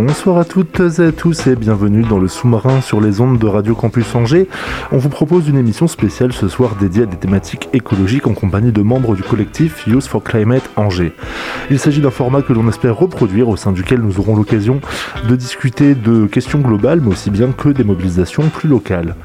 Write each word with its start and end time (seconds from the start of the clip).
Bonsoir 0.00 0.38
à 0.38 0.44
toutes 0.44 0.78
et 1.00 1.06
à 1.06 1.10
tous 1.10 1.48
et 1.48 1.56
bienvenue 1.56 2.02
dans 2.02 2.20
le 2.20 2.28
sous-marin 2.28 2.80
sur 2.80 3.00
les 3.00 3.20
ondes 3.20 3.36
de 3.36 3.46
Radio 3.48 3.74
Campus 3.74 4.14
Angers. 4.14 4.46
On 4.92 4.96
vous 4.96 5.08
propose 5.08 5.48
une 5.48 5.58
émission 5.58 5.88
spéciale 5.88 6.32
ce 6.32 6.46
soir 6.46 6.76
dédiée 6.76 7.02
à 7.02 7.06
des 7.06 7.16
thématiques 7.16 7.68
écologiques 7.72 8.28
en 8.28 8.32
compagnie 8.32 8.70
de 8.70 8.80
membres 8.80 9.16
du 9.16 9.24
collectif 9.24 9.88
Youth 9.88 10.06
for 10.06 10.22
Climate 10.22 10.70
Angers. 10.76 11.14
Il 11.68 11.80
s'agit 11.80 12.00
d'un 12.00 12.12
format 12.12 12.42
que 12.42 12.52
l'on 12.52 12.68
espère 12.68 12.96
reproduire 12.96 13.48
au 13.48 13.56
sein 13.56 13.72
duquel 13.72 13.98
nous 13.98 14.20
aurons 14.20 14.36
l'occasion 14.36 14.80
de 15.28 15.34
discuter 15.34 15.96
de 15.96 16.26
questions 16.26 16.60
globales 16.60 17.00
mais 17.00 17.10
aussi 17.10 17.30
bien 17.30 17.50
que 17.50 17.70
des 17.70 17.82
mobilisations 17.82 18.48
plus 18.50 18.68
locales. 18.68 19.16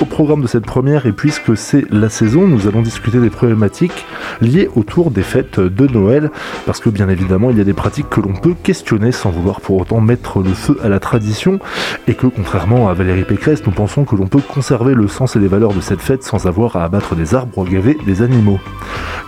Au 0.00 0.04
programme 0.04 0.42
de 0.42 0.46
cette 0.46 0.66
première 0.66 1.06
et 1.06 1.12
puisque 1.12 1.56
c'est 1.56 1.84
la 1.90 2.08
saison, 2.08 2.46
nous 2.46 2.68
allons 2.68 2.82
discuter 2.82 3.18
des 3.18 3.30
problématiques 3.30 4.06
liées 4.40 4.70
autour 4.76 5.10
des 5.10 5.22
fêtes 5.22 5.58
de 5.58 5.86
Noël 5.88 6.30
parce 6.64 6.78
que 6.78 6.90
bien 6.90 7.08
évidemment 7.08 7.50
il 7.50 7.58
y 7.58 7.60
a 7.60 7.64
des 7.64 7.72
pratiques 7.72 8.08
que 8.08 8.20
l'on 8.20 8.34
peut 8.34 8.54
questionner 8.62 9.10
sans 9.10 9.30
vouloir 9.30 9.60
pour 9.60 9.80
autant 9.80 10.00
mettre 10.00 10.11
le 10.44 10.54
feu 10.54 10.78
à 10.82 10.88
la 10.88 11.00
tradition 11.00 11.58
et 12.06 12.14
que 12.14 12.26
contrairement 12.26 12.88
à 12.88 12.94
Valérie 12.94 13.24
Pécresse, 13.24 13.64
nous 13.66 13.72
pensons 13.72 14.04
que 14.04 14.16
l'on 14.16 14.26
peut 14.26 14.40
conserver 14.40 14.94
le 14.94 15.08
sens 15.08 15.36
et 15.36 15.38
les 15.38 15.48
valeurs 15.48 15.72
de 15.72 15.80
cette 15.80 16.00
fête 16.00 16.22
sans 16.22 16.46
avoir 16.46 16.76
à 16.76 16.84
abattre 16.84 17.14
des 17.14 17.34
arbres 17.34 17.58
ou 17.58 17.64
gaver 17.64 17.96
des 18.06 18.22
animaux. 18.22 18.60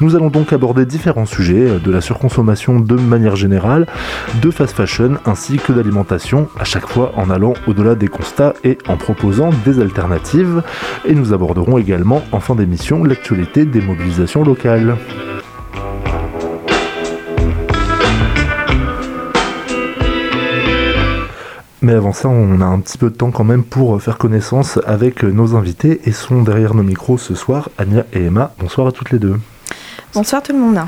Nous 0.00 0.16
allons 0.16 0.30
donc 0.30 0.52
aborder 0.52 0.86
différents 0.86 1.26
sujets, 1.26 1.78
de 1.78 1.90
la 1.90 2.00
surconsommation 2.00 2.80
de 2.80 2.96
manière 2.96 3.36
générale, 3.36 3.86
de 4.42 4.50
fast 4.50 4.74
fashion 4.74 5.14
ainsi 5.24 5.56
que 5.58 5.72
d'alimentation, 5.72 6.48
à 6.58 6.64
chaque 6.64 6.88
fois 6.88 7.12
en 7.16 7.30
allant 7.30 7.54
au-delà 7.66 7.94
des 7.94 8.08
constats 8.08 8.54
et 8.64 8.78
en 8.88 8.96
proposant 8.96 9.50
des 9.64 9.80
alternatives. 9.80 10.62
Et 11.04 11.14
nous 11.14 11.32
aborderons 11.32 11.78
également 11.78 12.22
en 12.32 12.40
fin 12.40 12.54
d'émission 12.54 13.04
l'actualité 13.04 13.64
des 13.64 13.80
mobilisations 13.80 14.42
locales. 14.42 14.96
Mais 21.84 21.92
avant 21.92 22.14
ça, 22.14 22.30
on 22.30 22.62
a 22.62 22.64
un 22.64 22.80
petit 22.80 22.96
peu 22.96 23.10
de 23.10 23.14
temps 23.14 23.30
quand 23.30 23.44
même 23.44 23.62
pour 23.62 24.00
faire 24.00 24.16
connaissance 24.16 24.80
avec 24.86 25.22
nos 25.22 25.54
invités 25.54 26.00
et 26.06 26.12
sont 26.12 26.42
derrière 26.42 26.72
nos 26.72 26.82
micros 26.82 27.18
ce 27.18 27.34
soir 27.34 27.68
Anya 27.76 28.06
et 28.14 28.24
Emma. 28.24 28.54
Bonsoir 28.58 28.86
à 28.86 28.92
toutes 28.92 29.10
les 29.10 29.18
deux. 29.18 29.36
Bonsoir 30.14 30.42
tout 30.42 30.54
le 30.54 30.60
monde. 30.60 30.78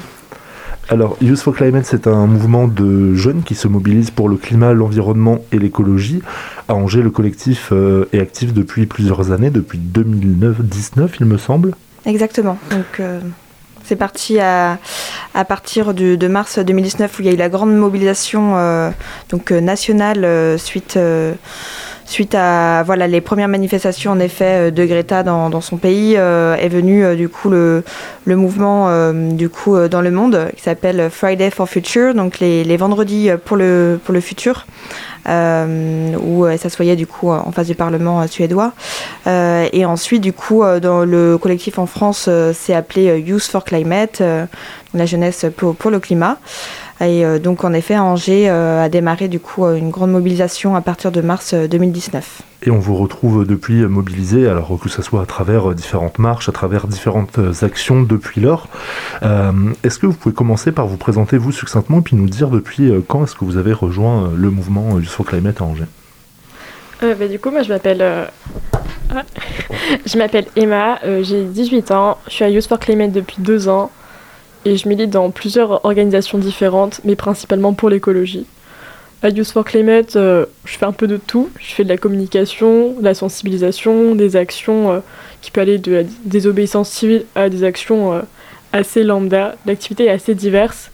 Alors, 0.89 1.19
Youth 1.20 1.41
for 1.41 1.55
Climate, 1.55 1.84
c'est 1.84 2.06
un 2.06 2.27
mouvement 2.27 2.67
de 2.67 3.12
jeunes 3.12 3.42
qui 3.42 3.55
se 3.55 3.69
mobilisent 3.69 4.11
pour 4.11 4.30
le 4.30 4.39
climat, 4.39 4.72
l'environnement 4.72 5.41
et 5.52 5.58
l'écologie. 5.58 6.22
À 6.67 6.74
Angers, 6.74 7.02
le 7.02 7.11
collectif 7.11 7.69
euh, 7.72 8.08
est 8.14 8.19
actif 8.19 8.55
depuis 8.55 8.86
plusieurs 8.86 9.33
années, 9.33 9.50
depuis 9.50 9.78
2009-19, 9.78 11.11
il 11.20 11.27
me 11.27 11.36
semble. 11.36 11.74
Exactement. 12.06 12.56
Donc, 12.70 13.00
euh, 13.00 13.20
c'est 13.87 13.97
parti 13.97 14.41
à, 14.41 14.79
partir 15.48 15.95
de, 15.95 16.29
mars 16.29 16.59
2019 16.59 17.19
où 17.19 17.23
il 17.23 17.27
y 17.27 17.29
a 17.29 17.33
eu 17.33 17.37
la 17.37 17.48
grande 17.48 17.75
mobilisation 17.75 18.56
euh, 18.56 18.91
donc, 19.29 19.53
euh, 19.53 19.61
nationale 19.61 20.25
euh, 20.25 20.59
suite, 20.59 20.98
suite 22.07 22.35
à 22.35 22.83
voilà, 22.85 23.07
les 23.07 23.21
premières 23.21 23.49
manifestations 23.49 24.12
en 24.12 24.19
effet 24.19 24.71
de 24.71 24.85
Greta 24.85 25.23
dans, 25.23 25.51
dans 25.51 25.61
son 25.61 25.77
pays. 25.77 26.14
Euh, 26.17 26.57
est 26.57 26.69
venu 26.69 27.17
du 27.17 27.29
coup 27.29 27.51
le, 27.51 27.83
le 28.25 28.36
mouvement 28.36 29.13
du 29.13 29.48
coup, 29.48 29.77
dans 29.89 30.01
le 30.01 30.11
monde 30.11 30.51
qui 30.57 30.63
s'appelle 30.63 31.11
Friday 31.11 31.51
for 31.51 31.69
Future, 31.69 32.14
donc 32.14 32.39
les, 32.39 32.64
les 32.64 32.77
vendredis 32.77 33.30
pour 33.45 33.57
le, 33.57 34.01
pour 34.05 34.14
le 34.14 34.20
futur. 34.20 34.67
Euh, 35.29 36.14
où 36.20 36.47
elle 36.47 36.57
s'assoyait 36.57 36.95
du 36.95 37.08
coup 37.08 37.30
en 37.30 37.51
face 37.51 37.67
du 37.67 37.75
Parlement 37.75 38.25
suédois. 38.29 38.73
Euh, 39.27 39.67
et 39.73 39.85
ensuite, 39.85 40.23
du 40.23 40.33
coup, 40.33 40.63
dans 40.80 41.05
le 41.05 41.36
collectif 41.36 41.80
en 41.80 41.86
France, 41.86 42.29
c'est 42.55 42.75
appelé 42.75 43.19
Youth 43.19 43.42
for 43.42 43.64
Climate, 43.64 44.23
la 44.95 45.07
jeunesse 45.07 45.47
pour, 45.57 45.75
pour 45.75 45.91
le 45.91 45.98
climat. 45.98 46.39
Et 47.01 47.24
euh, 47.24 47.39
donc, 47.39 47.64
en 47.64 47.73
effet, 47.73 47.96
Angers 47.96 48.48
euh, 48.48 48.83
a 48.83 48.89
démarré 48.89 49.29
du 49.29 49.39
coup 49.39 49.64
une 49.67 49.90
grande 49.90 50.12
mobilisation 50.12 50.77
à 50.77 50.80
partir 50.80 51.12
de 51.12 51.20
mars 51.20 51.55
2019. 51.55 52.42
Et 52.62 52.70
on 52.70 52.79
vous 52.79 52.95
retrouve 52.96 53.46
depuis 53.46 53.84
mobilisé, 53.86 54.48
alors 54.48 54.79
que 54.80 54.89
ce 54.89 55.02
soit 55.02 55.23
à 55.23 55.27
travers 55.27 55.74
différentes 55.74 56.18
marches, 56.18 56.48
à 56.48 56.52
travers 56.52 56.86
différentes 56.86 57.39
actions 57.62 58.02
depuis 58.02 58.40
lors. 58.40 58.68
Euh, 59.23 59.52
est-ce 59.85 59.98
que 59.98 60.06
vous 60.06 60.14
pouvez 60.14 60.35
commencer 60.35 60.73
par 60.73 60.86
vous 60.86 60.96
présenter 60.96 61.36
vous 61.36 61.52
succinctement 61.52 61.98
et 61.98 62.02
puis 62.02 62.17
nous 62.17 62.29
dire 62.29 62.48
depuis 62.48 62.90
quand 63.08 63.24
est-ce 63.24 63.35
que 63.35 63.45
vous 63.45 63.58
avez 63.58 63.73
rejoint 63.73 64.33
le 64.35 64.51
mouvement 64.51 64.98
Youth 64.98 65.08
for 65.08 65.27
Climate 65.27 65.61
à 65.61 65.64
Angers? 65.64 65.85
Euh, 67.02 67.14
bah, 67.14 67.29
du 67.29 67.39
coup, 67.39 67.51
moi 67.51 67.62
je 67.62 67.68
m'appelle 67.68 68.01
euh... 68.01 68.24
ah. 69.14 69.23
je 70.06 70.17
m'appelle 70.17 70.46
Emma, 70.56 70.98
euh, 71.05 71.23
j'ai 71.23 71.45
18 71.45 71.90
ans, 71.90 72.18
je 72.27 72.33
suis 72.33 72.45
à 72.45 72.48
Youth 72.48 72.67
for 72.67 72.79
Climate 72.79 73.12
depuis 73.12 73.36
deux 73.39 73.68
ans 73.68 73.90
et 74.67 74.77
je 74.77 74.89
milite 74.89 75.11
dans 75.11 75.31
plusieurs 75.31 75.85
organisations 75.85 76.39
différentes, 76.39 77.01
mais 77.05 77.15
principalement 77.15 77.73
pour 77.73 77.89
l'écologie. 77.89 78.47
À 79.23 79.29
Youth 79.29 79.53
for 79.53 79.65
Climate, 79.65 80.17
euh, 80.17 80.45
je 80.65 80.77
fais 80.77 80.85
un 80.85 80.93
peu 80.93 81.07
de 81.07 81.19
tout. 81.19 81.51
Je 81.61 81.73
fais 81.73 81.85
de 81.85 81.89
la 81.89 81.97
communication, 81.97 82.95
de 82.99 83.05
la 83.05 83.15
sensibilisation, 83.15 84.17
des 84.17 84.35
actions 84.35 84.91
euh, 84.91 84.99
qui 85.41 85.53
peuvent 85.53 85.63
aller 85.63 85.79
de 85.79 85.93
la 85.93 86.03
désobéissance 86.25 86.91
civile 86.91 87.25
à 87.37 87.49
des 87.49 87.63
actions 87.63 88.13
euh, 88.13 88.23
assez 88.73 89.05
lambda. 89.05 89.55
L'activité 89.67 90.07
est 90.07 90.11
assez 90.11 90.35
diverse 90.35 90.91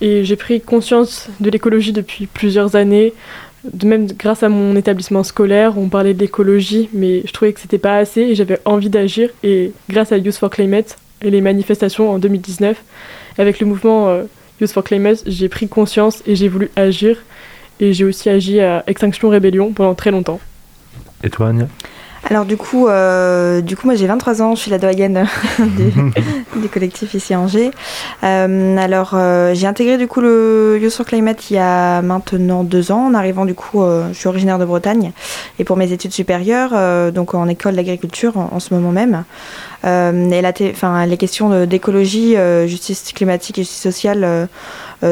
et 0.00 0.24
j'ai 0.24 0.36
pris 0.36 0.60
conscience 0.60 1.28
de 1.40 1.50
l'écologie 1.50 1.92
depuis 1.92 2.28
plusieurs 2.28 2.76
années. 2.76 3.12
De 3.64 3.86
même 3.86 4.06
grâce 4.06 4.44
à 4.44 4.48
mon 4.48 4.76
établissement 4.76 5.24
scolaire, 5.24 5.76
on 5.76 5.88
parlait 5.88 6.14
de 6.14 6.20
l'écologie, 6.20 6.88
mais 6.92 7.22
je 7.26 7.32
trouvais 7.32 7.52
que 7.52 7.60
c'était 7.60 7.76
pas 7.76 7.96
assez 7.96 8.20
et 8.20 8.34
j'avais 8.36 8.60
envie 8.64 8.88
d'agir. 8.88 9.30
Et 9.42 9.72
grâce 9.90 10.12
à 10.12 10.16
Youth 10.16 10.36
for 10.36 10.48
Climate, 10.48 10.96
et 11.22 11.30
les 11.30 11.40
manifestations 11.40 12.10
en 12.10 12.18
2019. 12.18 12.82
Avec 13.38 13.60
le 13.60 13.66
mouvement 13.66 14.08
euh, 14.08 14.24
Youth 14.60 14.72
for 14.72 14.84
Climate, 14.84 15.22
j'ai 15.26 15.48
pris 15.48 15.68
conscience 15.68 16.22
et 16.26 16.36
j'ai 16.36 16.48
voulu 16.48 16.70
agir. 16.76 17.16
Et 17.80 17.92
j'ai 17.92 18.04
aussi 18.04 18.28
agi 18.28 18.60
à 18.60 18.84
Extinction 18.86 19.30
Rébellion 19.30 19.72
pendant 19.72 19.94
très 19.94 20.10
longtemps. 20.10 20.40
Et 21.22 21.30
toi, 21.30 21.48
Anya? 21.48 21.68
Alors 22.28 22.44
du 22.44 22.56
coup, 22.56 22.86
euh, 22.86 23.60
du 23.60 23.76
coup, 23.76 23.86
moi 23.86 23.94
j'ai 23.94 24.06
23 24.06 24.42
ans, 24.42 24.54
je 24.54 24.60
suis 24.60 24.70
la 24.70 24.78
doyenne 24.78 25.26
du, 25.58 25.90
du, 26.60 26.68
collectif 26.72 27.14
ici 27.14 27.32
à 27.32 27.40
Angers. 27.40 27.70
Euh, 28.22 28.76
alors 28.76 29.12
euh, 29.14 29.54
j'ai 29.54 29.66
intégré 29.66 29.96
du 29.96 30.06
coup 30.06 30.20
le 30.20 30.78
Youth 30.80 30.92
for 30.92 31.06
Climate 31.06 31.50
il 31.50 31.54
y 31.54 31.58
a 31.58 32.02
maintenant 32.02 32.62
deux 32.62 32.92
ans, 32.92 33.06
en 33.06 33.14
arrivant 33.14 33.46
du 33.46 33.54
coup, 33.54 33.82
euh, 33.82 34.08
je 34.12 34.18
suis 34.18 34.28
originaire 34.28 34.58
de 34.58 34.64
Bretagne 34.64 35.12
et 35.58 35.64
pour 35.64 35.76
mes 35.76 35.92
études 35.92 36.12
supérieures, 36.12 36.72
euh, 36.74 37.10
donc 37.10 37.34
en 37.34 37.48
école 37.48 37.74
d'agriculture 37.74 38.36
en, 38.36 38.50
en, 38.52 38.60
ce 38.60 38.74
moment 38.74 38.92
même. 38.92 39.24
Euh, 39.84 40.30
et 40.30 40.42
la 40.42 40.52
enfin, 40.70 41.06
les 41.06 41.16
questions 41.16 41.64
d'écologie, 41.64 42.36
euh, 42.36 42.66
justice 42.66 43.12
climatique 43.12 43.58
et 43.58 43.62
justice 43.62 43.80
sociale 43.80 44.24
euh, 44.24 44.46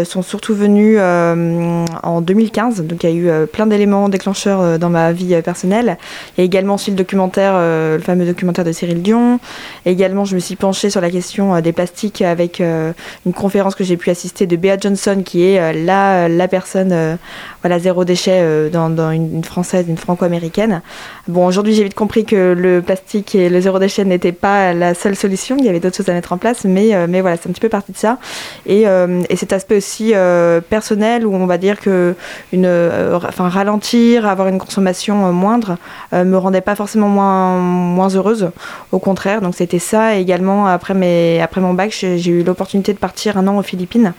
sont 0.04 0.22
surtout 0.22 0.54
venues 0.54 0.96
euh, 0.98 1.84
en 2.02 2.20
2015. 2.20 2.82
Donc 2.82 3.02
il 3.02 3.10
y 3.10 3.12
a 3.12 3.14
eu 3.14 3.28
euh, 3.28 3.46
plein 3.46 3.66
d'éléments 3.66 4.08
déclencheurs 4.08 4.60
euh, 4.60 4.78
dans 4.78 4.90
ma 4.90 5.12
vie 5.12 5.34
euh, 5.34 5.42
personnelle. 5.42 5.96
A 6.36 6.42
également 6.42 6.74
aussi 6.74 6.90
le 6.90 6.96
documentaire, 6.96 7.52
euh, 7.54 7.96
le 7.96 8.02
fameux 8.02 8.26
documentaire 8.26 8.64
de 8.64 8.72
Cyril 8.72 9.02
Dion. 9.02 9.40
Et 9.86 9.92
également, 9.92 10.24
je 10.24 10.34
me 10.34 10.40
suis 10.40 10.56
penchée 10.56 10.90
sur 10.90 11.00
la 11.00 11.10
question 11.10 11.54
euh, 11.54 11.60
des 11.60 11.72
plastiques 11.72 12.22
avec 12.22 12.60
euh, 12.60 12.92
une 13.26 13.32
conférence 13.32 13.74
que 13.74 13.84
j'ai 13.84 13.96
pu 13.96 14.10
assister 14.10 14.46
de 14.46 14.56
Bea 14.56 14.78
Johnson, 14.78 15.22
qui 15.24 15.44
est 15.44 15.60
euh, 15.60 15.72
la, 15.72 16.28
la 16.28 16.48
personne 16.48 16.92
euh, 16.92 17.16
voilà, 17.62 17.78
zéro 17.78 18.04
déchet 18.04 18.40
euh, 18.40 18.70
dans, 18.70 19.10
une, 19.10 19.42
française, 19.44 19.86
une 19.88 19.96
franco-américaine. 19.96 20.82
Bon, 21.26 21.46
aujourd'hui, 21.46 21.74
j'ai 21.74 21.84
vite 21.84 21.94
compris 21.94 22.24
que 22.24 22.54
le 22.56 22.82
plastique 22.82 23.34
et 23.34 23.48
le 23.48 23.60
zéro 23.60 23.78
déchet 23.78 24.04
n'étaient 24.04 24.32
pas 24.32 24.72
la 24.72 24.94
seule 24.94 25.16
solution. 25.16 25.56
Il 25.58 25.64
y 25.64 25.68
avait 25.68 25.80
d'autres 25.80 25.96
choses 25.96 26.08
à 26.08 26.12
mettre 26.12 26.32
en 26.32 26.38
place, 26.38 26.64
mais, 26.64 26.94
euh, 26.94 27.06
mais 27.08 27.20
voilà, 27.20 27.36
c'est 27.36 27.48
un 27.48 27.52
petit 27.52 27.60
peu 27.60 27.68
parti 27.68 27.92
de 27.92 27.96
ça. 27.96 28.18
Et, 28.66 28.86
euh, 28.86 29.22
et 29.28 29.36
cet 29.36 29.52
aspect 29.52 29.77
aussi 29.78 30.12
euh, 30.14 30.60
personnel 30.60 31.26
où 31.26 31.34
on 31.34 31.46
va 31.46 31.58
dire 31.58 31.80
que 31.80 32.14
une, 32.52 32.66
euh, 32.66 33.18
ralentir, 33.38 34.26
avoir 34.26 34.48
une 34.48 34.58
consommation 34.58 35.26
euh, 35.26 35.32
moindre, 35.32 35.76
euh, 36.12 36.24
me 36.24 36.36
rendait 36.36 36.60
pas 36.60 36.74
forcément 36.74 37.08
moins, 37.08 37.58
moins 37.58 38.08
heureuse. 38.08 38.50
Au 38.92 38.98
contraire, 38.98 39.40
donc 39.40 39.54
c'était 39.54 39.78
ça. 39.78 40.16
Et 40.16 40.20
également, 40.20 40.66
après, 40.66 40.94
mes, 40.94 41.40
après 41.40 41.60
mon 41.60 41.74
bac, 41.74 41.90
j'ai 41.90 42.30
eu 42.30 42.42
l'opportunité 42.42 42.92
de 42.92 42.98
partir 42.98 43.38
un 43.38 43.46
an 43.48 43.58
aux 43.58 43.62
Philippines, 43.62 44.12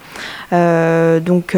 donc 0.52 1.56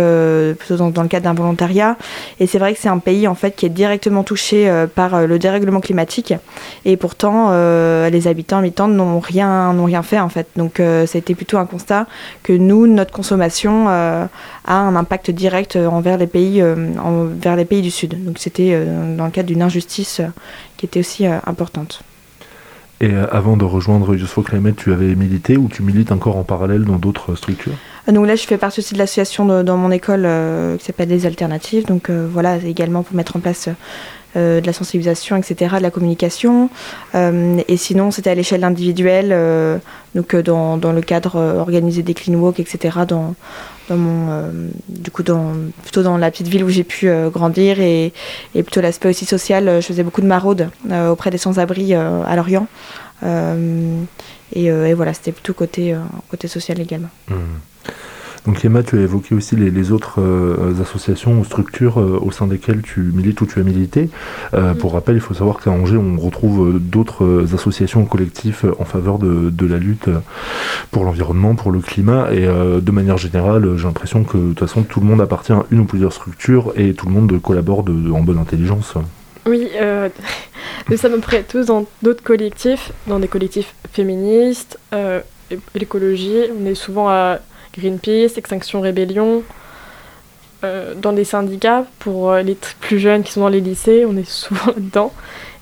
plutôt 0.59 0.75
dans, 0.77 0.89
dans 0.89 1.03
le 1.03 1.07
cadre 1.07 1.25
d'un 1.25 1.33
volontariat. 1.33 1.98
Et 2.39 2.48
c'est 2.48 2.59
vrai 2.59 2.74
que 2.74 2.80
c'est 2.80 2.89
un 2.89 3.00
pays 3.00 3.27
en 3.27 3.36
fait 3.36 3.56
qui 3.56 3.65
est 3.65 3.69
directement 3.69 4.24
touché 4.24 4.71
par 4.95 5.27
le 5.27 5.39
dérèglement 5.39 5.80
climatique. 5.80 6.33
Et 6.86 6.98
pourtant, 6.98 7.51
les 7.51 8.27
habitants 8.27 8.59
habitantes 8.59 8.92
n'ont 8.92 9.19
rien, 9.19 9.74
n'ont 9.74 9.86
rien 9.86 10.03
fait 10.03 10.19
en 10.19 10.30
fait. 10.30 10.48
Donc 10.56 10.80
été 11.21 11.36
plutôt 11.36 11.57
un 11.57 11.65
constat 11.65 12.07
que 12.44 12.53
nous, 12.53 12.88
notre 12.88 13.12
consommation 13.12 13.88
a 13.91 14.29
un 14.65 14.95
impact 14.95 15.31
direct 15.31 15.75
envers 15.75 16.17
les 16.17 16.27
pays, 16.27 16.63
envers 16.63 17.55
les 17.55 17.65
pays 17.65 17.81
du 17.81 17.91
Sud. 17.91 18.23
Donc 18.23 18.38
c'était 18.39 18.85
dans 19.17 19.25
le 19.25 19.31
cadre 19.31 19.47
d'une 19.47 19.61
injustice 19.61 20.21
qui 20.77 20.85
était 20.85 20.99
aussi 20.99 21.25
importante. 21.25 22.01
Et 22.99 23.13
avant 23.31 23.57
de 23.57 23.65
rejoindre 23.65 24.15
Youth 24.15 24.29
for 24.29 24.43
Climate, 24.43 24.75
tu 24.75 24.93
avais 24.93 25.15
milité 25.15 25.57
ou 25.57 25.67
tu 25.67 25.81
milites 25.81 26.11
encore 26.11 26.38
en 26.38 26.43
parallèle 26.43 26.85
dans 26.85 26.97
d'autres 26.97 27.35
structures? 27.35 27.73
Donc 28.07 28.27
là, 28.27 28.36
je 28.36 28.45
fais 28.45 28.57
partie 28.57 28.80
aussi 28.80 28.94
de 28.94 29.00
l'association 29.00 29.63
dans 29.63 29.77
mon 29.77 29.92
école 29.92 30.27
qui 30.80 30.86
s'appelle 30.86 31.09
Les 31.09 31.25
Alternatives. 31.25 31.86
Donc 31.86 32.09
voilà, 32.09 32.57
également 32.57 33.03
pour 33.03 33.15
mettre 33.15 33.36
en 33.36 33.39
place 33.39 33.69
euh, 34.38 34.62
de 34.62 34.65
la 34.65 34.71
sensibilisation, 34.71 35.36
etc., 35.36 35.75
de 35.77 35.83
la 35.83 35.92
communication. 35.92 36.69
Euh, 37.15 37.59
et 37.68 37.75
sinon, 37.75 38.12
c'était 38.12 38.30
à 38.30 38.36
l'échelle 38.36 38.63
individuelle, 38.63 39.31
euh, 39.33 39.77
donc 40.15 40.38
dans, 40.38 40.77
le 40.77 41.01
cadre 41.01 41.36
organisé 41.36 42.01
des 42.01 42.13
clean 42.13 42.36
walk, 42.36 42.62
etc., 42.62 43.00
dans, 43.06 43.36
mon, 43.89 44.42
du 44.88 45.12
coup, 45.12 45.24
plutôt 45.24 46.01
dans 46.01 46.18
la 46.18 46.31
petite 46.31 46.48
ville 46.48 46.63
où 46.63 46.69
j'ai 46.69 46.86
pu 46.86 47.12
grandir 47.30 47.81
et, 47.81 48.13
plutôt 48.53 48.80
l'aspect 48.80 49.09
aussi 49.09 49.25
social. 49.25 49.81
Je 49.81 49.86
faisais 49.86 50.03
beaucoup 50.03 50.21
de 50.21 50.27
maraudes 50.27 50.69
auprès 51.09 51.30
des 51.30 51.38
sans-abri 51.38 51.94
à 51.94 52.33
Lorient. 52.38 52.68
Et, 54.53 54.94
voilà, 54.94 55.13
c'était 55.13 55.33
plutôt 55.33 55.53
côté, 55.53 55.94
côté 56.30 56.48
social 56.48 56.80
également. 56.80 57.09
Mmh. 57.27 57.36
Donc 58.45 58.65
Emma, 58.65 58.81
tu 58.81 58.97
as 58.97 59.01
évoqué 59.01 59.35
aussi 59.35 59.55
les, 59.55 59.91
autres 59.91 60.19
euh, 60.19 60.73
associations 60.81 61.39
ou 61.39 61.45
structures 61.45 61.99
euh, 61.99 62.19
au 62.19 62.31
sein 62.31 62.47
desquelles 62.47 62.81
tu 62.81 62.99
milites 62.99 63.39
ou 63.41 63.45
tu 63.45 63.59
as 63.59 63.63
milité. 63.63 64.09
Euh, 64.55 64.73
pour 64.73 64.93
rappel, 64.93 65.15
il 65.15 65.21
faut 65.21 65.35
savoir 65.35 65.59
qu'à 65.59 65.69
Angers, 65.69 65.97
on 65.97 66.17
retrouve 66.17 66.79
d'autres 66.79 67.45
associations 67.53 68.03
collectifs 68.05 68.65
en 68.79 68.85
faveur 68.85 69.19
de, 69.19 69.65
la 69.65 69.77
lutte 69.77 70.09
pour 70.89 71.03
l'environnement, 71.03 71.53
pour 71.55 71.71
le 71.71 71.79
climat. 71.79 72.33
Et 72.33 72.45
de 72.45 72.91
manière 72.91 73.17
générale, 73.17 73.77
j'ai 73.77 73.85
l'impression 73.85 74.23
que 74.23 74.37
de 74.37 74.47
toute 74.49 74.59
façon, 74.59 74.81
tout 74.81 74.99
le 74.99 75.05
monde 75.05 75.21
appartient 75.21 75.53
à 75.53 75.63
une 75.69 75.81
ou 75.81 75.85
plusieurs 75.85 76.11
structures 76.11 76.73
et 76.75 76.93
tout 76.93 77.05
le 77.05 77.11
monde 77.11 77.39
collabore 77.41 77.79
en 77.79 78.21
bonne 78.21 78.39
intelligence. 78.39 78.95
Oui, 79.45 79.69
nous 80.89 80.97
sommes 80.97 81.21
près 81.21 81.43
tous 81.43 81.67
dans 81.67 81.85
d'autres 82.01 82.23
collectifs, 82.23 82.91
dans 83.07 83.19
des 83.19 83.27
collectifs 83.27 83.75
féministes, 83.93 84.79
l'écologie. 85.75 86.49
On 86.59 86.65
est 86.65 86.75
souvent 86.75 87.07
à 87.07 87.39
Greenpeace, 87.77 88.38
Extinction 88.38 88.81
Rébellion, 88.81 89.44
euh, 90.63 90.94
dans 90.95 91.13
des 91.13 91.23
syndicats 91.23 91.85
pour 92.00 92.29
euh, 92.29 92.41
les 92.44 92.56
plus 92.79 93.00
jeunes 93.00 93.23
qui 93.23 93.31
sont 93.31 93.41
dans 93.41 93.50
les 93.50 93.62
lycées, 93.62 94.06
on 94.06 94.15
est 94.15 94.29
souvent 94.29 94.68
là-dedans. 94.68 95.12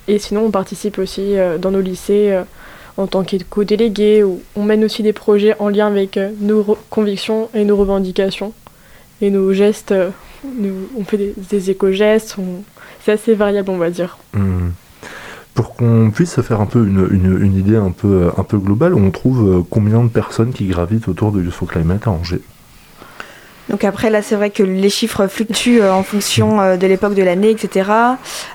Et 0.08 0.20
sinon, 0.20 0.46
on 0.46 0.52
participe 0.52 0.98
aussi 0.98 1.38
euh, 1.38 1.58
dans 1.58 1.72
nos 1.72 1.82
lycées 1.82 2.38
en 2.98 3.08
tant 3.08 3.24
qu'éco-délégué, 3.24 4.24
où 4.24 4.42
on 4.56 4.64
mène 4.64 4.84
aussi 4.84 5.04
des 5.04 5.14
projets 5.14 5.56
en 5.60 5.70
lien 5.70 5.88
avec 5.88 6.20
nos 6.42 6.78
convictions 6.90 7.50
et 7.54 7.64
nos 7.64 7.78
revendications. 7.78 8.54
Et 9.22 9.30
nos 9.30 9.54
gestes, 9.54 9.94
on 10.44 11.04
fait 11.06 11.34
des, 11.38 11.70
éco-gestes, 11.70 12.36
c'est 13.06 13.14
assez 13.14 13.36
variable, 13.36 13.70
on 13.70 13.78
va 13.78 13.90
dire. 13.90 14.18
Mmh 14.34 14.70
pour 15.60 15.76
qu'on 15.76 16.10
puisse 16.10 16.32
se 16.32 16.40
faire 16.40 16.62
un 16.62 16.66
peu 16.66 16.88
une, 16.88 17.54
idée 17.58 17.76
un 17.76 17.92
peu, 17.92 18.30
un 18.38 18.44
peu 18.44 18.58
globale, 18.58 18.94
on 18.94 19.12
trouve 19.12 19.58
euh, 19.58 19.62
combien 19.70 20.02
de 20.02 20.08
personnes 20.08 20.54
qui 20.54 20.68
gravitent 20.68 21.10
autour 21.10 21.34
de 21.34 21.44
for 21.50 21.68
Climate 21.68 22.08
à 22.08 22.12
Angers? 22.12 22.40
Donc 23.70 23.84
après 23.84 24.10
là 24.10 24.22
c'est 24.22 24.36
vrai 24.36 24.50
que 24.50 24.64
les 24.64 24.90
chiffres 24.90 25.28
fluctuent 25.28 25.82
euh, 25.82 25.94
en 25.94 26.04
fonction 26.04 26.60
euh, 26.60 26.78
de 26.78 26.88
l'époque 26.88 27.16
de 27.16 27.24
l'année, 27.24 27.52
etc. 27.52 27.90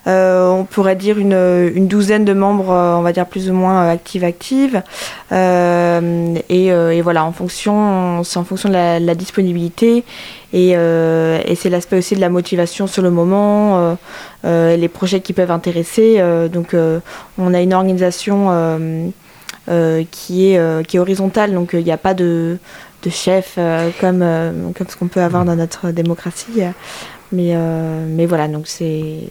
on 0.06 0.66
pourrait 0.70 0.96
dire 0.96 1.18
une, 1.18 1.88
douzaine 1.88 2.24
de 2.24 2.32
membres, 2.32 2.70
on 2.70 3.02
va 3.02 3.12
dire 3.12 3.26
plus 3.26 3.50
ou 3.50 3.54
moins 3.54 3.88
actives 3.88 4.24
actives. 4.24 4.82
Et, 5.30 7.00
voilà, 7.02 7.24
en 7.24 7.32
fonction, 7.32 8.24
c'est 8.24 8.38
en 8.38 8.44
fonction 8.44 8.68
de 8.68 8.74
la 8.74 9.14
disponibilité 9.14 10.04
euh, 10.54 11.40
et, 11.44 11.54
c'est 11.54 11.70
l'aspect 11.70 11.98
aussi 11.98 12.14
de 12.14 12.20
la 12.20 12.28
motivation 12.28 12.86
sur 12.86 13.02
le 13.02 13.10
moment, 13.10 13.78
euh, 13.78 13.94
euh, 14.44 14.76
les 14.76 14.88
projets 14.88 15.20
qui 15.20 15.32
peuvent 15.32 15.50
intéresser. 15.50 16.22
donc 16.52 16.76
on 17.38 17.54
a 17.54 17.60
une 17.60 17.74
organisation 17.74 19.12
qui, 19.66 20.52
est, 20.52 20.86
qui 20.86 20.96
est 20.96 21.00
horizontale, 21.00 21.54
donc 21.54 21.70
il 21.72 21.84
n'y 21.84 21.92
a 21.92 21.98
pas 21.98 22.14
de, 22.14 22.58
de 23.04 23.10
chef 23.10 23.58
comme, 24.00 24.24
comme 24.76 24.88
ce 24.88 24.96
qu'on 24.96 25.08
peut 25.08 25.20
avoir 25.22 25.44
dans 25.44 25.56
notre 25.56 25.90
démocratie. 25.90 26.62
Mais, 27.32 27.56
mais 28.08 28.26
voilà, 28.26 28.48
donc 28.48 28.66
c'est. 28.66 29.28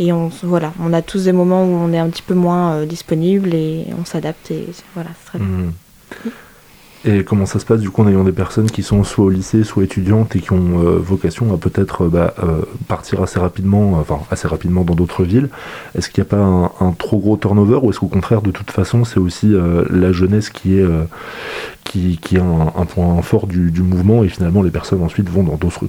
Et 0.00 0.12
on, 0.12 0.30
voilà, 0.44 0.72
on 0.80 0.92
a 0.92 1.02
tous 1.02 1.24
des 1.24 1.32
moments 1.32 1.64
où 1.64 1.74
on 1.74 1.92
est 1.92 1.98
un 1.98 2.08
petit 2.08 2.22
peu 2.22 2.34
moins 2.34 2.84
disponible 2.84 3.52
et 3.52 3.86
on 4.00 4.04
s'adapte 4.04 4.52
et 4.52 4.66
voilà, 4.94 5.10
c'est 5.18 5.30
très 5.30 5.38
bien. 5.40 5.72
Et 7.08 7.24
comment 7.24 7.46
ça 7.46 7.58
se 7.58 7.64
passe 7.64 7.80
du 7.80 7.88
coup 7.88 8.02
en 8.02 8.08
ayant 8.08 8.22
des 8.22 8.32
personnes 8.32 8.70
qui 8.70 8.82
sont 8.82 9.02
soit 9.02 9.24
au 9.24 9.30
lycée, 9.30 9.64
soit 9.64 9.82
étudiantes 9.82 10.36
et 10.36 10.40
qui 10.40 10.52
ont 10.52 10.84
euh, 10.84 10.98
vocation 10.98 11.54
à 11.54 11.56
peut-être 11.56 12.04
euh, 12.04 12.08
bah, 12.08 12.34
euh, 12.42 12.60
partir 12.86 13.22
assez 13.22 13.40
rapidement, 13.40 13.92
enfin 13.92 14.18
assez 14.30 14.46
rapidement 14.46 14.84
dans 14.84 14.94
d'autres 14.94 15.24
villes? 15.24 15.48
Est-ce 15.96 16.10
qu'il 16.10 16.22
n'y 16.22 16.28
a 16.28 16.30
pas 16.30 16.44
un, 16.84 16.92
trop 16.92 17.16
gros 17.16 17.38
turnover 17.38 17.78
ou 17.82 17.88
est-ce 17.88 18.00
qu'au 18.00 18.08
contraire 18.08 18.42
de 18.42 18.50
toute 18.50 18.70
façon 18.70 19.06
c'est 19.06 19.20
aussi 19.20 19.54
la 19.90 20.12
jeunesse 20.12 20.50
qui 20.50 20.78
est 20.78 20.86
qui, 21.84 22.18
un, 22.36 22.84
point 22.84 23.22
fort 23.22 23.46
du, 23.46 23.70
du, 23.70 23.82
mouvement 23.82 24.22
et 24.22 24.28
finalement 24.28 24.62
les 24.62 24.70
personnes 24.70 25.02
ensuite 25.02 25.30
vont 25.30 25.44
dans 25.44 25.56
d'autres 25.56 25.86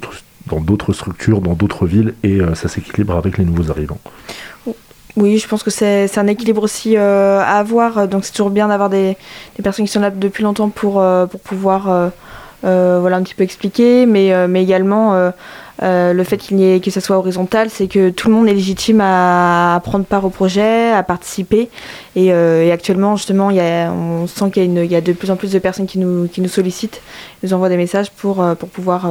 dans 0.47 0.61
d'autres 0.61 0.93
structures, 0.93 1.41
dans 1.41 1.53
d'autres 1.53 1.85
villes 1.85 2.13
et 2.23 2.39
ça 2.53 2.69
s'équilibre 2.69 3.15
avec 3.17 3.37
les 3.37 3.45
nouveaux 3.45 3.71
arrivants? 3.71 3.99
Oui, 5.19 5.37
je 5.37 5.47
pense 5.47 5.63
que 5.63 5.69
c'est 5.69 6.17
un 6.17 6.27
équilibre 6.27 6.63
aussi 6.63 6.95
euh, 6.95 7.39
à 7.39 7.59
avoir. 7.59 8.07
Donc 8.07 8.23
c'est 8.23 8.31
toujours 8.31 8.49
bien 8.49 8.69
d'avoir 8.69 8.89
des, 8.89 9.17
personnes 9.61 9.85
qui 9.85 9.91
sont 9.91 9.99
là 9.99 10.11
depuis 10.11 10.43
longtemps 10.43 10.69
pour, 10.69 11.01
euh, 11.01 11.25
pouvoir 11.25 12.11
euh, 12.63 12.99
voilà, 13.01 13.17
un 13.17 13.23
petit 13.23 13.35
peu 13.35 13.43
expliquer, 13.43 14.05
mais, 14.05 14.29
également 14.61 15.31
le 15.81 16.23
fait 16.23 16.37
qu'il 16.37 16.61
ait, 16.61 16.79
que 16.79 16.89
ça 16.89 17.01
soit 17.01 17.17
horizontal, 17.17 17.69
c'est 17.69 17.87
que 17.87 18.09
tout 18.09 18.29
le 18.29 18.33
monde 18.33 18.47
est 18.47 18.53
légitime 18.53 19.01
à, 19.01 19.81
prendre 19.83 20.05
part 20.05 20.23
au 20.23 20.29
projet, 20.29 20.91
à 20.91 21.03
participer. 21.03 21.69
Et, 22.15 22.31
actuellement, 22.71 23.17
justement, 23.17 23.51
y 23.51 23.59
a, 23.59 23.91
on 23.91 24.25
sent 24.25 24.51
qu'il 24.51 24.77
y, 24.77 24.87
y, 24.87 24.95
a 24.95 25.01
de 25.01 25.13
plus 25.13 25.31
en 25.31 25.35
plus 25.35 25.51
de 25.51 25.59
personnes 25.59 25.87
qui 25.87 25.99
nous, 25.99 26.29
qui 26.29 26.39
nous 26.39 26.49
sollicitent, 26.49 27.01
nous 27.43 27.53
envoient 27.53 27.69
des 27.69 27.77
messages 27.77 28.09
pour, 28.11 28.45
pour 28.57 28.69
pouvoir 28.69 29.09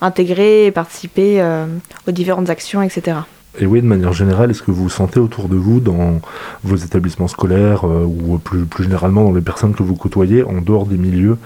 intégrer 0.00 0.66
et 0.66 0.70
participer 0.70 1.42
aux 2.06 2.12
différentes 2.12 2.50
actions, 2.50 2.82
etc. 2.82 3.16
Et 3.60 3.66
oui, 3.66 3.82
de 3.82 3.86
manière 3.86 4.14
générale, 4.14 4.50
est-ce 4.50 4.62
que 4.62 4.70
vous 4.70 4.88
sentez 4.88 5.20
autour 5.20 5.48
de 5.48 5.56
vous, 5.56 5.80
dans 5.80 6.20
vos 6.64 6.76
établissements 6.76 7.28
scolaires 7.28 7.84
euh, 7.84 8.04
ou 8.04 8.38
plus, 8.38 8.66
généralement 8.82 9.22
dans 9.24 9.34
les 9.34 9.42
personnes 9.42 9.74
que 9.74 9.82
vous 9.82 9.96
côtoyez, 9.96 10.42
en 10.42 10.62
dehors 10.62 10.86
des 10.86 10.96
milieux 10.96 11.36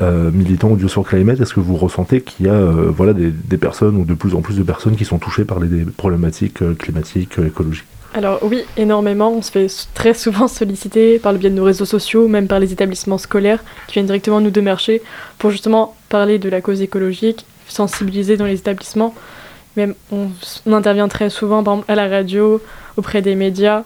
euh, 0.00 0.30
militants 0.30 0.70
ou 0.70 0.88
sur 0.88 1.02
Climate, 1.02 1.40
est-ce 1.40 1.54
que 1.54 1.60
vous 1.60 1.76
ressentez 1.76 2.20
qu'il 2.20 2.46
y 2.46 2.48
a 2.48 2.52
euh, 2.52 2.92
voilà, 2.96 3.14
des, 3.14 3.32
des, 3.32 3.56
personnes 3.56 3.96
ou 3.96 4.04
de 4.04 4.14
plus 4.14 4.36
en 4.36 4.42
plus 4.42 4.56
de 4.56 4.62
personnes 4.62 4.94
qui 4.94 5.04
sont 5.04 5.18
touchées 5.18 5.44
par 5.44 5.58
les 5.58 5.84
problématiques 5.84 6.60
climatiques, 6.78 7.36
écologiques? 7.44 7.86
Alors 8.14 8.38
oui, 8.42 8.62
énormément. 8.76 9.32
On 9.32 9.42
se 9.42 9.50
fait 9.50 9.66
très 9.94 10.14
souvent 10.14 10.46
solliciter 10.46 11.18
par 11.18 11.32
le 11.32 11.38
biais 11.38 11.50
de 11.50 11.56
nos 11.56 11.64
réseaux 11.64 11.84
sociaux, 11.84 12.28
même 12.28 12.46
par 12.46 12.60
les 12.60 12.72
établissements 12.72 13.18
scolaires 13.18 13.64
qui 13.88 13.94
viennent 13.94 14.06
directement 14.06 14.40
nous 14.40 14.50
démarcher 14.50 15.02
pour 15.38 15.50
justement 15.50 15.96
parler 16.10 16.38
de 16.38 16.48
la 16.48 16.60
cause 16.60 16.80
écologique, 16.80 17.44
sensibiliser 17.66 18.36
dans 18.36 18.46
les 18.46 18.54
établissements. 18.54 19.14
On, 20.10 20.72
intervient 20.72 21.08
très 21.08 21.30
souvent 21.30 21.62
à 21.88 21.94
la 21.94 22.08
radio, 22.08 22.60
auprès 22.96 23.22
des 23.22 23.34
médias, 23.34 23.82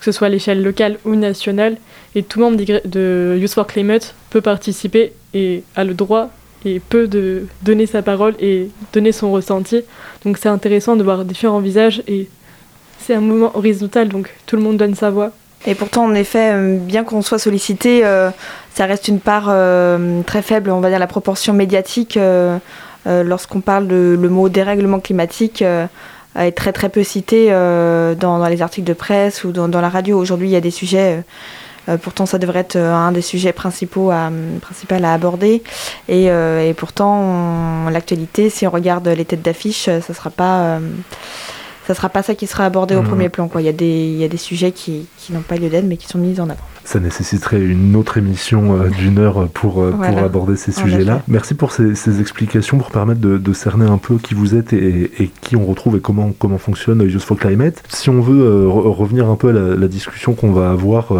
que 0.00 0.04
ce 0.04 0.12
soit 0.12 0.28
à 0.28 0.30
l'échelle 0.30 0.62
locale 0.62 0.98
ou 1.04 1.14
nationale, 1.14 1.76
et 2.14 2.22
tout 2.22 2.40
monde 2.40 2.56
de 2.56 3.36
Youth 3.38 3.52
for 3.52 3.66
Climate 3.66 4.14
peut 4.30 4.40
participer 4.40 5.12
et 5.34 5.62
a 5.74 5.84
le 5.84 5.94
droit 5.94 6.30
et 6.64 6.80
peut 6.80 7.06
de 7.06 7.46
donner 7.62 7.86
sa 7.86 8.02
parole 8.02 8.34
et 8.40 8.70
donner 8.92 9.12
son 9.12 9.30
ressenti. 9.30 9.82
Donc 10.24 10.38
c'est 10.38 10.48
intéressant 10.48 10.96
de 10.96 11.02
voir 11.02 11.24
différents 11.24 11.60
visages 11.60 12.02
et 12.08 12.28
c'est 12.98 13.14
un 13.14 13.20
mouvement 13.20 13.56
horizontal, 13.56 14.08
donc 14.08 14.34
tout 14.46 14.56
le 14.56 14.62
monde 14.62 14.76
donne 14.76 14.94
sa 14.94 15.10
voix. 15.10 15.32
Et 15.66 15.74
pourtant, 15.74 16.04
en 16.04 16.14
effet, 16.14 16.52
euh, 16.52 16.76
bien 16.76 17.02
qu'on 17.02 17.22
soit 17.22 17.38
sollicité, 17.38 18.04
euh, 18.04 18.30
ça 18.74 18.86
reste 18.86 19.08
une 19.08 19.20
part 19.20 19.46
euh, 19.48 20.22
très 20.22 20.42
faible, 20.42 20.70
on 20.70 20.80
va 20.80 20.90
dire 20.90 20.98
la 20.98 21.06
proportion 21.06 21.52
médiatique 21.52 22.18
lorsqu'on 23.06 23.60
parle 23.60 23.86
de 23.86 24.16
le 24.20 24.28
mot 24.28 24.48
dérèglement 24.48 25.00
climatique 25.00 25.62
euh, 25.62 25.86
est 26.36 26.52
très 26.52 26.72
très 26.72 26.88
peu 26.88 27.02
cité 27.02 27.48
euh, 27.50 28.14
dans, 28.14 28.44
les 28.46 28.62
articles 28.62 28.86
de 28.86 28.92
presse 28.92 29.44
ou 29.44 29.52
dans, 29.52 29.68
la 29.68 29.88
radio. 29.88 30.18
Aujourd'hui, 30.18 30.48
il 30.48 30.52
y 30.52 30.56
a 30.56 30.60
des 30.60 30.70
sujets. 30.70 31.22
pourtant, 32.02 32.26
ça 32.26 32.38
devrait 32.38 32.60
être 32.60 32.76
un 32.76 33.12
des 33.12 33.22
sujets 33.22 33.52
principaux 33.52 34.10
à, 34.10 34.30
principal 34.60 35.04
à 35.04 35.12
aborder. 35.12 35.62
Et, 36.08 36.28
pourtant, 36.76 37.88
l'actualité, 37.90 38.50
si 38.50 38.66
on 38.66 38.70
regarde 38.70 39.08
les 39.08 39.24
têtes 39.24 39.42
d'affiche, 39.42 39.84
ça 39.84 40.14
sera 40.14 40.30
pas 40.30 40.78
ça 41.86 41.94
sera 41.94 42.08
pas 42.08 42.24
ça 42.24 42.34
qui 42.34 42.48
sera 42.48 42.64
abordé 42.64 42.96
au 42.96 43.02
mmh. 43.02 43.08
premier 43.08 43.28
plan. 43.28 43.46
Quoi. 43.46 43.62
Il, 43.62 43.66
y 43.66 43.68
a 43.68 43.72
des, 43.72 44.08
il 44.08 44.16
y 44.16 44.24
a 44.24 44.28
des 44.28 44.36
sujets 44.36 44.72
qui, 44.72 45.06
qui 45.18 45.32
n'ont 45.32 45.42
pas 45.42 45.54
lieu 45.54 45.68
d'être, 45.68 45.84
mais 45.84 45.96
qui 45.96 46.08
sont 46.08 46.18
mis 46.18 46.40
en 46.40 46.50
avant. 46.50 46.58
Ça 46.86 47.00
nécessiterait 47.00 47.60
une 47.60 47.96
autre 47.96 48.18
émission 48.18 48.86
d'une 48.98 49.18
heure 49.18 49.48
pour, 49.48 49.74
pour 49.74 50.18
aborder 50.18 50.56
ces 50.56 50.72
sujets-là. 50.72 51.22
Merci 51.28 51.54
pour 51.54 51.72
ces, 51.72 52.20
explications, 52.20 52.78
pour 52.78 52.90
permettre 52.90 53.20
de, 53.20 53.52
cerner 53.52 53.86
un 53.86 53.98
peu 53.98 54.16
qui 54.16 54.34
vous 54.34 54.54
êtes 54.54 54.72
et, 54.72 55.30
qui 55.40 55.56
on 55.56 55.64
retrouve 55.66 55.96
et 55.96 56.00
comment, 56.00 56.32
comment 56.38 56.58
fonctionne 56.58 57.02
Use 57.02 57.22
for 57.22 57.36
Climate. 57.36 57.82
Si 57.88 58.10
on 58.10 58.20
veut 58.20 58.68
revenir 58.68 59.28
un 59.28 59.36
peu 59.36 59.48
à 59.48 59.76
la, 59.76 59.88
discussion 59.88 60.34
qu'on 60.34 60.52
va 60.52 60.70
avoir 60.70 61.12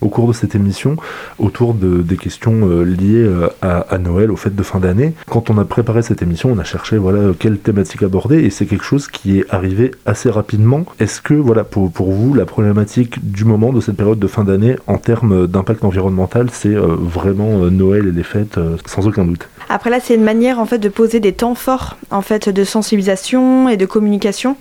au 0.00 0.08
cours 0.08 0.28
de 0.28 0.32
cette 0.32 0.54
émission 0.54 0.96
autour 1.38 1.74
de, 1.74 2.02
des 2.02 2.16
questions 2.16 2.68
liées 2.82 3.28
à, 3.62 3.80
à 3.80 3.98
Noël, 3.98 4.30
aux 4.30 4.36
fêtes 4.36 4.56
de 4.56 4.62
fin 4.62 4.80
d'année, 4.80 5.14
quand 5.28 5.50
on 5.50 5.58
a 5.58 5.64
préparé 5.64 6.02
cette 6.02 6.22
émission, 6.22 6.50
on 6.52 6.58
a 6.58 6.64
cherché 6.64 6.96
voilà 6.96 7.32
quelle 7.38 7.58
thématique 7.58 8.02
aborder 8.02 8.38
et 8.44 8.50
c'est 8.50 8.66
quelque 8.66 8.84
chose 8.84 9.08
qui 9.08 9.38
est 9.38 9.46
arrivé 9.50 9.90
assez 10.06 10.30
rapidement. 10.30 10.84
Est-ce 11.00 11.20
que 11.20 11.34
voilà 11.34 11.64
pour, 11.64 11.90
pour 11.90 12.12
vous 12.12 12.34
la 12.34 12.46
problématique 12.46 13.30
du 13.30 13.44
moment 13.44 13.72
de 13.72 13.80
cette 13.80 13.96
période 13.96 14.18
de 14.18 14.26
fin 14.26 14.44
d'année 14.44 14.76
en 14.86 14.98
termes 15.08 15.46
d'impact 15.46 15.84
environnemental, 15.84 16.48
c'est 16.52 16.74
euh, 16.74 16.94
vraiment 17.00 17.62
euh, 17.62 17.70
Noël 17.70 18.08
et 18.08 18.12
les 18.12 18.22
fêtes 18.22 18.58
euh, 18.58 18.76
sans 18.84 19.06
aucun 19.06 19.24
doute. 19.24 19.48
Après 19.70 19.88
là, 19.88 20.00
c'est 20.02 20.14
une 20.14 20.22
manière 20.22 20.58
en 20.58 20.66
fait 20.66 20.76
de 20.76 20.90
poser 20.90 21.18
des 21.18 21.32
temps 21.32 21.54
forts 21.54 21.96
en 22.10 22.20
fait 22.20 22.50
de 22.50 22.62
sensibilisation 22.62 23.70
et 23.70 23.78
de 23.78 23.86
communication. 23.86 24.56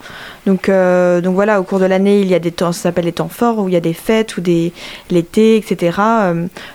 Donc 0.46 0.70
donc 0.70 1.34
voilà, 1.36 1.60
au 1.60 1.64
cours 1.64 1.80
de 1.80 1.86
l'année, 1.86 2.22
il 2.22 2.28
y 2.28 2.36
a 2.36 2.40
des 2.40 2.52
temps, 2.52 2.72
ça 2.72 2.84
s'appelle 2.84 3.06
les 3.06 3.14
temps 3.14 3.30
forts 3.30 3.60
où 3.60 3.70
il 3.70 3.74
y 3.74 3.78
a 3.78 3.82
des 3.82 3.94
fêtes 3.94 4.38
ou 4.38 4.42
des 4.42 4.74
l'été, 5.10 5.56
etc. 5.58 5.98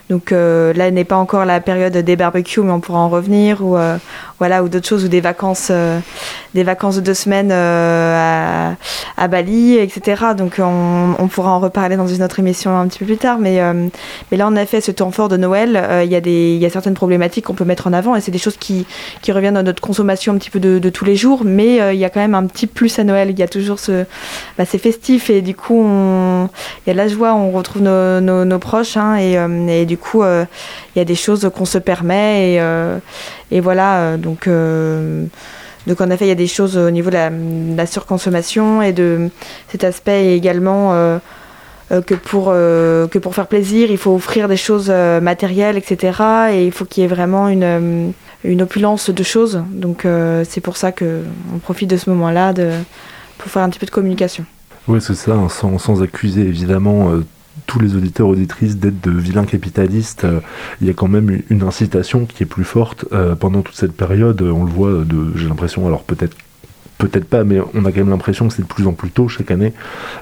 donc 0.08 0.30
là 0.30 0.90
n'est 0.90 1.04
pas 1.04 1.16
encore 1.16 1.44
la 1.44 1.60
période 1.60 1.96
des 1.96 2.16
barbecues, 2.16 2.62
mais 2.62 2.72
on 2.72 2.80
pourra 2.80 3.00
en 3.00 3.10
revenir 3.10 3.62
ou 3.62 3.76
voilà 4.42 4.64
ou 4.64 4.68
d'autres 4.68 4.88
choses 4.88 5.04
ou 5.04 5.08
des 5.08 5.20
vacances 5.20 5.70
des 6.54 6.64
vacances 6.64 6.96
de 6.96 7.00
deux 7.00 7.14
semaines 7.14 7.50
euh, 7.50 8.72
à, 9.16 9.28
Bali, 9.28 9.76
etc. 9.78 10.22
Donc 10.36 10.60
on, 10.60 11.28
pourra 11.28 11.52
en 11.52 11.60
reparler 11.60 11.96
dans 11.96 12.06
une 12.06 12.22
autre 12.22 12.38
émission 12.38 12.76
un 12.76 12.86
petit 12.88 12.98
peu 12.98 13.06
plus 13.06 13.16
tard. 13.16 13.38
Mais, 13.38 13.60
euh, 13.60 13.88
mais 14.30 14.36
là, 14.36 14.46
en 14.46 14.56
effet, 14.56 14.80
ce 14.80 14.90
temps 14.90 15.10
fort 15.10 15.28
de 15.28 15.36
Noël, 15.36 15.76
euh, 15.76 16.04
il 16.04 16.12
y, 16.12 16.16
a 16.16 16.20
des, 16.20 16.60
a 16.64 16.70
certaines 16.70 16.94
problématiques 16.94 17.46
qu'on 17.46 17.54
peut 17.54 17.64
mettre 17.64 17.86
en 17.86 17.92
avant 17.92 18.16
et 18.16 18.20
c'est 18.20 18.30
des 18.30 18.38
choses 18.38 18.56
qui, 18.58 18.86
qui 19.22 19.32
reviennent 19.32 19.54
dans 19.54 19.62
notre 19.62 19.80
consommation 19.80 20.34
un 20.34 20.38
petit 20.38 20.50
peu 20.50 20.60
de, 20.60 20.90
tous 20.90 21.04
les 21.04 21.16
jours. 21.16 21.42
Mais 21.44 21.94
il 21.94 21.98
y 21.98 22.04
a 22.04 22.10
quand 22.10 22.20
même 22.20 22.34
un 22.34 22.46
petit 22.46 22.66
plus 22.66 22.98
à 22.98 23.04
Noël. 23.04 23.30
Il 23.30 23.38
y 23.38 23.42
a 23.42 23.48
toujours 23.48 23.78
ce. 23.78 24.04
Bah, 24.58 24.64
c'est 24.66 24.78
festif 24.78 25.30
et 25.30 25.40
du 25.40 25.54
coup, 25.54 25.82
il 25.82 26.88
y 26.88 26.90
a 26.90 26.92
de 26.92 26.98
la 26.98 27.08
joie, 27.08 27.34
on 27.34 27.50
retrouve 27.50 27.82
nos, 27.82 28.58
proches 28.58 28.96
hein, 28.96 29.16
et, 29.16 29.86
du 29.86 29.96
coup, 29.96 30.22
il 30.22 30.98
y 30.98 31.00
a 31.00 31.04
des 31.04 31.14
choses 31.14 31.50
qu'on 31.54 31.64
se 31.64 31.78
permet 31.78 32.54
et, 32.54 32.60
et 33.52 33.60
voilà. 33.60 34.16
donc. 34.16 34.48
Donc 35.86 36.00
en 36.00 36.10
effet, 36.10 36.26
il 36.26 36.28
y 36.28 36.32
a 36.32 36.36
des 36.36 36.46
choses 36.46 36.76
au 36.76 36.90
niveau 36.90 37.10
de 37.10 37.76
la, 37.76 37.86
surconsommation 37.86 38.82
et 38.82 38.92
de 38.92 39.30
cet 39.68 39.84
aspect 39.84 40.36
également 40.36 40.92
euh, 40.92 41.18
euh, 41.90 42.02
que, 42.02 42.14
pour, 42.14 42.46
euh, 42.48 43.08
que 43.08 43.18
pour 43.18 43.34
faire 43.34 43.48
plaisir, 43.48 43.90
il 43.90 43.98
faut 43.98 44.14
offrir 44.14 44.48
des 44.48 44.56
choses 44.56 44.90
matérielles, 44.90 45.76
etc. 45.76 46.22
Et 46.52 46.66
il 46.66 46.72
faut 46.72 46.84
qu'il 46.84 47.02
y 47.02 47.06
ait 47.06 47.08
vraiment 47.08 47.48
une, 47.48 48.12
une 48.44 48.62
opulence 48.62 49.10
de 49.10 49.22
choses. 49.22 49.62
Donc 49.70 50.06
c'est 50.44 50.60
pour 50.60 50.76
ça 50.76 50.92
qu'on 50.92 51.58
profite 51.62 51.90
de 51.90 51.96
ce 51.96 52.10
moment-là 52.10 52.54
pour 53.38 53.50
faire 53.50 53.62
un 53.62 53.68
petit 53.68 53.80
peu 53.80 53.86
de 53.86 53.90
communication. 53.90 54.44
Oui, 54.88 55.00
c'est 55.00 55.14
ça, 55.14 55.32
hein, 55.32 55.48
sans, 55.48 55.78
sans, 55.78 56.02
accuser 56.02 56.40
évidemment 56.40 57.12
tous 57.66 57.78
les 57.78 57.96
auditeurs 57.96 58.28
auditrices 58.28 58.76
d'être 58.76 59.00
de 59.00 59.10
vilains 59.10 59.44
capitalistes, 59.44 60.24
euh, 60.24 60.40
il 60.80 60.86
y 60.86 60.90
a 60.90 60.94
quand 60.94 61.08
même 61.08 61.42
une 61.50 61.62
incitation 61.62 62.26
qui 62.26 62.42
est 62.42 62.46
plus 62.46 62.64
forte 62.64 63.04
euh, 63.12 63.34
pendant 63.34 63.62
toute 63.62 63.76
cette 63.76 63.96
période. 63.96 64.42
On 64.42 64.64
le 64.64 64.70
voit, 64.70 65.04
j'ai 65.36 65.48
l'impression, 65.48 65.86
alors 65.86 66.02
peut-être 66.02 66.36
peut-être 67.02 67.24
pas, 67.24 67.42
mais 67.44 67.58
on 67.74 67.84
a 67.84 67.90
quand 67.90 67.98
même 67.98 68.10
l'impression 68.10 68.48
que 68.48 68.54
c'est 68.54 68.62
de 68.62 68.68
plus 68.68 68.86
en 68.86 68.92
plus 68.92 69.10
tôt 69.10 69.26
chaque 69.28 69.50
année 69.50 69.72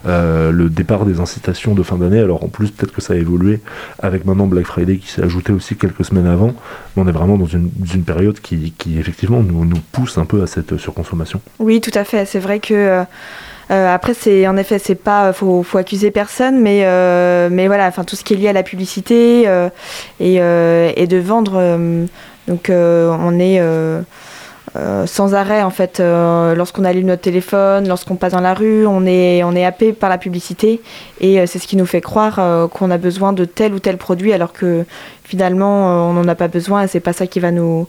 euh, 0.06 0.50
le 0.50 0.68
départ 0.70 1.04
des 1.04 1.20
incitations 1.20 1.74
de 1.74 1.82
fin 1.82 1.98
d'année. 1.98 2.20
Alors 2.20 2.42
en 2.42 2.48
plus, 2.48 2.70
peut-être 2.70 2.92
que 2.92 3.02
ça 3.02 3.12
a 3.12 3.16
évolué 3.16 3.60
avec 3.98 4.24
maintenant 4.24 4.46
Black 4.46 4.66
Friday 4.66 4.96
qui 4.96 5.08
s'est 5.08 5.22
ajouté 5.22 5.52
aussi 5.52 5.76
quelques 5.76 6.04
semaines 6.04 6.26
avant. 6.26 6.54
On 6.96 7.06
est 7.06 7.12
vraiment 7.12 7.36
dans 7.36 7.46
une, 7.46 7.70
période 8.04 8.40
qui, 8.40 8.72
effectivement 8.98 9.42
nous, 9.42 9.64
nous, 9.64 9.78
pousse 9.92 10.16
un 10.16 10.24
peu 10.24 10.42
à 10.42 10.46
cette 10.46 10.78
surconsommation. 10.78 11.40
Oui, 11.58 11.80
tout 11.80 11.90
à 11.94 12.04
fait. 12.04 12.24
C'est 12.24 12.38
vrai 12.38 12.60
que 12.60 12.74
euh, 12.74 13.04
après, 13.70 14.14
c'est 14.14 14.48
en 14.48 14.56
effet, 14.56 14.78
c'est 14.78 14.96
pas, 14.96 15.32
faut, 15.32 15.64
accuser 15.74 16.10
personne, 16.10 16.60
mais 16.60 16.80
euh, 16.84 17.48
mais 17.52 17.68
voilà, 17.68 17.86
enfin 17.86 18.02
tout 18.02 18.16
ce 18.16 18.24
qui 18.24 18.34
est 18.34 18.36
lié 18.36 18.48
à 18.48 18.52
la 18.52 18.64
publicité 18.64 19.44
euh, 19.46 19.70
et, 20.18 21.06
de 21.06 21.18
vendre. 21.18 21.78
donc 22.48 22.70
on 22.70 23.38
est 23.38 23.62
sans 25.06 25.34
arrêt 25.34 25.62
en 25.62 25.70
fait 25.70 26.00
lorsqu'on 26.00 26.84
allume 26.84 27.06
notre 27.06 27.22
téléphone, 27.22 27.86
lorsqu'on 27.86 28.16
passe 28.16 28.32
dans 28.32 28.40
la 28.40 28.54
rue, 28.54 28.86
on 28.86 29.06
est 29.06 29.44
on 29.44 29.54
happé 29.54 29.92
par 29.92 30.10
la 30.10 30.18
publicité 30.18 30.80
et 31.20 31.46
c'est 31.46 31.60
ce 31.60 31.68
qui 31.68 31.76
nous 31.76 31.86
fait 31.86 32.00
croire 32.00 32.68
qu'on 32.70 32.90
a 32.90 32.98
besoin 32.98 33.32
de 33.32 33.44
tel 33.44 33.72
ou 33.72 33.78
tel 33.78 33.98
produit 33.98 34.32
alors 34.32 34.52
que 34.52 34.84
finalement 35.22 36.10
on 36.10 36.14
n'en 36.14 36.26
a 36.26 36.34
pas 36.34 36.48
besoin 36.48 36.82
et 36.82 36.88
c'est 36.88 37.00
pas 37.00 37.12
ça 37.12 37.28
qui 37.28 37.38
va 37.38 37.52
nous 37.52 37.86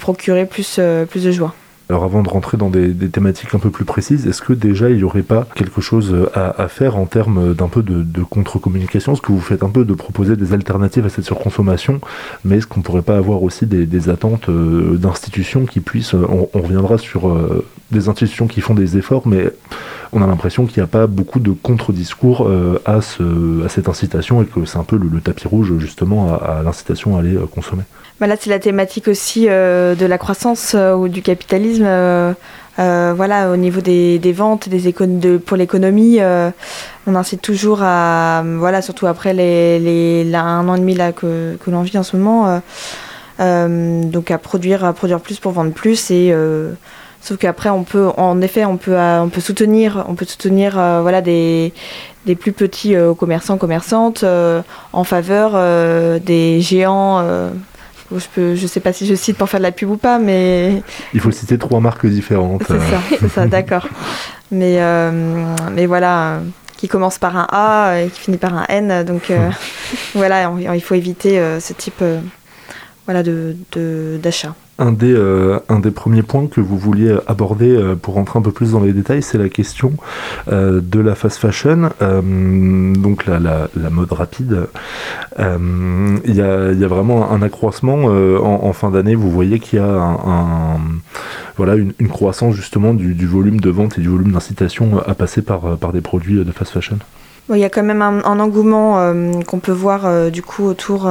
procurer 0.00 0.46
plus 0.46 0.78
de 0.78 1.30
joie. 1.30 1.54
Alors 1.92 2.04
avant 2.04 2.22
de 2.22 2.28
rentrer 2.30 2.56
dans 2.56 2.70
des, 2.70 2.94
thématiques 3.10 3.54
un 3.54 3.58
peu 3.58 3.68
plus 3.68 3.84
précises, 3.84 4.26
est-ce 4.26 4.40
que 4.40 4.54
déjà 4.54 4.88
il 4.88 4.96
n'y 4.96 5.02
aurait 5.02 5.20
pas 5.20 5.46
quelque 5.54 5.82
chose 5.82 6.16
à, 6.32 6.66
faire 6.68 6.96
en 6.96 7.04
termes 7.04 7.52
d'un 7.52 7.68
peu 7.68 7.82
de, 7.82 8.22
contre-communication? 8.22 9.12
Est-ce 9.12 9.20
que 9.20 9.30
vous 9.30 9.42
faites 9.42 9.62
un 9.62 9.68
peu 9.68 9.84
de 9.84 9.92
proposer 9.92 10.36
des 10.36 10.54
alternatives 10.54 11.04
à 11.04 11.10
cette 11.10 11.26
surconsommation 11.26 12.00
Mais 12.46 12.56
est-ce 12.56 12.66
qu'on 12.66 12.80
ne 12.80 12.84
pourrait 12.84 13.02
pas 13.02 13.18
avoir 13.18 13.42
aussi 13.42 13.66
des, 13.66 14.08
attentes 14.08 14.48
euh, 14.48 14.96
d'institutions 14.96 15.66
qui 15.66 15.80
puissent, 15.80 16.14
on, 16.14 16.48
reviendra 16.58 16.96
sur 16.96 17.28
euh, 17.28 17.62
des 17.90 18.08
institutions 18.08 18.46
qui 18.46 18.62
font 18.62 18.72
des 18.72 18.96
efforts, 18.96 19.28
mais 19.28 19.50
on 20.14 20.22
a 20.22 20.26
l'impression 20.26 20.64
qu'il 20.64 20.82
n'y 20.82 20.84
a 20.84 20.88
pas 20.88 21.06
beaucoup 21.06 21.40
de 21.40 21.50
contre-discours 21.50 22.48
euh, 22.48 22.80
à, 22.86 23.00
cette 23.68 23.90
incitation 23.90 24.40
et 24.40 24.46
que 24.46 24.64
c'est 24.64 24.78
un 24.78 24.84
peu 24.84 24.96
le, 24.96 25.20
tapis 25.20 25.46
rouge 25.46 25.74
justement 25.76 26.32
à 26.32 26.62
l'incitation 26.62 27.18
à 27.18 27.18
aller 27.18 27.36
consommer? 27.54 27.82
Bah 28.22 28.28
là, 28.28 28.36
c'est 28.38 28.50
la 28.50 28.60
thématique 28.60 29.08
aussi 29.08 29.46
euh, 29.48 29.96
de 29.96 30.06
la 30.06 30.16
croissance 30.16 30.76
euh, 30.76 30.94
ou 30.94 31.08
du 31.08 31.22
capitalisme. 31.22 31.81
Euh, 32.78 33.12
voilà, 33.14 33.50
au 33.50 33.56
niveau 33.56 33.80
des, 33.80 34.18
ventes, 34.34 34.68
des 34.68 34.88
de, 35.20 35.36
pour 35.36 35.56
l'économie, 35.56 36.20
on 37.06 37.14
incite 37.14 37.42
toujours 37.42 37.80
à, 37.82 38.42
voilà, 38.44 38.80
surtout 38.80 39.06
après 39.06 39.34
les, 39.34 39.78
les 39.78 40.34
un 40.34 40.68
an 40.68 40.74
et 40.74 40.80
demi 40.80 40.96
que, 41.14 41.56
que 41.56 41.70
l'on 41.70 41.82
vit 41.82 41.98
en 41.98 42.02
ce 42.02 42.16
moment, 42.16 42.62
donc 43.38 44.30
à 44.30 44.38
produire, 44.38 44.84
à 44.84 44.92
produire 44.94 45.20
plus 45.20 45.38
pour 45.38 45.52
vendre 45.52 45.72
plus 45.72 46.10
et 46.10 46.34
Sauf 47.24 47.38
qu'après, 47.38 47.68
en 47.68 48.40
effet, 48.40 48.64
on 48.64 48.78
peut, 48.78 48.96
soutenir, 49.38 50.04
on 50.08 50.16
peut 50.16 50.24
soutenir, 50.24 50.72
voilà, 50.72 51.20
des, 51.20 51.72
des 52.26 52.34
plus 52.34 52.52
petits 52.52 52.96
commerçants, 53.16 53.58
commerçantes, 53.58 54.24
en 54.92 55.04
faveur 55.04 55.52
des 56.20 56.60
géants 56.60 57.22
je 58.18 58.26
peux, 58.34 58.54
je 58.54 58.66
sais 58.66 58.80
pas 58.80 58.92
si 58.92 59.06
je 59.06 59.14
cite 59.14 59.36
pour 59.36 59.48
faire 59.48 59.60
de 59.60 59.64
la 59.64 59.72
pub 59.72 59.90
ou 59.90 59.96
pas, 59.96 60.18
mais. 60.18 60.82
Il 61.14 61.20
faut 61.20 61.30
citer 61.30 61.58
trois 61.58 61.80
marques 61.80 62.06
différentes. 62.06 62.62
C'est 62.66 62.78
ça, 62.78 63.00
c'est 63.20 63.28
ça, 63.28 63.46
d'accord. 63.46 63.88
Mais, 64.52 64.82
euh, 64.82 65.10
mais 65.72 65.86
voilà, 65.86 66.40
qui 66.76 66.86
commence 66.86 67.18
par 67.18 67.38
un 67.38 67.46
A 67.50 68.00
et 68.00 68.10
qui 68.10 68.20
finit 68.20 68.36
par 68.36 68.54
un 68.54 68.66
N, 68.68 69.02
donc 69.02 69.30
euh, 69.30 69.48
voilà, 70.14 70.52
il 70.74 70.82
faut 70.82 70.94
éviter 70.94 71.38
euh, 71.38 71.58
ce 71.58 71.72
type 71.72 72.04
voilà, 73.06 73.22
de, 73.22 73.56
d'achat. 74.22 74.54
Un 74.82 74.90
des, 74.90 75.14
euh, 75.14 75.60
un 75.68 75.78
des 75.78 75.92
premiers 75.92 76.24
points 76.24 76.48
que 76.48 76.60
vous 76.60 76.76
vouliez 76.76 77.16
aborder 77.28 77.70
euh, 77.70 77.94
pour 77.94 78.14
rentrer 78.14 78.40
un 78.40 78.42
peu 78.42 78.50
plus 78.50 78.72
dans 78.72 78.80
les 78.80 78.92
détails, 78.92 79.22
c'est 79.22 79.38
la 79.38 79.48
question 79.48 79.92
euh, 80.50 80.80
de 80.82 80.98
la 80.98 81.14
fast 81.14 81.38
fashion, 81.38 81.90
donc 82.00 83.26
la, 83.26 83.68
mode 83.90 84.12
rapide. 84.12 84.66
Il 85.38 86.34
y 86.34 86.40
a, 86.40 86.72
y, 86.72 86.84
a, 86.84 86.88
vraiment 86.88 87.30
un 87.30 87.42
accroissement 87.42 88.06
en, 88.06 88.72
fin 88.72 88.90
d'année. 88.90 89.14
Vous 89.14 89.30
voyez 89.30 89.60
qu'il 89.60 89.78
y 89.78 89.82
a 89.82 89.86
un, 89.86 90.80
voilà, 91.56 91.76
une, 91.76 92.08
croissance 92.08 92.56
justement 92.56 92.92
du, 92.92 93.26
volume 93.26 93.60
de 93.60 93.70
vente 93.70 93.98
et 93.98 94.00
du 94.00 94.08
volume 94.08 94.32
d'incitation 94.32 95.00
à 95.06 95.14
passer 95.14 95.42
par, 95.42 95.76
par 95.76 95.92
des 95.92 96.00
produits 96.00 96.44
de 96.44 96.50
fast 96.50 96.72
fashion. 96.72 96.98
Il 97.50 97.58
y 97.58 97.64
a 97.64 97.70
quand 97.70 97.84
même 97.84 98.02
un, 98.02 98.24
un 98.24 98.40
engouement 98.40 99.14
qu'on 99.46 99.60
peut 99.60 99.70
voir 99.70 100.30
du 100.32 100.42
coup 100.42 100.64
autour 100.64 101.08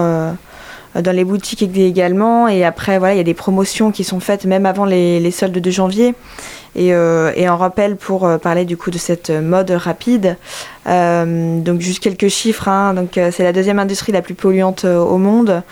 dans 0.95 1.15
les 1.15 1.23
boutiques 1.23 1.61
également. 1.61 2.47
Et 2.47 2.63
après, 2.63 2.99
voilà, 2.99 3.13
il 3.13 3.17
y 3.17 3.21
a 3.21 3.23
des 3.23 3.33
promotions 3.33 3.91
qui 3.91 4.03
sont 4.03 4.19
faites 4.19 4.45
même 4.45 4.65
avant 4.65 4.85
les, 4.85 5.31
soldes 5.31 5.57
de 5.57 5.71
janvier. 5.71 6.15
Et, 6.75 6.93
euh, 6.93 7.31
en 7.49 7.57
rappel 7.57 7.97
pour 7.97 8.25
euh, 8.25 8.37
parler 8.37 8.63
du 8.63 8.77
coup 8.77 8.91
de 8.91 8.97
cette 8.97 9.29
mode 9.29 9.71
rapide. 9.71 10.37
donc 10.85 11.79
juste 11.79 11.99
quelques 11.99 12.29
chiffres. 12.29 12.67
Hein. 12.67 12.93
Donc 12.93 13.19
c'est 13.31 13.43
la 13.43 13.53
deuxième 13.53 13.79
industrie 13.79 14.11
la 14.11 14.21
plus 14.21 14.35
polluante 14.35 14.85
au 14.85 15.17
monde. 15.17 15.63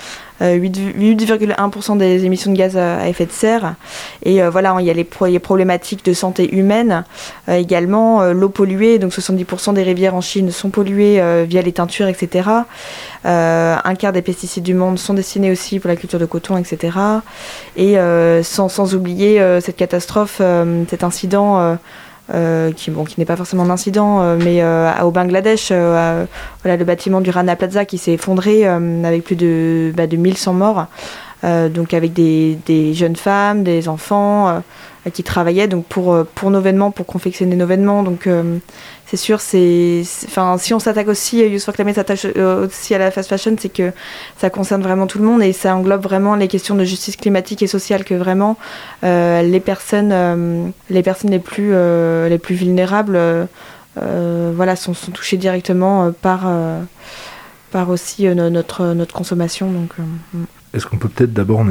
8,1% 0.41 1.97
des 1.97 2.25
émissions 2.25 2.51
de 2.51 2.57
gaz 2.57 2.77
à 2.77 3.07
effet 3.07 3.25
de 3.25 3.31
serre. 3.31 3.75
Et 4.23 4.41
euh, 4.41 4.49
voilà, 4.49 4.75
il 4.79 4.85
y 4.85 4.89
a 4.89 4.93
les, 4.93 5.39
problématiques 5.39 6.03
de 6.05 6.13
santé 6.13 6.53
humaine 6.55 7.03
euh, 7.47 7.55
également, 7.55 8.21
euh, 8.21 8.33
l'eau 8.33 8.49
polluée, 8.49 8.99
donc 8.99 9.11
70% 9.11 9.73
des 9.73 9.83
rivières 9.83 10.15
en 10.15 10.21
Chine 10.21 10.51
sont 10.51 10.69
polluées 10.69 11.21
via 11.45 11.61
les 11.61 11.71
teintures, 11.71 12.07
etc. 12.07 12.49
un 13.23 13.95
quart 13.97 14.13
des 14.13 14.21
pesticides 14.21 14.63
du 14.63 14.73
monde 14.73 14.97
sont 14.97 15.13
destinés 15.13 15.51
aussi 15.51 15.79
pour 15.79 15.89
la 15.89 15.95
culture 15.95 16.19
de 16.19 16.25
coton, 16.25 16.57
etc. 16.57 16.97
Et 17.75 17.95
sans, 18.43 18.69
sans, 18.69 18.95
oublier 18.95 19.41
cette 19.61 19.75
catastrophe, 19.75 20.41
cet 20.89 21.03
incident 21.03 21.77
qui, 22.75 22.91
bon, 22.91 23.03
qui 23.03 23.19
n'est 23.19 23.25
pas 23.25 23.35
forcément 23.35 23.63
un 23.63 23.69
incident, 23.69 24.35
mais 24.37 24.63
au 25.01 25.11
Bangladesh, 25.11 25.71
voilà, 25.71 26.27
le 26.77 26.83
bâtiment 26.83 27.21
du 27.21 27.29
Rana 27.29 27.55
Plaza 27.55 27.85
qui 27.85 27.97
s'est 27.97 28.13
effondré 28.13 28.65
avec 28.65 29.23
plus 29.23 29.35
de, 29.35 29.91
bah, 29.95 30.07
de 30.07 30.17
1100 30.17 30.53
morts. 30.53 30.85
donc 31.43 31.93
avec 31.93 32.13
des, 32.13 32.57
des, 32.65 32.93
jeunes 32.93 33.15
femmes, 33.15 33.63
des 33.63 33.89
enfants 33.89 34.61
qui 35.13 35.23
travaillaient 35.23 35.67
donc 35.67 35.85
pour, 35.85 36.25
pour 36.35 36.51
nos 36.51 36.61
vêtements, 36.61 36.91
pour 36.91 37.05
confectionner 37.05 37.55
nos 37.55 37.67
vêtements. 37.67 38.03
Donc 38.03 38.27
c'est 39.09 39.17
sûr, 39.17 39.41
c'est, 39.41 40.03
enfin, 40.25 40.59
si 40.59 40.71
on 40.71 40.77
s'attaque 40.77 41.07
aussi, 41.07 41.39
Youth 41.39 41.63
for 41.63 41.73
Climate 41.73 41.95
s'attache 41.95 42.27
euh, 42.37 42.67
aussi 42.67 42.93
à 42.93 42.99
la 42.99 43.09
fast 43.09 43.27
fashion, 43.27 43.55
c'est 43.57 43.73
que 43.73 43.91
ça 44.37 44.51
concerne 44.51 44.83
vraiment 44.83 45.07
tout 45.07 45.17
le 45.17 45.25
monde 45.25 45.41
et 45.41 45.51
ça 45.51 45.75
englobe 45.75 46.03
vraiment 46.03 46.35
les 46.35 46.47
questions 46.47 46.75
de 46.75 46.83
justice 46.83 47.15
climatique 47.15 47.63
et 47.63 47.67
sociale 47.67 48.03
que 48.03 48.13
vraiment 48.13 48.55
euh, 49.03 49.41
les 49.41 49.59
personnes, 49.59 50.11
euh, 50.11 50.67
les 50.91 51.01
personnes 51.01 51.31
les 51.31 51.39
plus, 51.39 51.73
les 52.29 52.37
plus 52.37 52.53
vulnérables, 52.53 53.19
voilà, 53.95 54.75
sont, 54.75 54.93
touchées 54.93 55.37
directement 55.37 56.11
par, 56.11 56.45
aussi 57.89 58.27
notre, 58.27 58.93
consommation. 59.11 59.69
Mm. 60.33 60.43
Est-ce 60.75 60.85
qu'on 60.85 60.97
peut 60.97 61.09
peut-être 61.09 61.33
d'abord 61.33 61.65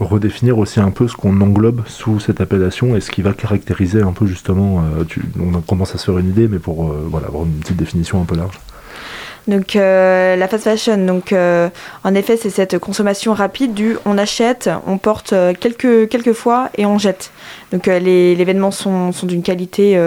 redéfinir 0.00 0.58
aussi 0.58 0.80
un 0.80 0.90
peu 0.90 1.06
ce 1.06 1.14
qu'on 1.14 1.40
englobe 1.40 1.86
sous 1.86 2.18
cette 2.18 2.40
appellation 2.40 2.96
et 2.96 3.00
ce 3.00 3.12
qui 3.12 3.22
va 3.22 3.32
caractériser 3.32 4.02
un 4.02 4.10
peu 4.10 4.26
justement, 4.26 4.82
euh, 4.98 5.04
on 5.38 5.60
commence 5.60 5.94
à 5.94 5.98
se 5.98 6.06
faire 6.06 6.18
une 6.18 6.30
idée, 6.30 6.48
mais 6.48 6.58
pour 6.58 6.90
euh, 6.90 7.08
avoir 7.24 7.44
une 7.44 7.52
petite 7.60 7.76
définition 7.76 8.20
un 8.20 8.24
peu 8.24 8.36
large 8.36 8.58
donc 9.46 9.76
euh, 9.76 10.36
la 10.36 10.48
fast 10.48 10.64
fashion, 10.64 10.96
donc 11.04 11.34
en 11.34 12.14
effet 12.14 12.38
c'est 12.38 12.48
cette 12.48 12.78
consommation 12.78 13.34
rapide 13.34 13.74
du 13.74 13.98
on 14.06 14.16
achète, 14.16 14.70
on 14.86 14.96
porte 14.96 15.34
quelques, 15.60 16.08
quelques 16.08 16.32
fois 16.32 16.70
et 16.78 16.86
on 16.86 16.96
jette. 16.96 17.30
Donc 17.70 17.84
les, 17.84 18.34
les, 18.34 18.60
sont, 18.70 19.12
sont 19.12 19.26
d'une 19.26 19.42
qualité 19.42 20.00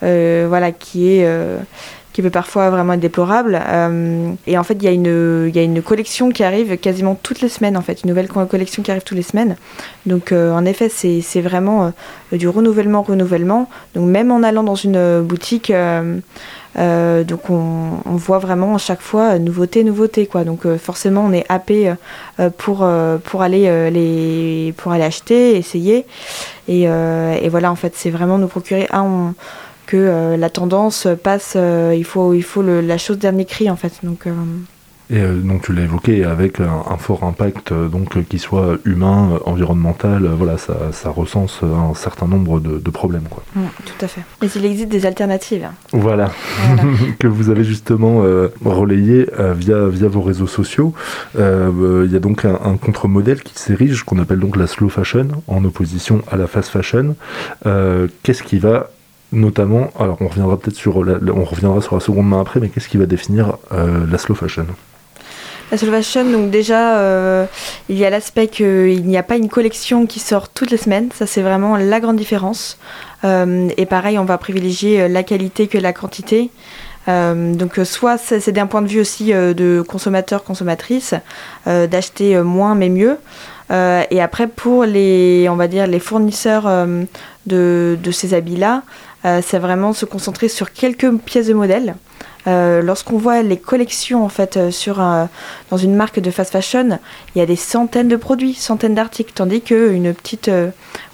voilà 0.00 0.72
qui 0.72 1.10
est 1.10 1.28
qui 2.12 2.20
peut 2.22 2.30
parfois 2.30 2.70
vraiment 2.70 2.92
être 2.92 3.00
déplorable. 3.00 3.60
Euh, 3.66 4.32
et 4.46 4.58
en 4.58 4.64
fait, 4.64 4.74
il 4.74 4.82
y, 4.82 4.88
a 4.88 4.90
une, 4.90 5.50
y 5.54 5.58
a 5.58 5.62
une 5.62 5.82
collection 5.82 6.30
qui 6.30 6.44
arrive 6.44 6.76
quasiment 6.76 7.14
toutes 7.14 7.40
les 7.40 7.48
semaines, 7.48 7.76
en 7.76 7.82
fait, 7.82 8.02
une 8.02 8.10
nouvelle 8.10 8.28
collection 8.28 8.82
qui 8.82 8.90
arrive 8.90 9.02
toutes 9.02 9.16
les 9.16 9.22
semaines. 9.22 9.56
Donc, 10.04 10.32
euh, 10.32 10.52
en 10.52 10.64
effet, 10.64 10.88
c'est 10.90 11.40
vraiment 11.40 11.92
euh, 12.32 12.36
du 12.36 12.48
renouvellement, 12.48 13.02
renouvellement. 13.02 13.68
Donc, 13.94 14.08
même 14.08 14.30
en 14.30 14.42
allant 14.42 14.62
dans 14.62 14.74
une 14.74 15.22
boutique, 15.22 15.72
donc 16.74 17.50
on, 17.50 17.98
on, 18.04 18.16
voit 18.16 18.38
vraiment 18.38 18.74
à 18.74 18.78
chaque 18.78 19.00
fois 19.00 19.38
nouveauté, 19.38 19.84
nouveauté, 19.84 20.26
quoi. 20.26 20.44
Donc, 20.44 20.66
forcément, 20.76 21.24
on 21.26 21.32
est 21.32 21.46
happé 21.48 21.94
pour, 22.58 22.86
pour, 23.24 23.42
aller, 23.42 23.90
les, 23.90 24.74
pour 24.76 24.92
aller 24.92 25.04
acheter, 25.04 25.56
essayer. 25.56 26.06
Et, 26.68 26.82
et 26.82 27.48
voilà, 27.48 27.70
en 27.70 27.76
fait, 27.76 27.94
c'est 27.96 28.10
vraiment 28.10 28.38
nous 28.38 28.48
procurer 28.48 28.86
un 28.90 29.34
que 29.92 29.98
euh, 29.98 30.38
la 30.38 30.48
tendance 30.48 31.06
passe, 31.22 31.52
euh, 31.54 31.94
il 31.94 32.04
faut, 32.04 32.32
il 32.32 32.42
faut 32.42 32.62
la 32.62 32.96
chose 32.96 33.18
dernier 33.18 33.44
cri 33.44 33.68
en 33.68 33.76
fait. 33.76 33.92
Donc, 34.02 34.26
euh, 34.26 34.32
et 35.10 35.20
donc 35.20 35.64
tu 35.64 35.74
l'as 35.74 35.82
évoqué 35.82 36.24
avec 36.24 36.60
un, 36.60 36.96
fort 36.96 37.24
impact 37.24 37.74
donc 37.74 38.26
qui 38.26 38.38
soit 38.38 38.78
humain, 38.86 39.38
environnemental, 39.44 40.26
voilà 40.38 40.56
ça, 40.56 40.74
ça, 40.92 41.10
recense 41.10 41.60
un 41.62 41.92
certain 41.92 42.26
nombre 42.26 42.58
de, 42.60 42.90
problèmes 42.90 43.26
quoi. 43.28 43.42
Mm, 43.54 43.66
tout 43.84 44.02
à 44.02 44.08
fait. 44.08 44.22
Mais 44.40 44.48
il 44.48 44.64
existe 44.64 44.88
des 44.88 45.04
alternatives. 45.04 45.68
Voilà, 45.92 46.30
que 47.18 47.26
vous 47.26 47.50
avez 47.50 47.64
justement 47.64 48.22
relayé 48.64 49.26
via 49.54 49.88
via 49.88 50.08
vos 50.08 50.22
réseaux 50.22 50.46
sociaux. 50.46 50.94
Il 51.36 52.10
y 52.10 52.16
a 52.16 52.20
donc 52.20 52.46
un, 52.46 52.58
un 52.64 52.78
contre-modèle 52.78 53.42
qui 53.42 53.58
s'érige 53.58 54.04
qu'on 54.04 54.18
appelle 54.18 54.38
donc 54.38 54.56
la 54.56 54.66
slow 54.66 54.88
fashion 54.88 55.28
en 55.46 55.62
opposition 55.66 56.22
à 56.30 56.38
la 56.38 56.46
fast 56.46 56.70
fashion. 56.70 57.16
Qu'est-ce 58.22 58.42
qui 58.42 58.58
va 58.58 58.88
notamment, 59.32 59.90
alors 59.98 60.18
on 60.20 60.28
reviendra 60.28 60.58
peut-être 60.58 60.76
sur 60.76 61.04
la, 61.04 61.18
on 61.34 61.44
reviendra 61.44 61.80
sur 61.80 61.94
la 61.94 62.00
seconde 62.00 62.28
main 62.28 62.40
après, 62.40 62.60
mais 62.60 62.68
qu'est-ce 62.68 62.88
qui 62.88 62.98
va 62.98 63.06
définir 63.06 63.56
euh, 63.72 64.06
la 64.10 64.18
slow 64.18 64.34
fashion? 64.34 64.66
La 65.70 65.78
slow 65.78 65.90
fashion, 65.90 66.30
donc 66.30 66.50
déjà, 66.50 66.98
euh, 66.98 67.46
il 67.88 67.96
y 67.96 68.04
a 68.04 68.10
l'aspect 68.10 68.48
qu'il 68.48 69.04
n'y 69.06 69.16
a 69.16 69.22
pas 69.22 69.36
une 69.36 69.48
collection 69.48 70.06
qui 70.06 70.20
sort 70.20 70.50
toutes 70.50 70.70
les 70.70 70.76
semaines. 70.76 71.08
Ça, 71.14 71.26
c'est 71.26 71.40
vraiment 71.40 71.78
la 71.78 71.98
grande 71.98 72.16
différence. 72.16 72.78
Euh, 73.24 73.68
et 73.78 73.86
pareil, 73.86 74.18
on 74.18 74.24
va 74.24 74.36
privilégier 74.36 75.08
la 75.08 75.22
qualité 75.22 75.68
que 75.68 75.78
la 75.78 75.94
quantité. 75.94 76.50
donc 77.06 77.80
soit 77.84 78.18
c'est 78.18 78.52
d'un 78.52 78.66
point 78.66 78.82
de 78.82 78.86
vue 78.86 79.00
aussi 79.00 79.32
de 79.32 79.82
consommateur, 79.88 80.44
consommatrice, 80.44 81.14
d'acheter 81.66 82.40
moins 82.42 82.74
mais 82.74 82.90
mieux. 82.90 83.16
et 83.70 84.20
après 84.20 84.46
pour 84.46 84.84
les, 84.84 85.48
on 85.48 85.56
va 85.56 85.68
dire, 85.68 85.86
les 85.86 85.98
fournisseurs 85.98 86.68
de, 87.46 88.10
ces 88.10 88.34
habits-là, 88.34 88.76
euh, 88.76 88.82
c'est 89.24 89.58
vraiment 89.58 89.92
se 89.92 90.04
concentrer 90.04 90.48
sur 90.48 90.72
quelques 90.72 91.10
pièces 91.18 91.46
de 91.46 91.54
modèle. 91.54 91.94
Euh, 92.48 92.82
lorsqu'on 92.82 93.18
voit 93.18 93.42
les 93.42 93.56
collections 93.56 94.24
en 94.24 94.28
fait 94.28 94.56
euh, 94.56 94.70
sur 94.72 94.96
dans 95.70 95.76
une 95.76 95.94
marque 95.94 96.18
de 96.18 96.30
fast 96.30 96.50
fashion, 96.50 96.98
il 97.34 97.38
y 97.38 97.40
a 97.40 97.46
des 97.46 97.56
centaines 97.56 98.08
de 98.08 98.16
produits, 98.16 98.54
centaines 98.54 98.94
d'articles, 98.94 99.32
tandis 99.32 99.60
qu'une 99.60 100.12
petite 100.12 100.50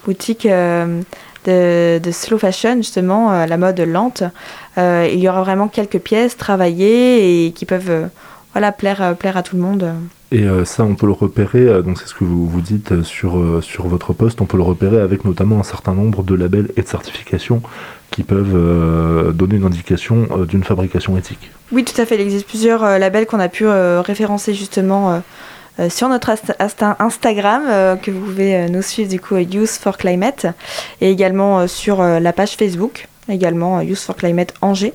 boutique 0.05 0.47
de, 0.47 1.99
de, 1.99 2.11
slow 2.11 2.37
fashion, 2.37 2.77
justement, 2.77 3.45
la 3.45 3.57
mode 3.57 3.79
lente, 3.79 4.23
il 4.77 5.19
y 5.19 5.29
aura 5.29 5.43
vraiment 5.43 5.67
quelques 5.67 5.99
pièces 5.99 6.35
travaillées 6.35 7.45
et 7.45 7.51
qui 7.51 7.65
peuvent 7.65 8.09
voilà, 8.53 8.71
plaire, 8.71 9.15
plaire 9.17 9.37
à 9.37 9.43
tout 9.43 9.55
le 9.55 9.61
monde. 9.61 9.93
Et 10.31 10.43
euh, 10.43 10.63
ça, 10.63 10.83
on 10.83 10.93
peut 10.93 11.07
le 11.07 11.11
repérer, 11.11 11.67
euh, 11.67 11.81
donc 11.81 11.99
c'est 11.99 12.07
ce 12.07 12.13
que 12.13 12.23
vous, 12.23 12.47
vous 12.47 12.61
dites 12.61 12.91
euh, 12.91 13.03
sur, 13.03 13.63
sur 13.63 13.87
votre 13.87 14.13
poste, 14.13 14.41
on 14.41 14.45
peut 14.45 14.57
le 14.57 14.63
repérer 14.63 14.99
avec 14.99 15.25
notamment 15.25 15.59
un 15.59 15.63
certain 15.63 15.93
nombre 15.93 16.21
de 16.21 16.35
labels 16.35 16.71
et 16.77 16.83
de 16.83 16.87
certifications 16.87 17.63
qui 18.11 18.23
peuvent 18.23 19.33
donner 19.33 19.55
une 19.55 19.65
indication 19.65 20.27
d'une 20.47 20.63
fabrication 20.63 21.17
éthique. 21.17 21.51
Oui, 21.71 21.83
tout 21.83 21.99
à 22.01 22.05
fait. 22.05 22.15
Il 22.15 22.21
existe 22.21 22.47
plusieurs 22.47 22.83
labels 22.99 23.25
qu'on 23.25 23.39
a 23.39 23.49
pu 23.49 23.67
référencer 23.67 24.53
justement 24.53 25.21
sur 25.89 26.09
notre 26.09 26.31
Instagram, 26.99 27.97
que 28.01 28.11
vous 28.11 28.19
pouvez 28.19 28.67
nous 28.69 28.81
suivre 28.81 29.09
du 29.09 29.19
coup, 29.19 29.37
Youth 29.37 29.69
for 29.69 29.97
Climate, 29.97 30.47
et 31.01 31.11
également 31.11 31.67
sur 31.67 32.01
la 32.01 32.33
page 32.33 32.55
Facebook, 32.55 33.07
également 33.29 33.81
Youth 33.81 33.99
for 33.99 34.15
Climate 34.15 34.53
Angers. 34.61 34.93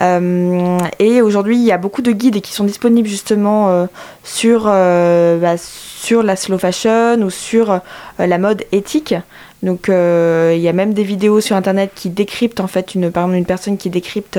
Euh, 0.00 0.78
et 0.98 1.20
aujourd'hui, 1.20 1.56
il 1.56 1.64
y 1.64 1.72
a 1.72 1.78
beaucoup 1.78 2.02
de 2.02 2.12
guides 2.12 2.40
qui 2.40 2.52
sont 2.52 2.64
disponibles 2.64 3.08
justement 3.08 3.68
euh, 3.68 3.86
sur, 4.24 4.64
euh, 4.66 5.38
bah, 5.38 5.56
sur 5.58 5.89
la 6.22 6.36
slow 6.36 6.58
fashion 6.58 7.20
ou 7.22 7.30
sur 7.30 7.80
la 8.18 8.38
mode 8.38 8.64
éthique. 8.72 9.14
Donc 9.62 9.88
il 9.88 10.60
y 10.60 10.68
a 10.68 10.72
même 10.72 10.94
des 10.94 11.04
vidéos 11.04 11.40
sur 11.40 11.56
internet 11.56 11.92
qui 11.94 12.08
décryptent 12.08 12.60
en 12.60 12.66
fait 12.66 12.94
une, 12.94 13.10
par 13.10 13.30
une 13.30 13.44
personne 13.44 13.76
qui 13.76 13.90
décrypte 13.90 14.38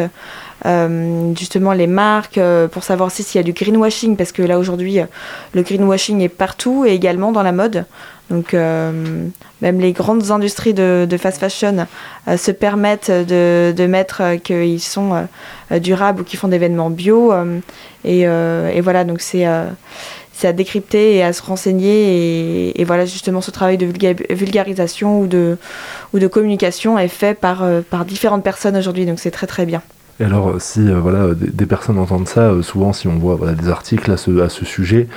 justement 1.36 1.74
les 1.74 1.88
marques 1.88 2.40
pour 2.72 2.84
savoir 2.84 3.12
si 3.12 3.24
s'il 3.24 3.40
y 3.40 3.44
a 3.44 3.44
du 3.44 3.54
greenwashing 3.54 4.16
parce 4.18 4.32
que 4.32 4.42
là 4.42 4.58
aujourd'hui 4.58 5.00
le 5.54 5.62
greenwashing 5.62 6.22
est 6.22 6.30
partout 6.30 6.86
et 6.86 6.92
également 6.92 7.32
dans 7.32 7.44
la 7.44 7.52
mode. 7.52 7.86
Donc 8.32 8.54
euh, 8.54 9.28
même 9.62 9.80
les 9.80 9.92
grandes 9.92 10.32
industries 10.32 10.74
de, 10.74 11.18
fast 11.20 11.38
fashion 11.38 11.86
euh, 12.28 12.38
se 12.38 12.52
permettent 12.52 13.12
de, 13.12 13.86
mettre 13.88 14.22
euh, 14.22 14.38
qu'ils 14.38 14.80
sont 14.80 15.28
durables 15.70 16.22
ou 16.22 16.24
qu'ils 16.24 16.40
font 16.40 16.48
des 16.48 16.56
événements 16.56 16.90
bio. 16.90 17.34
Et, 18.06 18.26
voilà, 18.82 19.04
donc 19.04 19.22
c'est 19.22 19.46
à 20.48 20.54
décrypter 20.54 21.16
et 21.16 21.24
à 21.24 21.34
se 21.34 21.42
renseigner. 21.42 22.80
Et, 22.80 22.84
voilà, 22.84 23.06
justement, 23.06 23.42
ce 23.42 23.52
travail 23.52 23.78
de 23.78 23.88
vulgarisation 24.34 25.22
ou 25.22 25.28
de, 25.28 25.58
ou 26.14 26.20
de 26.20 26.28
communication 26.28 26.98
est 26.98 27.08
fait 27.08 27.34
par, 27.34 27.64
par 27.90 28.06
différentes 28.06 28.44
personnes 28.44 28.78
aujourd'hui. 28.78 29.06
Donc 29.06 29.20
c'est 29.20 29.32
très 29.32 29.48
très 29.48 29.66
bien. 29.66 29.82
Et 30.22 30.24
alors, 30.24 30.50
euh, 30.50 30.60
si 30.60 30.82
euh, 30.82 31.00
voilà, 31.00 31.34
des, 31.34 31.66
personnes 31.66 31.98
entendent 31.98 32.28
ça, 32.28 32.52
euh, 32.52 32.62
souvent, 32.62 32.94
si 32.94 33.08
on 33.08 33.18
voit 33.18 33.54
des 33.54 33.70
articles 33.70 34.12
à 34.12 34.18
ce, 34.18 34.66
sujet, 34.66 35.08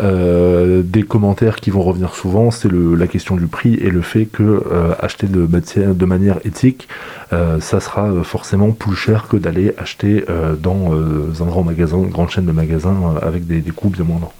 des 0.00 1.02
commentaires 1.02 1.56
qui 1.56 1.70
vont 1.70 1.82
revenir 1.82 2.14
souvent, 2.14 2.52
c'est 2.52 2.70
la 2.70 3.06
question 3.08 3.34
du 3.34 3.48
prix 3.48 3.74
et 3.74 3.90
le 3.90 4.02
fait 4.02 4.26
que 4.26 4.62
acheter 5.00 5.26
de, 5.26 5.46
de 5.46 6.04
manière 6.04 6.38
éthique, 6.44 6.88
ça 7.30 7.80
sera 7.80 8.22
forcément 8.22 8.70
plus 8.70 8.94
cher 8.94 9.26
que 9.28 9.36
d'aller 9.36 9.74
acheter 9.76 10.24
dans 10.62 10.92
un 10.92 11.44
grand 11.46 11.64
magasin, 11.64 11.98
une 11.98 12.10
grande 12.10 12.30
chaîne 12.30 12.46
de 12.46 12.52
magasins 12.52 13.16
avec 13.20 13.46
des, 13.46 13.60
des 13.60 13.70
coûts 13.72 13.90
bien 13.90 14.04
moindres. 14.04 14.32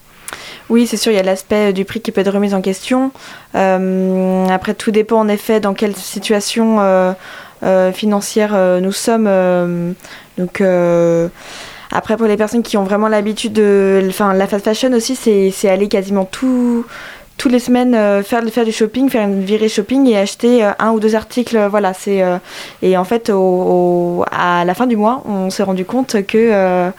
Oui, 0.70 0.87
c'est 0.87 0.96
sûr, 0.96 1.12
il 1.12 1.16
y 1.16 1.18
a 1.18 1.22
l'aspect 1.22 1.72
du 1.72 1.85
prix 1.85 2.00
qui 2.00 2.11
peut 2.11 2.22
être 2.22 2.33
remis 2.33 2.55
en 2.55 2.62
question. 2.62 3.12
après, 3.55 4.74
tout 4.74 4.90
dépend 4.90 5.18
en 5.18 5.29
effet 5.29 5.61
dans 5.61 5.74
quelle 5.74 5.94
situation 5.94 6.81
euh, 7.64 7.92
financière 7.92 8.53
euh, 8.55 8.81
nous 8.81 8.92
sommes. 8.92 9.27
Euh, 9.27 9.92
donc 10.37 10.62
après, 11.90 12.16
pour 12.16 12.27
les 12.27 12.37
personnes 12.37 12.62
qui 12.62 12.77
ont 12.77 12.85
vraiment 12.85 13.09
l'habitude 13.09 13.53
de. 13.53 14.03
Enfin, 14.09 14.35
la 14.35 14.46
fast 14.46 14.64
fashion 14.64 14.92
aussi, 14.92 15.16
c'est 15.16 15.68
aller 15.68 15.88
quasiment 15.88 16.24
tout 16.24 16.85
toutes 17.37 17.50
les 17.50 17.59
semaines 17.59 18.22
faire, 18.22 18.44
faire 18.44 18.64
du 18.64 18.70
shopping, 18.70 19.09
faire 19.11 19.27
une 19.27 19.42
virée 19.42 19.68
shopping 19.68 20.07
et 20.09 20.16
acheter 20.16 20.62
un 20.79 20.92
ou 20.92 21.00
deux 21.00 21.16
articles. 21.16 21.59
voilà, 21.68 21.92
c'est 21.92 22.22
et 22.83 22.96
en 22.96 23.05
fait, 23.05 23.31
à 23.31 24.64
la 24.64 24.74
fin 24.74 24.87
du 24.87 24.96
mois, 24.96 25.22
on 25.27 25.50
s'est 25.50 25.64
rendu 25.64 25.85
compte 25.85 26.24
que 26.27 26.92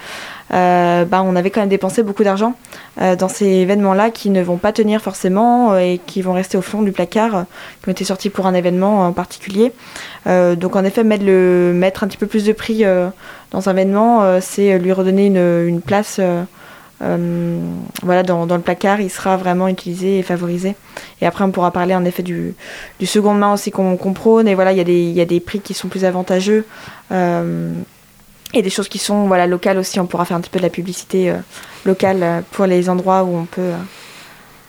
bah, 0.50 1.24
on 1.24 1.36
avait 1.36 1.50
quand 1.50 1.62
même 1.62 1.70
dépensé 1.70 2.04
beaucoup 2.04 2.24
d'argent 2.24 2.56
dans 2.98 3.28
ces 3.28 3.46
événements-là 3.46 4.10
qui 4.10 4.30
ne 4.30 4.42
vont 4.42 4.58
pas 4.58 4.72
tenir 4.72 5.02
forcément 5.02 5.78
et 5.78 6.00
qui 6.06 6.22
vont 6.22 6.34
rester 6.34 6.58
au 6.58 6.62
fond 6.62 6.82
du 6.82 6.92
placard, 6.92 7.46
qui 7.82 7.90
ont 7.90 7.92
été 7.92 8.06
sortis 8.06 8.30
pour 8.30 8.48
un 8.48 8.54
événement 8.54 9.08
en 9.08 9.12
particulier. 9.12 9.74
donc 10.26 10.76
en 10.76 10.84
effet, 10.84 11.04
mettre, 11.04 12.04
un 12.04 12.08
petit 12.08 12.18
peu 12.18 12.28
plus 12.28 12.46
de 12.46 12.54
prix 12.54 12.84
dans 13.52 13.70
un 13.70 13.72
événement, 13.74 14.40
c'est 14.40 14.78
lui 14.80 14.94
redonner 14.94 15.28
une, 15.28 15.82
place 15.82 16.22
euh, 17.02 17.60
voilà, 18.04 18.24
dans, 18.24 18.46
le 18.46 18.62
placard, 18.62 19.02
il 19.02 19.10
sera 19.10 19.38
vraiment 19.38 19.68
utilisé 19.68 20.20
et 20.20 20.24
favorisé. 20.24 20.76
Et 21.22 21.26
après, 21.26 21.44
on 21.44 21.52
pourra 21.52 21.72
parler 21.72 21.96
en 21.96 22.06
effet 22.06 22.24
du, 22.24 22.56
second 23.04 23.34
main 23.34 23.54
aussi 23.54 23.72
qu'on 23.72 23.96
prône. 24.14 24.48
Et 24.48 24.56
voilà, 24.56 24.72
il 24.72 24.78
y, 24.78 25.22
a 25.22 25.26
des, 25.26 25.40
prix 25.40 25.60
qui 25.60 25.74
sont 25.74 25.88
plus 25.88 26.06
avantageux. 26.06 26.66
Euh, 27.12 27.72
et 28.56 28.62
des 28.62 28.70
choses 28.70 28.89
qui 28.89 28.98
sont 28.98 29.28
voilà, 29.28 29.46
locales 29.46 29.78
aussi. 29.78 30.00
On 30.00 30.08
pourra 30.08 30.26
faire 30.26 30.38
un 30.38 30.41
petit 30.41 30.50
peu 30.50 30.60
de 30.60 30.63
la 30.63 30.70
publicité 30.70 31.30
euh, 31.30 31.36
locale 31.86 32.44
pour 32.52 32.65
les 32.65 32.89
endroits 32.89 33.24
où 33.24 33.36
on 33.36 33.46
peut 33.46 33.74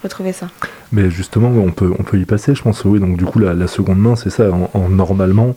retrouver 0.02 0.32
ça. 0.32 0.48
Mais 0.92 1.10
justement, 1.10 1.48
on 1.48 1.72
peut, 1.72 1.92
on 1.98 2.02
peut 2.02 2.18
y 2.18 2.24
passer, 2.24 2.54
je 2.54 2.62
pense. 2.62 2.84
Oui, 2.84 3.00
donc 3.00 3.16
du 3.16 3.24
coup, 3.24 3.38
la, 3.38 3.66
seconde 3.66 3.98
main, 3.98 4.16
c'est 4.16 4.30
ça. 4.30 4.50
En, 4.50 4.88
normalement, 4.88 5.54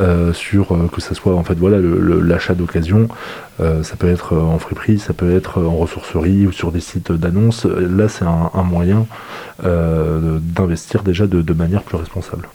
euh, 0.00 0.32
sur 0.32 0.72
euh, 0.72 0.88
que 0.92 1.00
ce 1.00 1.14
soit 1.14 1.34
en 1.34 1.42
fait, 1.42 1.54
voilà, 1.54 1.78
l'achat 1.78 2.54
d'occasion, 2.54 3.08
euh, 3.60 3.82
ça 3.82 3.96
peut 3.96 4.08
être 4.08 4.36
en 4.36 4.58
friperie, 4.58 4.98
ça 4.98 5.12
peut 5.12 5.34
être 5.34 5.62
en 5.62 5.76
ressourcerie 5.76 6.46
ou 6.46 6.52
sur 6.52 6.70
des 6.72 6.80
sites 6.80 7.12
d'annonces. 7.12 7.64
Là, 7.64 8.08
c'est 8.08 8.24
un, 8.24 8.62
moyen 8.62 9.06
d'investir 9.62 11.02
déjà 11.02 11.26
de, 11.26 11.52
manière 11.52 11.82
plus 11.82 11.96
responsable. 11.96 12.48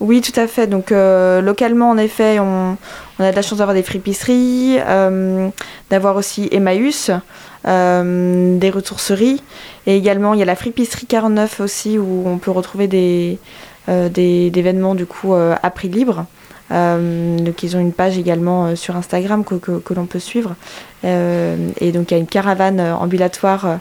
Oui, 0.00 0.20
tout 0.20 0.38
à 0.38 0.46
fait. 0.46 0.66
Donc 0.66 0.90
localement, 0.90 1.90
en 1.90 1.98
effet, 1.98 2.38
on, 2.38 2.76
a 3.18 3.30
de 3.30 3.36
la 3.36 3.42
chance 3.42 3.58
d'avoir 3.58 3.74
des 3.74 3.82
fripisseries, 3.82 4.78
d'avoir 5.90 6.16
aussi 6.16 6.48
Emmaüs. 6.52 7.10
Euh, 7.66 8.58
des 8.58 8.70
ressourceries. 8.70 9.42
Et 9.86 9.96
également, 9.96 10.34
il 10.34 10.38
y 10.38 10.42
a 10.42 10.46
la 10.46 10.54
fripisserie 10.54 11.06
49 11.06 11.58
aussi, 11.58 11.98
où 11.98 12.22
on 12.24 12.38
peut 12.38 12.52
retrouver 12.52 12.86
des, 12.86 13.40
euh, 13.88 14.08
des, 14.08 14.52
événements 14.54 14.94
du 14.94 15.04
coup 15.04 15.34
euh, 15.34 15.56
à 15.60 15.70
prix 15.70 15.88
libre. 15.88 16.26
donc 16.70 17.62
ils 17.64 17.76
ont 17.76 17.80
une 17.80 17.92
page 17.92 18.18
également 18.18 18.76
sur 18.76 18.94
Instagram 18.94 19.44
que, 19.44 19.94
l'on 19.94 20.06
peut 20.06 20.20
suivre. 20.20 20.54
et 21.04 21.92
donc 21.92 22.10
il 22.10 22.14
y 22.14 22.16
a 22.16 22.18
une 22.18 22.26
caravane 22.26 22.80
ambulatoire 22.80 23.78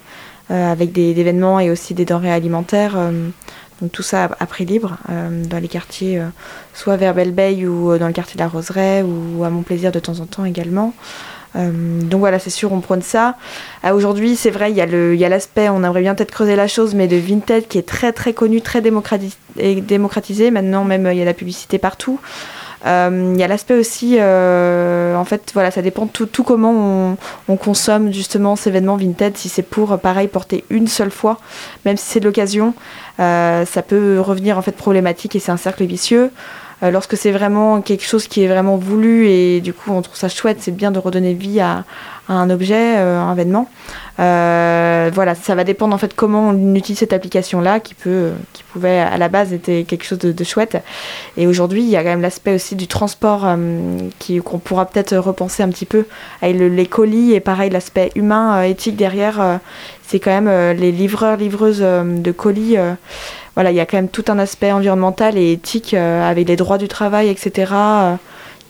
avec 0.50 0.92
des, 0.92 1.20
événements 1.20 1.60
et 1.60 1.70
aussi 1.70 1.94
des 1.94 2.06
denrées 2.06 2.32
alimentaires. 2.32 2.96
Donc 3.82 3.92
tout 3.92 4.04
ça 4.04 4.30
à, 4.40 4.46
prix 4.46 4.66
libre 4.66 4.98
dans 5.10 5.60
les 5.60 5.68
quartiers, 5.68 6.22
soit 6.74 6.96
vers 6.96 7.14
Belle 7.14 7.68
ou 7.68 7.98
dans 7.98 8.08
le 8.08 8.14
quartier 8.14 8.36
de 8.36 8.40
la 8.40 8.48
Roseraie 8.48 9.04
ou 9.04 9.44
à 9.44 9.50
Mon 9.50 9.64
Plaisir 9.64 9.92
de 9.92 10.00
temps 10.00 10.20
en 10.20 10.26
temps 10.26 10.46
également. 10.46 10.94
Euh, 11.56 12.02
donc 12.02 12.20
voilà, 12.20 12.40
c'est 12.40 12.50
sûr, 12.50 12.72
on 12.74 12.82
prône 12.82 13.02
ça. 13.02 13.36
Euh, 13.86 13.94
aujourd'hui, 13.94 14.36
c'est 14.36 14.50
vrai, 14.50 14.72
il 14.72 14.78
y 14.78 14.82
a 14.82 15.30
l'aspect, 15.30 15.70
on 15.70 15.84
aimerait 15.84 16.02
bien 16.02 16.16
peut-être 16.16 16.32
creuser 16.32 16.56
la 16.56 16.68
chose, 16.68 16.96
mais 16.96 17.08
de 17.08 17.16
Vinted 17.16 17.68
qui 17.68 17.78
est 17.78 17.88
très 17.88 18.12
très 18.12 18.34
connu, 18.34 18.62
très 18.62 18.82
démocratisé. 18.82 20.52
Maintenant, 20.52 20.84
même, 20.84 21.08
il 21.12 21.18
y 21.18 21.22
a 21.22 21.26
la 21.26 21.34
publicité 21.34 21.78
partout. 21.78 22.20
Euh, 22.86 23.32
il 23.34 23.40
y 23.40 23.44
a 23.44 23.48
l'aspect 23.48 23.76
aussi, 23.76 24.16
en 24.16 25.26
fait, 25.26 25.52
voilà, 25.54 25.72
ça 25.72 25.82
dépend 25.82 26.08
tout, 26.08 26.26
tout 26.26 26.44
comment 26.44 27.16
on, 27.48 27.58
consomme 27.58 28.12
justement 28.14 28.56
ces 28.56 28.70
événements 28.70 28.98
Vinted. 28.98 29.38
Si 29.38 29.50
c'est 29.50 29.64
pour, 29.64 29.98
pareil, 30.00 30.28
porter 30.28 30.66
une 30.70 30.88
seule 30.88 31.12
fois, 31.12 31.40
même 31.86 31.98
si 31.98 32.06
c'est 32.06 32.20
de 32.20 32.26
l'occasion, 32.26 32.74
ça 33.18 33.82
peut 33.88 34.20
revenir 34.20 34.58
en 34.58 34.62
fait 34.62 34.74
problématique 34.74 35.36
et 35.36 35.40
c'est 35.40 35.52
un 35.52 35.58
cercle 35.58 35.86
vicieux. 35.86 36.32
Euh, 36.84 36.92
lorsque 36.92 37.16
c'est 37.16 37.32
vraiment 37.32 37.82
quelque 37.82 38.04
chose 38.04 38.28
qui 38.28 38.44
est 38.44 38.48
vraiment 38.48 38.76
voulu 38.76 39.28
et 39.28 39.62
du 39.62 39.74
coup 39.74 39.92
on 39.92 40.02
trouve 40.02 40.18
ça 40.18 40.28
chouette, 40.28 40.58
c'est 40.60 40.76
bien 40.76 40.92
de 40.92 41.00
redonner 41.00 41.34
vie 41.34 41.60
à, 41.60 41.86
un 42.28 42.50
objet, 42.50 42.98
euh, 42.98 43.20
un 43.20 43.34
événement. 43.34 43.70
Euh, 44.20 45.12
voilà, 45.14 45.36
ça 45.36 45.54
va 45.54 45.64
dépendre 45.64 45.94
en 45.94 45.98
fait 46.00 46.16
comment 46.16 46.50
on 46.50 46.76
utilise 46.76 47.00
cette 47.00 47.14
application-là 47.14 47.80
qui 47.80 47.94
peut, 47.94 48.32
qui 48.54 48.64
pouvait 48.64 49.00
à 49.00 49.18
la 49.18 49.30
base 49.30 49.54
être 49.54 49.86
quelque 49.86 50.04
chose 50.04 50.18
de, 50.18 50.44
chouette. 50.44 50.82
Et 51.38 51.48
aujourd'hui, 51.48 51.84
il 51.84 51.90
y 51.90 51.96
a 51.98 52.02
quand 52.02 52.10
même 52.10 52.22
l'aspect 52.22 52.56
aussi 52.56 52.76
du 52.76 52.88
transport 52.88 53.48
qu'on 54.44 54.60
pourra 54.60 54.86
peut-être 54.86 55.16
repenser 55.18 55.64
un 55.64 55.70
petit 55.70 55.86
peu 55.86 56.06
avec 56.42 56.58
les 56.58 56.86
colis 56.88 57.34
et 57.34 57.40
pareil 57.42 57.70
l'aspect 57.70 58.12
humain, 58.16 58.64
éthique 58.64 58.96
derrière. 58.96 59.60
c'est 60.08 60.20
quand 60.20 60.42
même 60.42 60.78
les 60.78 60.92
livreurs, 60.92 61.38
livreuses 61.38 61.82
de 61.82 62.32
colis 62.32 62.78
voilà, 63.56 63.72
il 63.72 63.76
y 63.76 63.80
a 63.80 63.86
quand 63.86 63.98
même 63.98 64.10
tout 64.10 64.26
un 64.28 64.38
aspect 64.38 64.72
environnemental 64.72 65.38
et 65.38 65.54
éthique 65.54 65.94
euh, 65.94 66.30
avec 66.30 66.48
les 66.48 66.58
droits 66.58 66.78
du 66.78 66.88
travail, 66.88 67.30
etc., 67.30 67.72
euh, 67.74 68.16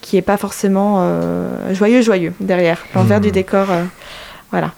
qui 0.02 0.16
n'est 0.16 0.22
pas 0.22 0.38
forcément 0.38 0.98
euh, 1.00 1.74
joyeux, 1.74 2.04
joyeux 2.04 2.34
derrière. 2.40 2.86
L'envers 2.94 3.20
du 3.20 3.30
mmh. 3.30 3.32
décor, 3.32 3.68
voilà. 4.52 4.72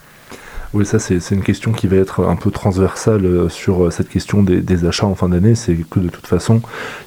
Oui, 0.74 0.86
ça 0.86 1.00
c'est 1.00 1.32
une 1.32 1.44
question 1.44 1.72
qui 1.72 1.88
va 1.88 1.96
être 1.98 2.26
un 2.26 2.36
peu 2.36 2.52
transversale 2.52 3.26
euh, 3.26 3.50
sur 3.50 3.86
euh, 3.86 3.92
cette 3.92 4.10
question 4.10 4.44
des, 4.44 4.86
achats 4.86 5.06
en 5.06 5.16
fin 5.16 5.30
d'année. 5.30 5.56
C'est 5.56 5.76
que 5.90 6.00
de 6.00 6.10
toute 6.10 6.28
façon, 6.28 6.62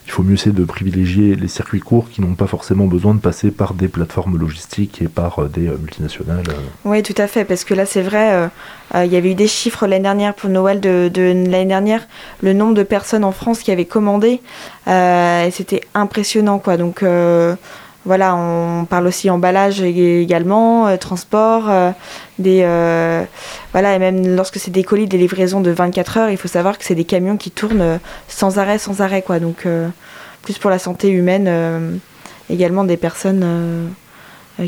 il 0.07 0.11
faut 0.11 0.23
mieux 0.23 0.35
essayer 0.35 0.53
de 0.53 0.64
privilégier 0.64 1.37
les 1.37 1.49
circuits 1.49 1.81
courts 1.81 2.09
qui 2.11 2.23
n'ont 2.23 2.35
pas 2.35 2.46
forcément 2.46 2.87
besoin 2.87 3.14
de 3.14 3.20
passer 3.20 3.51
par 3.51 3.75
des 3.75 3.88
plateformes 3.88 4.38
logistiques 4.38 5.03
et 5.03 5.09
par 5.09 5.40
euh, 5.40 5.49
des 5.49 5.68
multinationales. 5.68 6.44
Oui, 6.85 7.03
tout 7.03 7.14
à 7.18 7.27
fait, 7.27 7.44
parce 7.44 7.64
que 7.64 7.75
là 7.75 7.85
c'est 7.85 8.03
vrai, 8.03 8.51
il 8.94 9.12
y 9.12 9.16
avait 9.16 9.33
eu 9.33 9.35
des 9.35 9.46
chiffres 9.46 9.87
l'année 9.87 10.03
dernière 10.03 10.35
pour 10.35 10.51
Noël 10.51 10.81
de, 10.81 11.11
l'année 11.14 11.66
dernière, 11.66 12.07
le 12.42 12.53
nombre 12.53 12.75
de 12.75 12.83
personnes 12.83 13.25
en 13.25 13.33
France 13.33 13.61
qui 13.61 13.70
avaient 13.70 13.85
commandé, 13.85 14.40
et 14.87 15.51
c'était 15.53 15.83
impressionnant 15.94 16.59
quoi. 16.59 16.77
Donc 16.77 17.05
voilà, 18.07 18.35
on 18.35 18.87
parle 18.87 19.07
aussi 19.07 19.29
emballage 19.29 19.83
également, 19.83 20.89
euh, 20.89 20.97
transport, 20.97 21.69
euh, 21.69 21.91
des 22.39 22.63
euh, 22.65 23.25
voilà, 23.73 23.95
et 23.95 23.99
même 23.99 24.37
lorsque 24.37 24.59
c'est 24.59 24.71
des 24.71 24.85
colis, 24.85 25.07
des 25.07 25.19
livraisons 25.19 25.61
de 25.61 25.71
24 25.71 26.17
heures, 26.17 26.31
il 26.31 26.39
faut 26.39 26.49
savoir 26.49 26.79
que 26.79 26.85
c'est 26.85 26.95
des 26.95 27.05
camions 27.05 27.37
qui 27.37 27.51
tournent 27.51 28.01
sans 28.27 28.59
arrêt, 28.59 28.79
sans 28.79 29.03
arrêt, 29.03 29.23
quoi. 29.23 29.39
Donc 29.39 29.67
plus 30.43 30.59
pour 30.59 30.71
la 30.71 30.79
santé 30.79 31.11
humaine, 31.11 32.01
également 32.49 32.85
des 32.85 32.97
personnes 32.97 33.93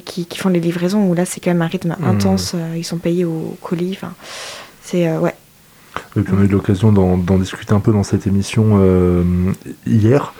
qui, 0.05 0.27
font 0.37 0.51
les 0.51 0.61
livraisons 0.61 1.07
où 1.07 1.14
là 1.14 1.25
c'est 1.25 1.40
quand 1.40 1.51
même 1.51 1.62
un 1.62 1.66
rythme 1.66 1.97
mmh. 1.99 2.05
intense, 2.05 2.55
ils 2.77 2.85
sont 2.85 2.99
payés 2.99 3.25
au 3.25 3.57
colis, 3.62 3.97
enfin 3.97 4.12
c'est 4.83 5.11
ouais, 5.16 5.35
et 6.16 6.20
puis 6.20 6.35
on 6.37 6.40
a 6.40 6.44
eu 6.44 6.48
l'occasion 6.48 6.92
d'en 6.92 7.38
discuter 7.38 7.72
un 7.72 7.81
peu 7.81 7.92
dans 7.92 8.02
cette 8.02 8.26
émission 8.26 8.78
euh, 8.81 9.22
hier. 9.87 10.35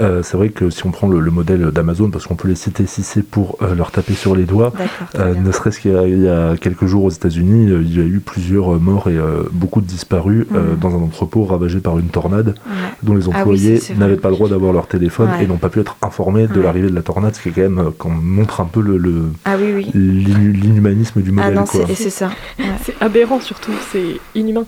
Euh, 0.00 0.22
c'est 0.22 0.36
vrai 0.36 0.48
que 0.48 0.70
si 0.70 0.86
on 0.86 0.90
prend 0.90 1.08
le, 1.08 1.30
modèle 1.30 1.70
d'Amazon, 1.70 2.10
parce 2.10 2.26
qu'on 2.26 2.34
peut 2.34 2.48
les 2.48 2.54
citer 2.54 2.86
si 2.86 3.02
c'est 3.02 3.22
pour 3.22 3.58
euh, 3.62 3.74
leur 3.74 3.90
taper 3.90 4.14
sur 4.14 4.34
les 4.34 4.44
doigts, 4.44 4.72
ne 5.18 5.52
serait-ce 5.52 5.80
qu'il 5.80 5.92
y, 5.92 6.28
a 6.28 6.56
quelques 6.56 6.86
jours 6.86 7.04
aux 7.04 7.10
États-Unis, 7.10 7.70
il 7.82 7.96
y 7.96 8.00
a 8.00 8.04
eu 8.04 8.20
plusieurs 8.20 8.80
morts 8.80 9.08
et 9.08 9.18
beaucoup 9.52 9.80
de 9.80 9.86
disparus 9.86 10.46
mhm. 10.50 10.78
dans 10.80 10.96
un 10.96 11.02
entrepôt 11.02 11.44
ravagé 11.44 11.80
par 11.80 11.98
une 11.98 12.08
tornade, 12.08 12.54
dont 13.02 13.14
les 13.14 13.28
ah 13.28 13.40
employés 13.40 13.80
n'avaient 13.96 14.16
pas 14.16 14.30
le 14.30 14.34
droit 14.34 14.48
d'avoir 14.48 14.72
leur 14.72 14.86
téléphone 14.86 15.30
et 15.40 15.46
n'ont 15.46 15.58
pas 15.58 15.68
pu 15.68 15.80
être 15.80 15.96
informés 16.02 16.46
de 16.46 16.60
l'arrivée 16.60 16.90
de 16.90 16.94
la 16.94 17.02
tornade, 17.02 17.34
ce 17.34 17.42
qui 17.42 17.50
est 17.50 17.52
quand 17.52 17.62
même 17.62 17.90
quand 17.98 18.08
montre 18.08 18.60
un 18.60 18.66
peu 18.66 18.80
le, 18.80 19.30
ah 19.44 19.56
l'inhumanisme 19.94 21.20
du 21.20 21.32
modèle. 21.32 21.54
Ah 21.56 21.60
non, 21.60 21.66
c'est 21.66 22.10
ça. 22.10 22.30
C'est 22.84 22.94
aberrant 23.00 23.40
surtout, 23.40 23.72
c'est 23.90 24.20
inhumain. 24.34 24.64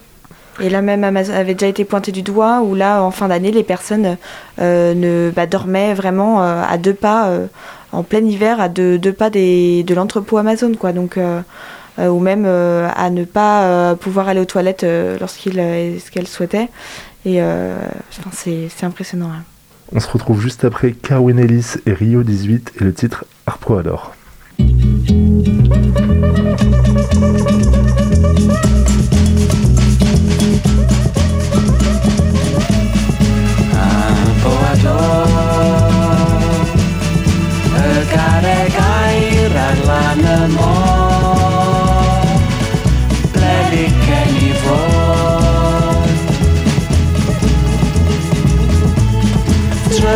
Et 0.60 0.68
là 0.68 0.82
même 0.82 1.04
Amazon 1.04 1.32
avait 1.32 1.54
déjà 1.54 1.68
été 1.68 1.84
pointé 1.84 2.12
du 2.12 2.22
doigt 2.22 2.60
où 2.62 2.74
là 2.74 3.02
en 3.02 3.10
fin 3.10 3.28
d'année 3.28 3.50
les 3.50 3.62
personnes 3.62 4.16
euh, 4.60 4.94
ne 4.94 5.30
bah, 5.34 5.46
dormaient 5.46 5.94
vraiment 5.94 6.42
euh, 6.42 6.62
à 6.68 6.76
deux 6.76 6.94
pas 6.94 7.28
euh, 7.28 7.46
en 7.92 8.02
plein 8.02 8.24
hiver 8.24 8.60
à 8.60 8.68
deux, 8.68 8.98
pas 9.12 9.30
des, 9.30 9.82
de 9.84 9.94
l'entrepôt 9.94 10.36
Amazon 10.36 10.72
quoi 10.78 10.92
donc 10.92 11.18
ou 11.98 12.18
même 12.20 12.46
à 12.46 13.10
ne 13.10 13.24
pas 13.24 13.94
pouvoir 13.96 14.28
aller 14.28 14.40
aux 14.40 14.44
toilettes 14.44 14.86
lorsqu'ils 15.18 15.54
ce 15.54 16.10
qu'elles 16.10 16.28
souhaitaient 16.28 16.68
et 17.26 17.40
c'est 18.32 18.84
impressionnant. 18.84 19.30
Hein. 19.30 19.42
On 19.92 19.98
se 19.98 20.08
retrouve 20.08 20.40
juste 20.40 20.64
après 20.64 20.92
Carwin 20.92 21.38
Ellis 21.38 21.74
et 21.86 21.92
Rio 21.92 22.22
18 22.22 22.74
et 22.80 22.84
le 22.84 22.94
titre 22.94 23.24
Harpo 23.46 23.76
alors. 23.76 24.14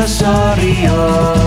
sorry, 0.02 0.86
oh. 0.88 1.43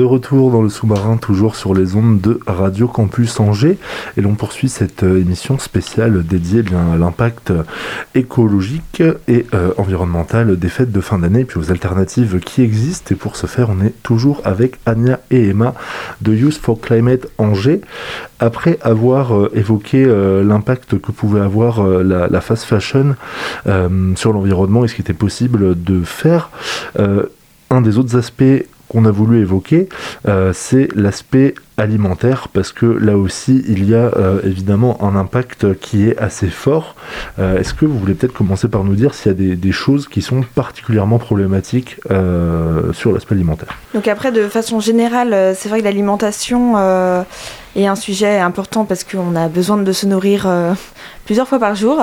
De 0.00 0.04
retour 0.06 0.50
dans 0.50 0.62
le 0.62 0.70
sous-marin, 0.70 1.18
toujours 1.18 1.56
sur 1.56 1.74
les 1.74 1.94
ondes 1.94 2.22
de 2.22 2.40
Radio 2.46 2.88
Campus 2.88 3.38
Angers, 3.38 3.76
et 4.16 4.22
l'on 4.22 4.34
poursuit 4.34 4.70
cette 4.70 5.02
euh, 5.02 5.20
émission 5.20 5.58
spéciale 5.58 6.24
dédiée 6.24 6.62
eh 6.66 6.74
à 6.74 6.96
l'impact 6.96 7.52
écologique 8.14 9.02
et 9.28 9.44
euh, 9.52 9.74
environnemental 9.76 10.58
des 10.58 10.68
fêtes 10.70 10.90
de 10.90 11.02
fin 11.02 11.18
d'année, 11.18 11.44
puis 11.44 11.60
aux 11.60 11.70
alternatives 11.70 12.40
qui 12.40 12.62
existent. 12.62 13.14
Et 13.14 13.14
pour 13.14 13.36
ce 13.36 13.46
faire, 13.46 13.68
on 13.68 13.84
est 13.84 13.92
toujours 14.02 14.40
avec 14.44 14.78
Anya 14.86 15.20
et 15.30 15.50
Emma 15.50 15.74
de 16.22 16.32
Youth 16.32 16.56
for 16.56 16.80
Climate 16.80 17.26
Angers. 17.36 17.82
Après 18.38 18.78
avoir 18.80 19.36
euh, 19.36 19.52
évoqué 19.54 20.06
l'impact 20.06 20.98
que 20.98 21.12
pouvait 21.12 21.42
avoir 21.42 21.82
la, 21.82 22.40
fast 22.40 22.64
fashion 22.64 23.16
sur 24.16 24.32
l'environnement 24.32 24.82
et 24.82 24.88
ce 24.88 24.94
qui 24.94 25.02
était 25.02 25.12
possible 25.12 25.74
de 25.82 26.02
faire, 26.04 26.48
un 26.98 27.80
des 27.82 27.98
autres 27.98 28.16
aspects 28.16 28.64
qu'on 28.90 29.04
a 29.04 29.10
voulu 29.12 29.40
évoquer, 29.40 29.88
euh, 30.26 30.52
c'est 30.52 30.88
l'aspect 30.96 31.54
alimentaire 31.76 32.48
parce 32.52 32.72
que 32.72 32.86
là 32.86 33.16
aussi 33.16 33.62
il 33.68 33.88
y 33.88 33.94
a 33.94 34.10
euh, 34.16 34.40
évidemment 34.44 35.02
un 35.02 35.14
impact 35.14 35.78
qui 35.78 36.08
est 36.08 36.18
assez 36.18 36.48
fort. 36.48 36.96
Euh, 37.38 37.58
est-ce 37.58 37.72
que 37.72 37.86
vous 37.86 37.96
voulez 37.96 38.14
peut-être 38.14 38.34
commencer 38.34 38.68
par 38.68 38.82
nous 38.82 38.96
dire 38.96 39.14
s'il 39.14 39.30
y 39.30 39.52
a 39.52 39.54
des, 39.54 39.72
choses 39.72 40.08
qui 40.08 40.20
sont 40.20 40.42
particulièrement 40.56 41.18
problématiques 41.18 42.00
sur 42.92 43.12
l'aspect 43.12 43.36
alimentaire? 43.36 43.78
Donc 43.94 44.08
après 44.08 44.32
de 44.32 44.48
façon 44.48 44.80
générale 44.80 45.54
c'est 45.54 45.68
vrai 45.68 45.78
que 45.78 45.84
l'alimentation 45.84 46.74
est 47.76 47.86
un 47.86 47.96
sujet 47.96 48.38
important 48.38 48.84
parce 48.84 49.04
qu'on 49.04 49.36
a 49.36 49.48
besoin 49.48 49.76
de 49.78 49.92
se 49.92 50.06
nourrir 50.06 50.48
plusieurs 51.30 51.46
fois 51.46 51.60
par 51.60 51.76
jour. 51.76 52.02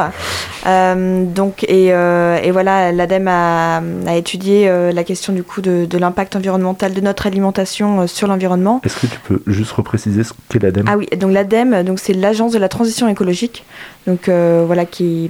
Euh, 0.65 1.25
donc, 1.25 1.65
et, 1.65 1.93
euh, 1.93 2.37
et 2.41 2.51
voilà, 2.51 2.91
l'ADEME 2.91 3.27
a, 3.27 3.81
a, 4.07 4.15
étudié 4.15 4.69
euh, 4.69 4.91
la 4.91 5.03
question 5.03 5.33
du 5.33 5.43
coup 5.43 5.61
de, 5.61 5.85
de 5.85 5.97
l'impact 5.97 6.35
environnemental 6.35 6.93
de 6.93 7.01
notre 7.01 7.27
alimentation 7.27 8.07
sur 8.07 8.27
l'environnement. 8.27 8.81
Est-ce 8.85 8.95
que 8.95 9.07
tu 9.07 9.19
peux 9.19 9.41
juste 9.47 9.71
repréciser 9.73 10.23
ce 10.23 10.31
qu'est 10.49 10.63
l'ADEME? 10.63 10.85
Ah 10.87 10.97
oui, 10.97 11.07
donc 11.17 11.31
l'ADEME, 11.33 11.83
donc 11.83 11.99
c'est 11.99 12.13
l'agence 12.13 12.53
de 12.53 12.57
la 12.57 12.69
transition 12.69 13.07
écologique, 13.07 13.65
donc 14.07 14.29
voilà 14.29 14.85
qui 14.85 15.29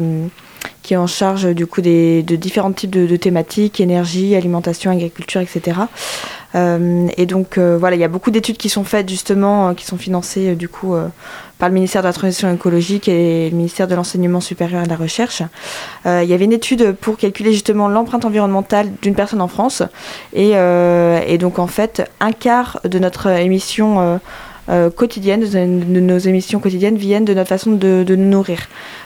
qui 0.87 0.93
est 0.93 0.97
en 0.97 1.07
charge 1.07 1.53
du 1.53 1.67
coup 1.67 1.81
des, 1.81 2.23
de 2.23 2.37
différents 2.37 2.71
types 2.71 2.91
de, 2.91 3.15
thématiques, 3.17 3.81
énergie, 3.81 4.35
alimentation, 4.35 4.91
agriculture, 4.91 5.41
etc. 5.41 5.81
Euh, 6.55 7.07
et 7.17 7.25
donc 7.25 7.57
voilà, 7.57 7.97
il 7.97 7.99
y 7.99 8.05
a 8.05 8.07
beaucoup 8.07 8.31
d'études 8.31 8.55
qui 8.55 8.69
sont 8.69 8.85
faites 8.85 9.09
justement, 9.09 9.73
qui 9.73 9.85
sont 9.85 9.97
financées 9.97 10.55
du 10.55 10.69
coup 10.69 10.95
par 11.57 11.69
le 11.69 11.73
ministère 11.73 12.01
de 12.01 12.07
la 12.07 12.13
Transition 12.13 12.53
écologique 12.53 13.07
et 13.07 13.49
le 13.49 13.55
ministère 13.55 13.87
de 13.87 13.95
l'Enseignement 13.95 14.41
supérieur 14.41 14.81
et 14.81 14.85
de 14.85 14.89
la 14.89 14.95
Recherche. 14.95 15.41
Euh, 16.05 16.21
il 16.23 16.29
y 16.29 16.33
avait 16.33 16.45
une 16.45 16.53
étude 16.53 16.93
pour 16.93 17.17
calculer 17.17 17.51
justement 17.51 17.87
l'empreinte 17.87 18.25
environnementale 18.25 18.91
d'une 19.01 19.15
personne 19.15 19.41
en 19.41 19.47
France. 19.47 19.81
Et, 20.33 20.51
euh, 20.53 21.19
et, 21.25 21.37
donc 21.37 21.59
en 21.59 21.67
fait, 21.67 22.09
un 22.19 22.31
quart 22.31 22.79
de 22.83 22.99
notre 22.99 23.27
émission 23.27 24.19
euh, 24.69 24.89
quotidienne, 24.89 25.41
de 25.41 25.99
nos 25.99 26.17
émissions 26.17 26.59
quotidiennes 26.59 26.97
viennent 26.97 27.25
de 27.25 27.33
notre 27.33 27.49
façon 27.49 27.71
de, 27.71 28.05
nous 28.07 28.29
nourrir. 28.29 28.59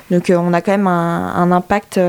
Donc 0.09 0.31
on 0.35 0.53
a 0.53 0.61
quand 0.61 0.71
même 0.71 0.87
un, 0.87 1.51
impact 1.51 1.99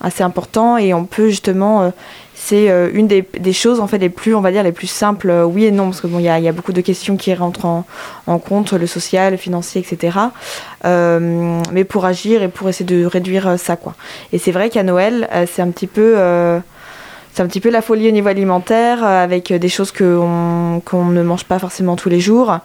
assez 0.00 0.22
important 0.22 0.76
et 0.76 0.94
on 0.94 1.04
peut 1.04 1.28
justement 1.28 1.92
c'est 2.34 2.68
euh, 2.68 2.90
une 2.92 3.06
des, 3.06 3.52
choses 3.52 3.80
en 3.80 3.86
fait 3.86 3.96
les 3.96 4.10
plus 4.10 4.34
on 4.34 4.40
va 4.42 4.50
dire 4.50 4.62
les 4.62 4.72
plus 4.72 4.86
simples 4.86 5.30
euh, 5.30 5.44
oui 5.44 5.64
et 5.64 5.70
non 5.70 5.86
parce 5.86 6.00
que 6.02 6.06
bon 6.06 6.18
il 6.18 6.24
y 6.24 6.28
a, 6.28 6.52
beaucoup 6.52 6.72
de 6.72 6.80
questions 6.82 7.16
qui 7.16 7.32
rentrent 7.32 7.64
en, 7.64 8.38
compte 8.38 8.72
le 8.72 8.86
social 8.86 9.32
le 9.32 9.38
financier 9.38 9.80
etc 9.80 10.18
euh, 10.84 11.60
mais 11.72 11.84
pour 11.84 12.04
agir 12.04 12.42
et 12.42 12.48
pour 12.48 12.68
essayer 12.68 12.84
de 12.84 13.06
réduire 13.06 13.58
ça 13.58 13.76
quoi 13.76 13.94
et 14.32 14.38
c'est 14.38 14.52
vrai 14.52 14.68
qu'à 14.68 14.82
Noël 14.82 15.28
c'est 15.50 15.62
un 15.62 15.70
petit 15.70 15.86
peu 15.86 16.16
c'est 17.34 17.42
un 17.42 17.46
petit 17.46 17.60
peu 17.60 17.70
la 17.70 17.82
folie 17.82 18.08
au 18.08 18.12
niveau 18.12 18.28
alimentaire 18.28 19.04
avec 19.04 19.52
des 19.52 19.68
choses 19.68 19.92
qu'on 19.92 20.80
ne 20.84 21.22
mange 21.22 21.44
pas 21.44 21.58
forcément 21.58 21.96
tous 21.96 22.08
les 22.08 22.20
jours 22.20 22.58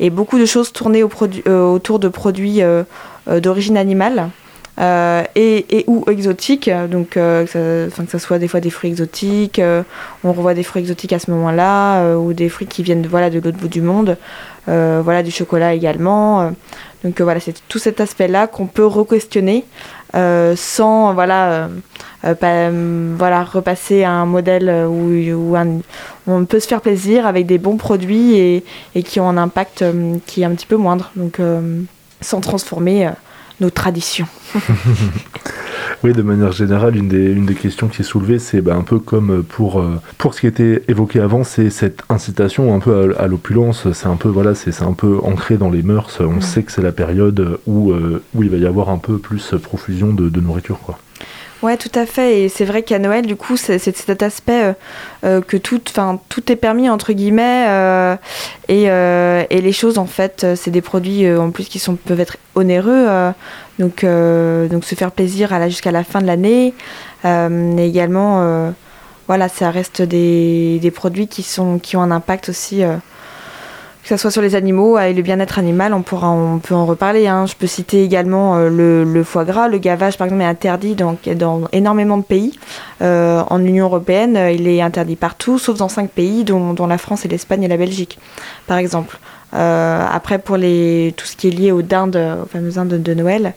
et 0.00 0.10
beaucoup 0.10 0.38
de 0.38 0.44
choses 0.44 0.72
tournées 0.72 1.02
autour 1.02 1.98
de 1.98 2.08
produits 2.08 2.60
d'origine 3.26 3.76
animale 3.76 4.30
euh, 4.78 5.24
et, 5.34 5.78
et, 5.78 5.84
ou 5.86 6.04
exotiques, 6.10 6.70
donc 6.90 7.16
euh, 7.16 7.46
que, 7.46 7.88
ça, 7.90 8.02
que 8.04 8.18
soit 8.18 8.38
des 8.38 8.46
fois 8.46 8.60
des 8.60 8.68
fruits 8.68 8.90
exotiques, 8.90 9.58
euh, 9.58 9.82
on 10.22 10.32
revoit 10.34 10.52
des 10.52 10.62
fruits 10.62 10.82
exotiques 10.82 11.14
à 11.14 11.18
ce 11.18 11.30
moment-là, 11.30 12.16
ou 12.16 12.34
des 12.34 12.50
fruits 12.50 12.66
qui 12.66 12.82
viennent 12.82 13.00
de, 13.00 13.08
voilà, 13.08 13.30
de 13.30 13.40
l'autre 13.40 13.56
bout 13.56 13.68
du 13.68 13.80
monde, 13.80 14.18
voilà 14.66 15.22
du 15.22 15.30
chocolat 15.30 15.72
également. 15.74 16.52
donc 17.04 17.20
voilà, 17.20 17.40
c'est 17.40 17.54
tout 17.68 17.78
cet 17.78 18.00
aspect-là 18.00 18.48
qu'on 18.48 18.66
peut 18.66 18.84
re-questionner 18.84 19.64
sans 20.56 21.14
voilà, 21.14 21.68
pas, 22.22 22.70
voilà, 22.70 23.44
repasser 23.44 24.04
à 24.04 24.12
un 24.12 24.26
modèle 24.26 24.86
où, 24.88 25.12
où, 25.12 25.56
on 26.26 26.44
peut 26.44 26.60
se 26.60 26.66
faire 26.66 26.80
plaisir 26.80 27.26
avec 27.26 27.46
des 27.46 27.58
bons 27.58 27.76
produits 27.76 28.36
et, 28.36 28.64
et 28.94 29.02
qui 29.02 29.20
ont 29.20 29.28
un 29.28 29.36
impact 29.36 29.84
qui 30.26 30.42
est 30.42 30.44
un 30.44 30.54
petit 30.54 30.66
peu 30.66 30.76
moindre, 30.76 31.10
donc 31.16 31.40
sans 32.20 32.40
transformer 32.40 33.10
nos 33.60 33.70
traditions. 33.70 34.26
oui, 36.04 36.12
de 36.12 36.22
manière 36.22 36.52
générale, 36.52 36.96
une 36.96 37.08
des, 37.08 37.32
une 37.32 37.46
des 37.46 37.54
questions 37.54 37.88
qui 37.88 38.02
est 38.02 38.04
soulevée, 38.04 38.38
c'est 38.38 38.60
bah, 38.60 38.74
un 38.74 38.82
peu 38.82 38.98
comme 38.98 39.42
pour, 39.42 39.80
euh, 39.80 40.00
pour 40.18 40.34
ce 40.34 40.40
qui 40.40 40.46
était 40.46 40.82
évoqué 40.88 41.20
avant, 41.20 41.44
c'est 41.44 41.70
cette 41.70 42.02
incitation 42.08 42.74
un 42.74 42.80
peu 42.80 43.14
à, 43.18 43.26
l'opulence. 43.26 43.90
C'est 43.92 44.08
un 44.08 44.16
peu 44.16 44.28
voilà, 44.28 44.54
c'est 44.54 44.82
un 44.82 44.92
peu 44.92 45.18
ancré 45.22 45.56
dans 45.56 45.70
les 45.70 45.82
mœurs. 45.82 46.18
On 46.20 46.40
sait 46.40 46.62
que 46.62 46.72
c'est 46.72 46.82
la 46.82 46.92
période 46.92 47.58
où, 47.66 47.92
euh, 47.92 48.22
où 48.34 48.42
il 48.42 48.50
va 48.50 48.58
y 48.58 48.66
avoir 48.66 48.90
un 48.90 48.98
peu 48.98 49.18
plus 49.18 49.54
profusion 49.62 50.12
de, 50.12 50.28
de 50.28 50.40
nourriture, 50.40 50.78
quoi. 50.80 50.98
Ouais, 51.66 51.76
tout 51.76 51.90
à 51.96 52.06
fait. 52.06 52.42
Et 52.42 52.48
c'est 52.48 52.64
vrai 52.64 52.84
qu'à 52.84 53.00
Noël, 53.00 53.26
du 53.26 53.34
coup, 53.34 53.56
c'est 53.56 53.80
cet 53.80 54.22
aspect 54.22 54.62
euh, 54.62 54.72
euh, 55.24 55.40
que 55.40 55.56
tout, 55.56 55.80
tout 55.80 56.52
est 56.52 56.54
permis 56.54 56.88
entre 56.88 57.12
guillemets. 57.12 57.66
Euh, 57.66 58.16
et, 58.68 59.60
les 59.60 59.72
choses, 59.72 59.98
en 59.98 60.06
fait, 60.06 60.46
c'est 60.54 60.70
des 60.70 60.80
produits 60.80 61.28
en 61.28 61.50
plus 61.50 61.64
qui 61.64 61.80
sont 61.80 61.96
peuvent 61.96 62.20
être 62.20 62.36
onéreux. 62.54 63.08
donc, 63.80 64.04
donc 64.04 64.84
se 64.84 64.94
faire 64.94 65.10
plaisir 65.10 65.50
jusqu'à 65.68 65.90
la 65.90 66.04
fin 66.04 66.20
de 66.20 66.26
l'année. 66.28 66.72
et 67.24 67.84
également, 67.84 68.72
voilà, 69.26 69.48
ça 69.48 69.72
reste 69.72 70.02
des, 70.02 70.78
des, 70.80 70.90
produits 70.92 71.26
qui 71.26 71.42
sont 71.42 71.80
qui 71.80 71.96
ont 71.96 72.02
un 72.02 72.12
impact 72.12 72.48
aussi 72.48 72.84
que 74.06 74.14
ce 74.14 74.22
soit 74.22 74.30
sur 74.30 74.42
les 74.42 74.54
animaux 74.54 74.96
et 75.00 75.12
le 75.12 75.20
bien-être 75.20 75.58
animal, 75.58 75.92
on, 75.92 76.02
pourra, 76.02 76.30
on 76.30 76.60
peut 76.60 76.76
en 76.76 76.86
reparler. 76.86 77.26
Hein. 77.26 77.46
Je 77.46 77.56
peux 77.56 77.66
citer 77.66 78.04
également 78.04 78.56
euh, 78.56 79.04
le, 79.04 79.24
foie 79.24 79.44
gras. 79.44 79.66
Le 79.66 79.78
gavage, 79.78 80.16
par 80.16 80.26
exemple, 80.26 80.42
est 80.42 80.46
interdit 80.46 80.94
dans, 80.94 81.16
dans 81.34 81.62
énormément 81.72 82.16
de 82.16 82.22
pays. 82.22 82.56
Euh, 83.02 83.42
en 83.50 83.64
Union 83.64 83.86
européenne, 83.86 84.36
euh, 84.36 84.52
il 84.52 84.68
est 84.68 84.80
interdit 84.80 85.16
partout, 85.16 85.58
sauf 85.58 85.76
dans 85.76 85.88
cinq 85.88 86.10
pays, 86.10 86.44
dont, 86.44 86.72
dont 86.72 86.86
la 86.86 86.98
France 86.98 87.24
et 87.24 87.28
l'Espagne 87.28 87.64
et 87.64 87.68
la 87.68 87.76
Belgique, 87.76 88.20
par 88.68 88.78
exemple. 88.78 89.18
après, 89.52 90.38
pour 90.38 90.56
les, 90.56 91.12
tout 91.16 91.26
ce 91.26 91.34
qui 91.34 91.48
est 91.48 91.50
lié 91.50 91.72
aux 91.72 91.82
dindes, 91.82 92.16
aux 92.16 92.46
fameuses 92.46 92.74
dindes 92.74 93.02
de, 93.02 93.14
Noël, 93.14 93.54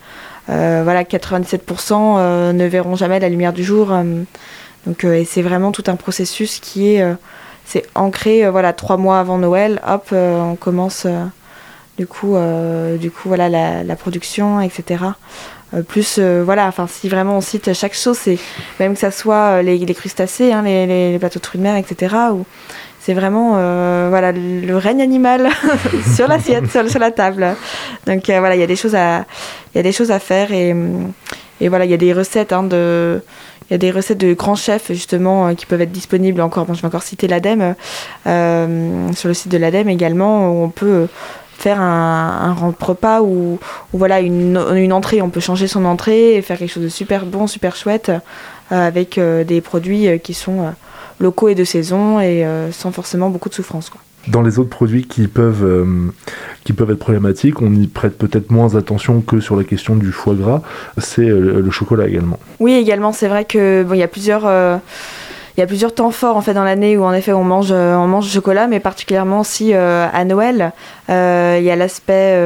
voilà, 0.48 1.04
97% 1.04 2.54
ne 2.54 2.66
verront 2.66 2.96
jamais 2.96 3.20
la 3.20 3.30
lumière 3.30 3.54
du 3.54 3.64
jour. 3.64 3.90
donc, 4.88 5.06
c'est 5.26 5.42
vraiment 5.44 5.72
tout 5.72 5.84
un 5.88 5.96
processus 5.96 6.60
qui 6.60 6.96
est 6.96 7.04
c'est 7.70 7.86
ancré 7.94 8.44
euh, 8.44 8.52
voilà 8.52 8.74
trois 8.74 8.98
mois 8.98 9.20
avant 9.20 9.38
Noël. 9.38 9.80
Hop 9.88 10.08
euh, 10.12 10.42
on 10.42 10.56
commence 10.56 11.04
euh, 11.06 11.26
du 11.98 12.08
coup 12.08 12.36
du 12.98 13.12
coup 13.12 13.28
voilà 13.28 13.50
la, 13.84 13.96
production 13.98 14.62
etc 14.62 15.04
plus 15.90 16.18
voilà 16.18 16.66
enfin 16.68 16.88
si 16.88 17.10
vraiment 17.10 17.36
on 17.36 17.42
cite 17.42 17.74
chaque 17.74 17.94
chose 17.94 18.18
c'est 18.18 18.40
même 18.80 18.94
que 18.94 19.00
ça 19.00 19.12
soit 19.12 19.62
les, 19.62 19.94
crustacés 19.94 20.54
hein, 20.54 20.62
les, 20.62 21.18
plateaux 21.20 21.42
de 21.42 21.58
de 21.58 21.62
mer 21.62 21.76
etc 21.76 22.16
ou 22.32 22.46
c'est 23.02 23.14
vraiment 23.14 23.56
voilà 24.10 24.32
le 24.32 24.78
règne 24.78 25.02
animal 25.02 25.50
sur 26.16 26.30
l'assiette 26.30 26.72
sur, 26.72 26.90
sur, 26.90 27.00
la 27.02 27.12
table. 27.12 27.54
Donc 28.08 28.24
voilà 28.28 28.56
il 28.56 28.62
y 28.62 28.64
a 28.64 28.68
des 28.68 28.78
choses 28.78 28.96
à 28.96 29.26
il 29.76 29.84
des 29.84 29.92
choses 29.92 30.12
à 30.12 30.20
faire 30.20 30.54
et, 30.54 30.74
et 31.60 31.68
voilà 31.68 31.84
il 31.84 31.92
y 31.92 31.94
a 31.94 31.98
des 31.98 32.14
recettes 32.14 32.54
hein, 32.54 32.64
de 32.64 33.22
il 33.70 33.74
y 33.74 33.76
a 33.76 33.78
des 33.78 33.92
recettes 33.92 34.18
de 34.18 34.34
grands 34.34 34.56
chefs 34.56 34.92
justement 34.92 35.48
euh, 35.48 35.54
qui 35.54 35.66
peuvent 35.66 35.82
être 35.82 35.92
disponibles 35.92 36.42
encore. 36.42 36.66
Bon, 36.66 36.74
je 36.74 36.82
vais 36.82 36.88
encore 36.88 37.04
citer 37.04 37.28
l'ADEME 37.28 37.76
euh, 38.28 39.14
sur 39.14 39.28
le 39.28 39.34
site 39.34 39.52
de 39.52 39.58
l'ADEME 39.58 39.90
également 39.90 40.52
où 40.52 40.64
on 40.64 40.70
peut 40.70 41.08
faire 41.58 41.80
un, 41.80 42.56
un 42.58 42.70
repas 42.84 43.22
ou 43.22 43.60
voilà 43.92 44.22
une, 44.22 44.58
une, 44.76 44.94
entrée, 44.94 45.22
on 45.22 45.30
peut 45.30 45.42
changer 45.42 45.68
son 45.68 45.84
entrée 45.84 46.36
et 46.36 46.42
faire 46.42 46.58
quelque 46.58 46.72
chose 46.72 46.84
de 46.84 46.90
super 46.90 47.26
bon, 47.26 47.48
super 47.48 47.76
chouette 47.76 48.10
euh, 48.72 48.88
avec 48.88 49.20
des 49.20 49.62
produits 49.62 50.20
qui 50.22 50.34
sont 50.34 50.74
locaux 51.20 51.50
et 51.50 51.56
de 51.56 51.66
saison 51.66 52.22
et 52.22 52.46
sans 52.72 52.92
forcément 52.92 53.30
beaucoup 53.30 53.50
de 53.50 53.54
souffrance. 53.54 53.90
Quoi. 53.90 54.00
Dans 54.28 54.42
les 54.42 54.60
autres 54.60 54.70
produits 54.70 55.06
qui 55.06 55.28
peuvent, 55.28 55.64
euh, 55.64 56.12
qui 56.64 56.74
peuvent 56.74 56.92
être 56.92 57.00
problématiques, 57.00 57.62
on 57.62 57.74
y 57.74 57.88
prête 57.88 58.18
peut-être 58.18 58.52
moins 58.52 58.76
attention 58.76 59.22
que 59.22 59.40
sur 59.40 59.56
la 59.56 59.64
question 59.64 59.96
du 59.96 60.12
foie 60.12 60.36
gras, 60.36 60.62
c'est 60.98 61.28
euh, 61.28 61.62
le 61.62 61.72
chocolat 61.72 62.08
également. 62.08 62.38
Oui, 62.60 62.74
également, 62.74 63.12
c'est 63.14 63.28
vrai 63.28 63.46
que 63.46 63.84
bon, 63.84 63.96
y 63.96 64.04
a 64.04 64.08
plusieurs. 64.08 64.44
Euh, 64.46 64.78
il 65.58 65.62
y 65.62 65.64
a 65.64 65.68
plusieurs 65.68 65.94
temps 65.94 66.12
forts 66.12 66.38
en 66.38 66.42
fait 66.42 66.54
dans 66.54 66.64
l'année 66.64 66.96
où 66.96 67.04
en 67.04 67.12
effet 67.12 67.34
on 67.34 67.44
mange 67.44 67.72
on 67.74 68.08
mange 68.08 68.28
du 68.28 68.32
chocolat 68.32 68.68
mais 68.68 68.80
particulièrement 68.80 69.42
aussi 69.42 69.74
à 69.74 70.24
Noël 70.24 70.72
il 71.10 71.14
y 71.14 71.70
a 71.70 71.76
l'aspect 71.76 72.38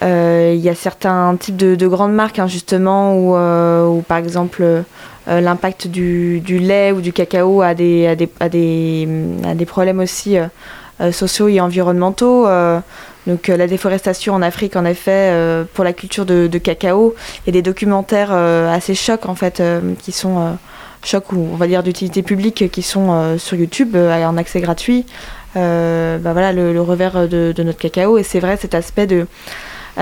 il 0.00 0.60
y 0.60 0.68
a 0.68 0.74
certains 0.76 1.34
types 1.34 1.56
de, 1.56 1.88
grandes 1.88 2.14
marques 2.14 2.38
hein, 2.38 2.46
justement 2.46 3.16
où, 3.16 3.34
où, 3.34 4.02
par 4.02 4.18
exemple 4.18 4.84
l'impact 5.26 5.86
du, 5.86 6.40
lait 6.40 6.92
ou 6.92 7.00
du 7.00 7.12
cacao 7.12 7.62
a 7.62 7.74
des, 7.74 8.16
des 8.16 9.66
problèmes 9.66 10.00
aussi 10.00 10.36
sociaux 11.12 11.48
et 11.48 11.60
environnementaux. 11.60 12.46
Donc 13.26 13.48
la 13.48 13.66
déforestation 13.66 14.34
en 14.34 14.42
Afrique, 14.42 14.76
en 14.76 14.84
effet, 14.84 15.32
pour 15.74 15.84
la 15.84 15.92
culture 15.92 16.26
de, 16.26 16.58
cacao, 16.58 17.14
a 17.46 17.50
des 17.50 17.62
documentaires 17.62 18.32
assez 18.32 18.94
chocs 18.94 19.26
en 19.26 19.34
fait 19.34 19.62
qui 20.00 20.12
sont 20.12 20.56
chocs 21.02 21.32
ou 21.32 21.48
on 21.52 21.56
va 21.56 21.66
dire 21.66 21.82
d'utilité 21.82 22.22
publique 22.22 22.70
qui 22.70 22.82
sont 22.82 23.38
sur 23.38 23.56
YouTube 23.56 23.96
en 23.96 24.36
accès 24.36 24.60
gratuit. 24.60 25.06
bah 25.54 26.18
voilà 26.32 26.52
le, 26.52 26.80
revers 26.80 27.28
de, 27.28 27.62
notre 27.62 27.78
cacao 27.78 28.18
et 28.18 28.22
c'est 28.22 28.40
vrai 28.40 28.56
cet 28.56 28.74
aspect 28.74 29.06
de 29.06 29.16
euh, 29.20 29.26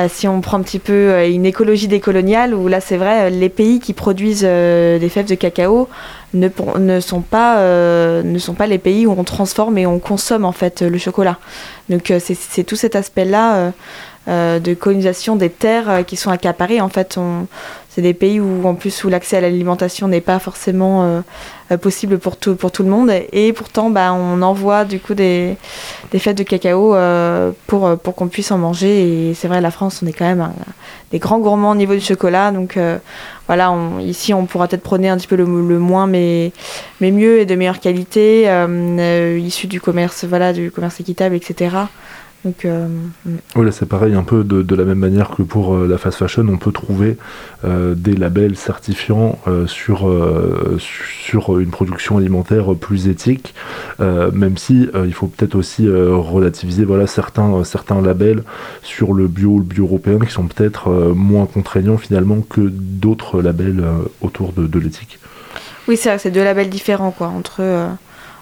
si 0.07 0.29
on 0.29 0.41
prend 0.41 0.59
un 0.59 0.63
petit 0.63 0.79
peu 0.79 0.93
euh, 0.93 1.29
une 1.29 1.45
écologie 1.45 1.89
décoloniale, 1.89 2.55
où 2.55 2.69
là 2.69 2.81
c'est 2.81 2.97
vrai, 2.97 3.23
euh, 3.23 3.31
les 3.31 3.49
pays 3.49 3.81
qui 3.81 3.95
produisent 3.95 4.43
des 4.43 5.09
fèves 5.11 5.27
de 5.27 5.35
cacao 5.35 5.89
ne, 6.35 6.49
sont 7.01 7.23
pas, 7.23 8.23
les 8.69 8.79
pays 8.79 9.07
où 9.07 9.13
on 9.19 9.25
transforme 9.25 9.79
et 9.79 9.87
on 9.87 9.99
consomme 9.99 10.45
en 10.45 10.53
fait 10.53 10.83
le 10.83 10.99
chocolat. 10.99 11.39
Donc 11.89 12.13
c'est 12.21 12.65
tout 12.65 12.77
cet 12.77 12.95
aspect-là 12.95 13.73
de 14.27 14.75
colonisation 14.75 15.37
des 15.37 15.49
terres 15.49 16.05
qui 16.07 16.17
sont 16.17 16.31
accaparées. 16.31 16.83
En 16.83 16.91
fait, 16.91 17.19
c'est 17.99 18.03
des 18.03 18.15
pays 18.15 18.39
où 18.39 18.65
en 18.65 18.77
plus 18.77 19.03
où 19.03 19.09
l'accès 19.09 19.39
à 19.39 19.41
l'alimentation 19.41 20.07
n'est 20.07 20.21
pas 20.21 20.39
forcément 20.39 21.03
euh, 21.03 21.21
euh, 21.73 21.77
possible 21.77 22.19
pour 22.19 22.37
tout, 22.37 22.55
pour 22.55 22.71
tout 22.71 22.85
le 22.85 22.89
monde. 22.89 23.11
Et 23.33 23.53
pourtant 23.53 23.91
bah, 23.91 24.13
on 24.13 24.41
envoie 24.41 24.85
du 24.85 25.01
coup 25.01 25.15
des, 25.15 25.57
fêtes 26.17 26.39
de 26.39 26.45
cacao 26.45 26.95
euh, 26.95 27.51
pour, 27.67 27.99
qu'on 28.15 28.29
puisse 28.29 28.53
en 28.53 28.59
manger. 28.59 29.31
Et 29.31 29.35
c'est 29.35 29.49
vrai 29.49 29.61
la 29.61 29.73
France 29.73 29.99
on 30.05 30.07
est 30.07 30.13
quand 30.13 30.27
même 30.27 30.49
des 31.11 31.19
grands 31.19 31.41
gourmands 31.41 31.73
au 31.73 31.75
niveau 31.75 31.95
du 31.95 32.01
chocolat. 32.01 32.53
Donc 32.53 32.79
voilà 33.49 33.75
ici 33.99 34.33
on 34.33 34.47
pourra 34.47 34.69
peut-être 34.69 34.85
prôner 34.85 35.09
un 35.09 35.17
petit 35.17 35.27
peu 35.27 35.35
le, 35.35 35.45
moins 35.45 36.07
mais, 36.07 36.53
mais 37.01 37.11
mieux 37.11 37.41
et 37.41 37.47
de 37.47 37.57
meilleure 37.57 37.81
qualité 37.81 38.45
issu 39.41 39.67
du 39.67 39.81
commerce 39.81 40.23
voilà 40.23 40.53
du 40.53 40.71
commerce 40.71 41.01
équitable 41.01 41.35
etc 41.35 41.71
donc, 42.45 42.65
euh, 42.65 42.87
là 43.57 43.73
c'est 43.73 43.89
pareil, 43.89 44.15
un 44.15 44.23
peu 44.23 44.45
de, 44.45 44.75
la 44.75 44.85
même 44.85 44.99
manière 44.99 45.31
que 45.31 45.43
pour 45.43 45.75
euh, 45.75 45.89
la 45.89 45.99
fast 45.99 46.19
fashion, 46.19 46.47
on 46.49 46.57
peut 46.57 46.71
trouver 46.71 47.17
euh, 47.65 47.95
des 47.97 48.15
labels 48.15 48.57
certifiants 48.57 49.39
sur, 49.67 50.09
sur 50.79 51.59
une 51.59 51.71
production 51.71 52.19
alimentaire 52.19 52.75
plus 52.75 53.09
éthique, 53.09 53.55
même 53.99 54.57
si 54.57 54.89
il 55.05 55.13
faut 55.13 55.27
peut-être 55.27 55.55
aussi 55.55 55.89
relativiser 55.89 56.85
voilà, 56.85 57.07
certains, 57.07 57.65
certains 57.65 58.01
labels 58.01 58.43
sur 58.83 59.15
le 59.15 59.27
bio, 59.27 59.59
le 59.59 59.65
bio 59.65 59.85
européen 59.85 60.19
qui 60.19 60.31
sont 60.31 60.47
peut-être 60.47 60.91
moins 61.15 61.47
contraignants 61.47 61.99
finalement 61.99 62.41
que 62.41 62.61
d'autres 62.61 63.43
labels 63.43 63.85
autour 64.21 64.53
de, 64.53 64.79
l'éthique. 64.79 65.19
Oui, 65.89 65.97
c'est 65.97 66.19
c'est 66.19 66.31
deux 66.31 66.45
labels 66.45 66.69
différents 66.69 67.11
quoi, 67.11 67.29
entre, 67.29 67.63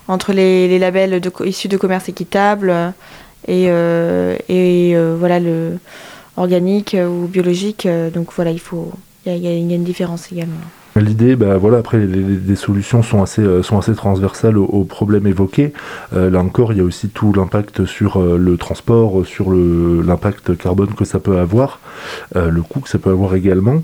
entre 0.09 0.33
les, 0.33 0.69
les 0.69 0.79
labels 0.79 1.21
de, 1.21 1.33
issus 1.45 1.69
de 1.69 1.77
commerce 1.77 2.09
équitable 2.09 2.93
et, 3.49 3.67
euh, 3.69 4.37
et 4.49 4.93
euh, 4.95 5.17
voilà 5.19 5.41
le 5.41 5.79
organique 6.37 6.97
ou 6.99 7.27
biologique. 7.27 7.87
Euh, 7.87 8.11
donc 8.11 8.29
voilà, 8.35 8.51
il 8.51 8.61
faut 8.61 8.93
il 9.25 9.39
y, 9.39 9.49
a 9.49 9.75
une 9.75 9.83
différence 9.83 10.31
également. 10.31 10.55
L'idée, 10.95 11.35
bah, 11.35 11.57
voilà, 11.57 11.79
après, 11.79 11.99
les, 11.99 12.55
solutions 12.55 13.03
sont 13.03 13.25
assez, 13.25 13.45
sont 13.65 13.77
assez 13.77 13.93
transversales 13.93 14.57
aux, 14.57 14.85
problèmes 14.85 15.27
évoqués. 15.27 15.73
là 16.13 16.39
encore, 16.39 16.73
il 16.73 16.79
y 16.79 16.81
a 16.81 16.85
aussi 16.85 17.09
tout 17.09 17.33
l'impact 17.33 17.87
sur 17.87 18.23
le 18.23 18.57
transport, 18.57 19.27
sur 19.27 19.51
l'impact 19.51 20.57
carbone 20.57 20.95
que 20.95 21.05
ça 21.05 21.19
peut 21.19 21.39
avoir, 21.39 21.81
le 22.37 22.63
coût 22.63 22.79
que 22.79 22.89
ça 22.89 23.01
peut 23.01 23.11
avoir 23.11 23.35
également. 23.35 23.83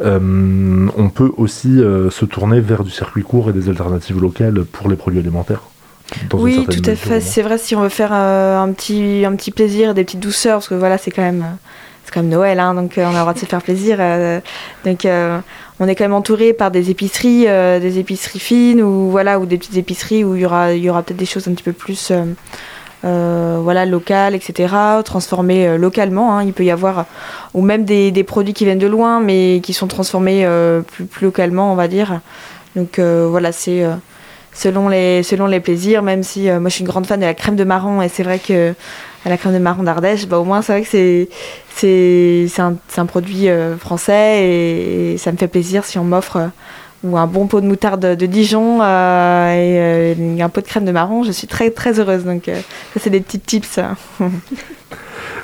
on 0.00 1.10
peut 1.12 1.32
aussi 1.36 1.80
se 2.10 2.24
tourner 2.24 2.60
vers 2.60 2.84
du 2.84 2.90
circuit 2.90 3.24
court 3.24 3.50
et 3.50 3.52
des 3.52 3.68
alternatives 3.68 4.20
locales 4.20 4.64
pour 4.64 4.88
les 4.88 4.94
produits 4.94 5.18
alimentaires 5.18 5.62
oui, 6.32 6.66
tout 6.66 6.90
à 6.90 6.94
fait. 6.96 7.20
C'est 7.20 7.42
vrai 7.42 7.58
si 7.58 7.74
on 7.74 7.80
veut 7.80 7.88
faire 7.88 8.10
euh, 8.12 8.58
un 8.58 8.72
petit 8.72 9.24
un 9.24 9.34
petit 9.36 9.50
plaisir, 9.50 9.94
des 9.94 10.04
petites 10.04 10.20
douceurs, 10.20 10.56
parce 10.56 10.68
que 10.68 10.74
voilà, 10.74 10.98
c'est 10.98 11.10
quand 11.10 11.22
même 11.22 11.42
euh, 11.42 11.68
c'est 12.04 12.12
quand 12.12 12.22
même 12.22 12.30
Noël, 12.30 12.60
hein, 12.60 12.74
donc 12.74 12.98
euh, 12.98 13.04
on 13.04 13.10
a 13.10 13.12
le 13.12 13.18
droit 13.20 13.34
de 13.34 13.38
se 13.38 13.46
faire 13.46 13.62
plaisir. 13.62 13.98
donc 14.84 15.06
on 15.80 15.88
est 15.88 15.94
quand 15.96 16.04
même 16.04 16.14
entouré 16.14 16.52
par 16.52 16.70
des 16.70 16.90
épiceries, 16.90 17.46
des 17.46 17.98
épiceries 17.98 18.38
fines 18.38 18.82
ou 18.82 19.10
voilà 19.10 19.40
ou 19.40 19.46
des 19.46 19.58
petites 19.58 19.76
épiceries 19.76 20.24
où 20.24 20.36
il 20.36 20.42
y 20.42 20.46
aura 20.46 20.72
il 20.72 20.84
y 20.84 20.90
aura 20.90 21.02
peut-être 21.02 21.18
des 21.18 21.26
choses 21.26 21.48
un 21.48 21.52
petit 21.52 21.64
peu 21.64 21.72
plus 21.72 22.12
voilà 23.02 23.86
locales, 23.86 24.34
etc. 24.34 24.74
Transformées 25.04 25.78
localement. 25.78 26.36
Hein. 26.36 26.44
il 26.44 26.52
peut 26.52 26.64
y 26.64 26.70
avoir 26.70 27.06
ou 27.54 27.62
même 27.62 27.84
des, 27.84 28.10
des, 28.10 28.24
produits 28.24 28.54
qui 28.54 28.64
viennent 28.64 28.78
de 28.78 28.86
loin, 28.86 29.20
mais 29.20 29.60
qui 29.62 29.72
sont 29.72 29.88
transformés 29.88 30.46
plus, 30.86 31.06
plus, 31.06 31.24
localement, 31.24 31.72
on 31.72 31.76
va 31.76 31.88
dire. 31.88 32.20
Donc 32.76 33.00
voilà, 33.00 33.50
c'est 33.50 33.84
selon 34.54 34.88
les, 34.88 35.22
selon 35.22 35.46
les 35.46 35.60
plaisirs, 35.60 36.02
même 36.02 36.22
si 36.22 36.48
euh, 36.48 36.60
moi 36.60 36.70
je 36.70 36.76
suis 36.76 36.82
une 36.82 36.88
grande 36.88 37.06
fan 37.06 37.20
de 37.20 37.24
la 37.26 37.34
crème 37.34 37.56
de 37.56 37.64
marron 37.64 38.00
et 38.00 38.08
c'est 38.08 38.22
vrai 38.22 38.38
que 38.38 38.72
la 39.26 39.36
crème 39.36 39.52
de 39.52 39.58
marron 39.58 39.82
d'Ardèche, 39.82 40.26
bah, 40.26 40.38
au 40.38 40.44
moins 40.44 40.62
c'est 40.62 40.72
vrai 40.72 40.82
que 40.82 40.88
c'est, 40.88 41.28
c'est, 42.48 42.62
un, 42.62 42.76
un, 42.96 43.06
produit 43.06 43.48
euh, 43.48 43.76
français 43.76 44.44
et, 44.44 45.18
ça 45.18 45.32
me 45.32 45.36
fait 45.36 45.48
plaisir 45.48 45.84
si 45.84 45.98
on 45.98 46.04
m'offre 46.04 46.36
euh, 46.36 46.46
ou 47.02 47.18
un 47.18 47.26
bon 47.26 47.46
pot 47.46 47.60
de 47.60 47.66
moutarde 47.66 48.16
de, 48.16 48.26
Dijon 48.26 48.82
et 48.82 50.16
un 50.40 50.48
pot 50.48 50.62
de 50.62 50.66
crème 50.66 50.86
de 50.86 50.92
marron, 50.92 51.22
je 51.22 51.32
suis 51.32 51.46
très 51.46 51.70
très 51.70 52.00
heureuse. 52.00 52.24
Donc 52.24 52.44
ça 52.46 53.00
c'est 53.00 53.10
des 53.10 53.20
petits 53.20 53.40
tips. 53.40 53.78
oui, 54.20 54.28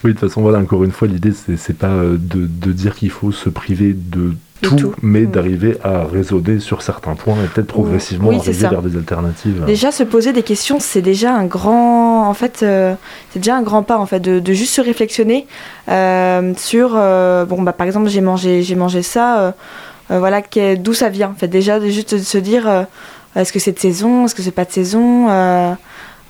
de 0.04 0.10
toute 0.12 0.20
façon, 0.20 0.40
voilà, 0.40 0.58
encore 0.58 0.84
une 0.84 0.90
fois, 0.90 1.06
l'idée 1.06 1.32
c'est, 1.32 1.58
c'est 1.58 1.76
pas 1.76 1.96
de, 1.96 2.18
de 2.18 2.72
dire 2.72 2.94
qu'il 2.94 3.10
faut 3.10 3.30
se 3.30 3.50
priver 3.50 3.92
de 3.94 4.32
tout, 4.60 4.94
mais 5.02 5.22
mm. 5.22 5.30
d'arriver 5.30 5.76
à 5.82 6.04
raisonner 6.04 6.60
sur 6.60 6.82
certains 6.82 7.14
points 7.14 7.36
et 7.44 7.46
peut-être 7.46 7.66
progressivement 7.66 8.30
arriver 8.30 8.52
vers 8.52 8.82
des 8.82 8.96
alternatives. 8.96 9.64
Déjà, 9.66 9.90
se 9.92 10.02
poser 10.02 10.32
des 10.32 10.42
questions, 10.42 10.78
c'est 10.80 11.02
déjà 11.02 11.34
un 11.34 11.46
grand, 11.46 12.28
en 12.28 12.34
fait, 12.34 12.60
euh, 12.62 12.94
c'est 13.30 13.38
déjà 13.38 13.56
un 13.56 13.62
grand 13.62 13.82
pas 13.82 13.98
en 13.98 14.06
fait 14.06 14.20
de, 14.20 14.52
juste 14.52 14.74
se 14.74 14.80
réflexionner 14.80 15.46
euh, 15.88 16.52
sur, 16.56 16.92
euh, 16.94 17.44
bon 17.44 17.62
bah 17.62 17.72
par 17.72 17.86
exemple 17.86 18.08
j'ai 18.08 18.20
mangé, 18.20 18.62
j'ai 18.62 18.74
mangé 18.74 19.02
ça, 19.02 19.54
voilà, 20.08 20.42
d'où 20.78 20.92
ça 20.92 21.08
vient. 21.08 21.30
En 21.30 21.38
fait, 21.38 21.48
déjà 21.48 21.80
juste 21.80 22.14
de 22.14 22.18
se 22.18 22.38
dire, 22.38 22.86
est-ce 23.36 23.52
que 23.52 23.58
c'est 23.58 23.72
de 23.72 23.78
saison, 23.78 24.24
est-ce 24.24 24.34
que 24.34 24.42
c'est 24.42 24.50
pas 24.50 24.64
de 24.64 24.72
saison 24.72 25.28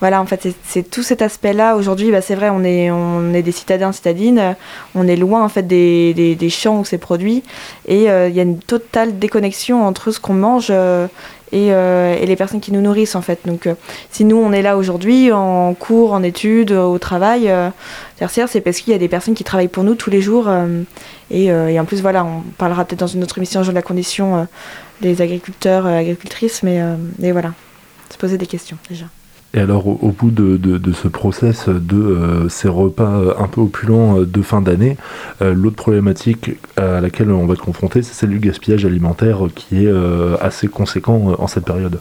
voilà, 0.00 0.22
en 0.22 0.26
fait, 0.26 0.48
c'est 0.64 0.90
tout 0.90 1.02
cet 1.02 1.20
aspect-là. 1.20 1.76
Aujourd'hui, 1.76 2.10
bah, 2.10 2.22
c'est 2.22 2.34
vrai, 2.34 2.48
on 2.50 2.64
est, 2.64 2.90
on 2.90 3.34
est 3.34 3.42
des 3.42 3.52
citadins, 3.52 3.92
citadines. 3.92 4.56
On 4.94 5.06
est 5.06 5.16
loin, 5.16 5.44
en 5.44 5.50
fait, 5.50 5.66
des, 5.66 6.14
des, 6.14 6.50
champs 6.50 6.80
où 6.80 6.84
c'est 6.86 6.98
produit. 6.98 7.42
Et 7.86 8.10
euh, 8.10 8.28
il 8.28 8.34
y 8.34 8.40
a 8.40 8.42
une 8.42 8.58
totale 8.58 9.18
déconnexion 9.18 9.84
entre 9.86 10.10
ce 10.10 10.18
qu'on 10.18 10.32
mange 10.32 10.68
euh, 10.70 11.06
et, 11.52 11.72
euh, 11.72 12.16
et, 12.18 12.24
les 12.24 12.36
personnes 12.36 12.60
qui 12.60 12.72
nous 12.72 12.80
nourrissent, 12.80 13.14
en 13.14 13.20
fait. 13.20 13.40
Donc, 13.44 13.68
si 14.10 14.24
nous, 14.24 14.38
on 14.38 14.52
est 14.52 14.62
là 14.62 14.78
aujourd'hui, 14.78 15.32
en 15.32 15.74
cours, 15.74 16.14
en 16.14 16.22
études, 16.22 16.72
au 16.72 16.98
travail 16.98 17.52
c'est 18.46 18.60
parce 18.60 18.80
qu'il 18.80 18.92
y 18.92 18.96
a 18.96 18.98
des 18.98 19.08
personnes 19.08 19.34
qui 19.34 19.44
travaillent 19.44 19.68
pour 19.68 19.84
nous 19.84 19.94
tous 19.94 20.10
les 20.10 20.22
jours. 20.22 20.50
Et, 21.30 21.44
et, 21.44 21.80
en 21.80 21.84
plus, 21.84 22.00
voilà, 22.00 22.24
on 22.24 22.40
parlera 22.56 22.86
peut-être 22.86 23.00
dans 23.00 23.06
une 23.06 23.22
autre 23.22 23.36
émission 23.36 23.62
de 23.62 23.70
la 23.70 23.82
condition 23.82 24.46
des 25.02 25.20
agriculteurs, 25.20 25.86
agricultrices. 25.86 26.62
Mais, 26.62 26.80
mais 27.18 27.32
voilà, 27.32 27.52
se 28.10 28.16
poser 28.16 28.38
des 28.38 28.46
questions, 28.46 28.78
déjà. 28.88 29.06
Et 29.52 29.58
alors, 29.58 29.88
au, 29.88 30.10
bout 30.10 30.30
de, 30.30 30.92
ce 30.92 31.08
process 31.08 31.68
de 31.68 31.96
euh, 31.96 32.48
ces 32.48 32.68
repas 32.68 33.10
euh, 33.10 33.34
un 33.36 33.48
peu 33.48 33.60
opulents 33.60 34.20
euh, 34.20 34.24
de 34.24 34.42
fin 34.42 34.60
d'année, 34.60 34.96
l'autre 35.40 35.76
problématique 35.76 36.52
à 36.76 37.00
laquelle 37.00 37.30
on 37.32 37.46
va 37.46 37.54
être 37.54 37.62
confronté, 37.62 38.02
c'est 38.02 38.14
celle 38.14 38.30
du 38.30 38.38
gaspillage 38.38 38.84
alimentaire 38.84 39.38
qui 39.54 39.86
est 39.86 39.92
assez 40.40 40.68
conséquent 40.68 41.34
en 41.38 41.46
cette 41.46 41.64
période. 41.64 42.00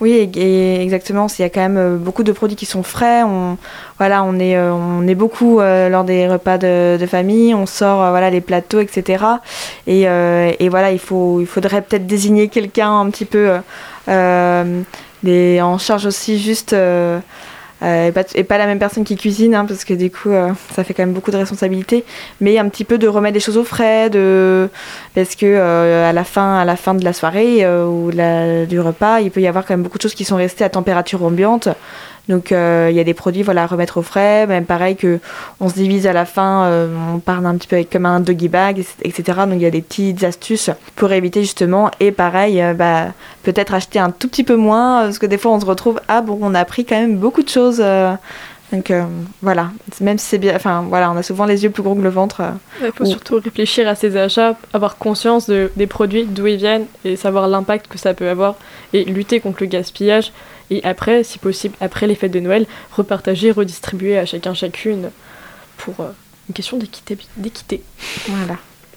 Oui, 0.00 0.12
exactement. 0.14 1.26
Il 1.38 1.42
y 1.42 1.44
a 1.44 1.50
quand 1.50 1.68
même 1.68 1.98
beaucoup 1.98 2.22
de 2.22 2.32
produits 2.32 2.56
qui 2.56 2.64
sont 2.64 2.82
frais. 2.82 3.22
On, 3.22 3.58
voilà, 3.98 4.22
on 4.24 4.38
est, 4.38 5.14
beaucoup 5.14 5.60
lors 5.60 6.04
des 6.04 6.28
repas 6.28 6.58
de, 6.58 7.06
famille. 7.06 7.54
On 7.54 7.66
sort 7.66 7.98
voilà 8.10 8.30
les 8.30 8.40
plateaux, 8.40 8.80
etc. 8.80 9.24
Et, 9.86 10.06
voilà, 10.68 10.92
il 10.92 10.98
faudrait 10.98 11.82
peut-être 11.82 12.06
désigner 12.06 12.48
quelqu'un 12.48 13.00
un 13.00 13.10
petit 13.10 13.26
peu 13.26 13.50
en 15.24 15.78
charge 15.78 16.06
aussi 16.06 16.38
juste 16.38 16.72
euh, 16.72 17.20
euh, 17.82 18.12
et, 18.34 18.44
pas, 18.44 18.58
la 18.58 18.66
même 18.66 18.78
personne 18.78 19.04
qui 19.04 19.16
cuisine 19.16 19.54
hein, 19.54 19.64
parce 19.64 19.84
que 19.84 19.94
du 19.94 20.10
coup 20.10 20.30
euh, 20.30 20.52
ça 20.74 20.84
fait 20.84 20.92
quand 20.92 21.02
même 21.02 21.14
beaucoup 21.14 21.30
de 21.30 21.36
responsabilités. 21.36 22.04
Mais 22.40 22.58
un 22.58 22.68
petit 22.68 22.84
peu 22.84 22.98
de 22.98 23.08
remettre 23.08 23.34
des 23.34 23.40
choses 23.40 23.56
au 23.56 23.64
frais 23.64 24.10
de 24.10 24.68
parce 25.14 25.34
que 25.34 25.58
à 25.58 26.12
la 26.12 26.24
fin 26.24 26.58
à 26.58 26.64
la 26.64 26.76
fin 26.76 26.94
de 26.94 27.04
la 27.04 27.12
soirée 27.12 27.66
ou 27.66 28.10
du 28.10 28.80
repas 28.80 29.20
il 29.20 29.30
peut 29.30 29.40
y 29.40 29.46
avoir 29.46 29.64
quand 29.64 29.74
même 29.74 29.82
beaucoup 29.82 29.98
de 29.98 30.02
choses 30.02 30.14
qui 30.14 30.24
sont 30.24 30.36
restées 30.36 30.64
à 30.64 30.68
température 30.68 31.22
ambiante 31.24 31.68
donc 32.30 32.52
euh, 32.52 32.86
il 32.90 32.96
y 32.96 33.00
a 33.00 33.04
des 33.04 33.12
produits 33.12 33.42
voilà, 33.42 33.64
à 33.64 33.66
remettre 33.66 33.98
au 33.98 34.02
frais, 34.02 34.46
même 34.46 34.64
pareil 34.64 34.94
que 34.94 35.18
on 35.58 35.68
se 35.68 35.74
divise 35.74 36.06
à 36.06 36.12
la 36.12 36.24
fin, 36.24 36.64
euh, 36.64 36.86
on 37.12 37.18
parle 37.18 37.44
un 37.44 37.56
petit 37.56 37.66
peu 37.66 37.74
avec 37.74 37.90
comme 37.90 38.06
un 38.06 38.20
doggy 38.20 38.48
bag, 38.48 38.84
etc. 39.02 39.40
Donc 39.46 39.54
il 39.56 39.62
y 39.62 39.66
a 39.66 39.70
des 39.70 39.82
petites 39.82 40.22
astuces 40.22 40.70
pour 40.94 41.10
éviter 41.10 41.42
justement. 41.42 41.90
Et 41.98 42.12
pareil, 42.12 42.62
euh, 42.62 42.72
bah, 42.72 43.08
peut-être 43.42 43.74
acheter 43.74 43.98
un 43.98 44.10
tout 44.10 44.28
petit 44.28 44.44
peu 44.44 44.54
moins, 44.54 45.02
parce 45.02 45.18
que 45.18 45.26
des 45.26 45.38
fois 45.38 45.50
on 45.50 45.58
se 45.58 45.66
retrouve, 45.66 46.00
ah 46.06 46.20
bon, 46.20 46.38
on 46.40 46.54
a 46.54 46.64
pris 46.64 46.84
quand 46.84 46.94
même 46.94 47.16
beaucoup 47.16 47.42
de 47.42 47.48
choses 47.48 47.82
Donc 48.72 48.92
voilà, 49.42 49.70
même 50.00 50.18
si 50.18 50.26
c'est 50.26 50.38
bien, 50.38 50.54
enfin 50.54 50.84
voilà, 50.88 51.10
on 51.10 51.16
a 51.16 51.24
souvent 51.24 51.46
les 51.46 51.64
yeux 51.64 51.70
plus 51.70 51.82
gros 51.82 51.96
que 51.96 52.00
le 52.00 52.10
ventre. 52.10 52.42
Il 52.80 52.92
faut 52.92 53.04
surtout 53.04 53.40
réfléchir 53.42 53.88
à 53.88 53.96
ses 53.96 54.16
achats, 54.16 54.54
avoir 54.72 54.98
conscience 54.98 55.48
de, 55.48 55.72
des 55.74 55.88
produits, 55.88 56.26
d'où 56.26 56.46
ils 56.46 56.58
viennent 56.58 56.86
et 57.04 57.16
savoir 57.16 57.48
l'impact 57.48 57.88
que 57.88 57.98
ça 57.98 58.14
peut 58.14 58.28
avoir 58.28 58.54
et 58.92 59.02
lutter 59.02 59.40
contre 59.40 59.58
le 59.62 59.66
gaspillage. 59.66 60.30
Et 60.70 60.82
après, 60.84 61.24
si 61.24 61.38
possible, 61.38 61.74
après 61.80 62.06
les 62.06 62.14
fêtes 62.14 62.32
de 62.32 62.40
Noël, 62.40 62.66
repartager, 62.92 63.50
redistribuer 63.50 64.18
à 64.18 64.24
chacun, 64.24 64.54
chacune 64.54 65.10
pour 65.76 65.94
une 66.48 66.54
question 66.54 66.78
d'équité. 66.78 67.82
Voilà. 68.28 68.56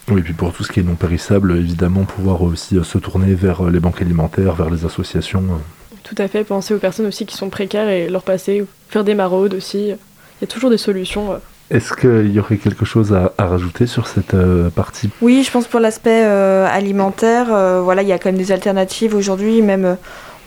Oui, 0.09 0.19
et 0.19 0.23
puis 0.23 0.33
pour 0.33 0.51
tout 0.51 0.63
ce 0.63 0.71
qui 0.71 0.81
est 0.81 0.83
non 0.83 0.95
périssable, 0.95 1.55
évidemment, 1.57 2.03
pouvoir 2.03 2.41
aussi 2.41 2.77
euh, 2.77 2.83
se 2.83 2.97
tourner 2.97 3.35
vers 3.35 3.61
euh, 3.61 3.71
les 3.71 3.79
banques 3.79 4.01
alimentaires, 4.01 4.53
vers 4.53 4.69
les 4.69 4.85
associations. 4.85 5.43
Euh. 5.43 5.97
Tout 6.03 6.15
à 6.17 6.27
fait, 6.27 6.43
penser 6.43 6.73
aux 6.73 6.79
personnes 6.79 7.05
aussi 7.05 7.25
qui 7.25 7.37
sont 7.37 7.49
précaires 7.49 7.87
et 7.87 8.09
leur 8.09 8.23
passer, 8.23 8.65
faire 8.89 9.05
des 9.05 9.15
maraudes 9.15 9.53
aussi. 9.53 9.87
Il 9.87 10.41
y 10.41 10.43
a 10.43 10.47
toujours 10.47 10.69
des 10.69 10.77
solutions. 10.77 11.39
Est-ce 11.69 11.93
qu'il 11.93 12.33
y 12.33 12.39
aurait 12.39 12.57
quelque 12.57 12.83
chose 12.83 13.13
à, 13.13 13.31
rajouter 13.37 13.87
sur 13.87 14.07
cette 14.07 14.35
partie? 14.75 15.09
Oui, 15.21 15.43
je 15.45 15.51
pense 15.51 15.65
pour 15.65 15.79
l'aspect 15.79 16.23
alimentaire, 16.23 17.45
voilà, 17.81 18.01
il 18.01 18.09
y 18.09 18.11
a 18.11 18.19
quand 18.19 18.27
même 18.29 18.37
des 18.37 18.51
alternatives 18.51 19.15
aujourd'hui. 19.15 19.61
Même, 19.61 19.95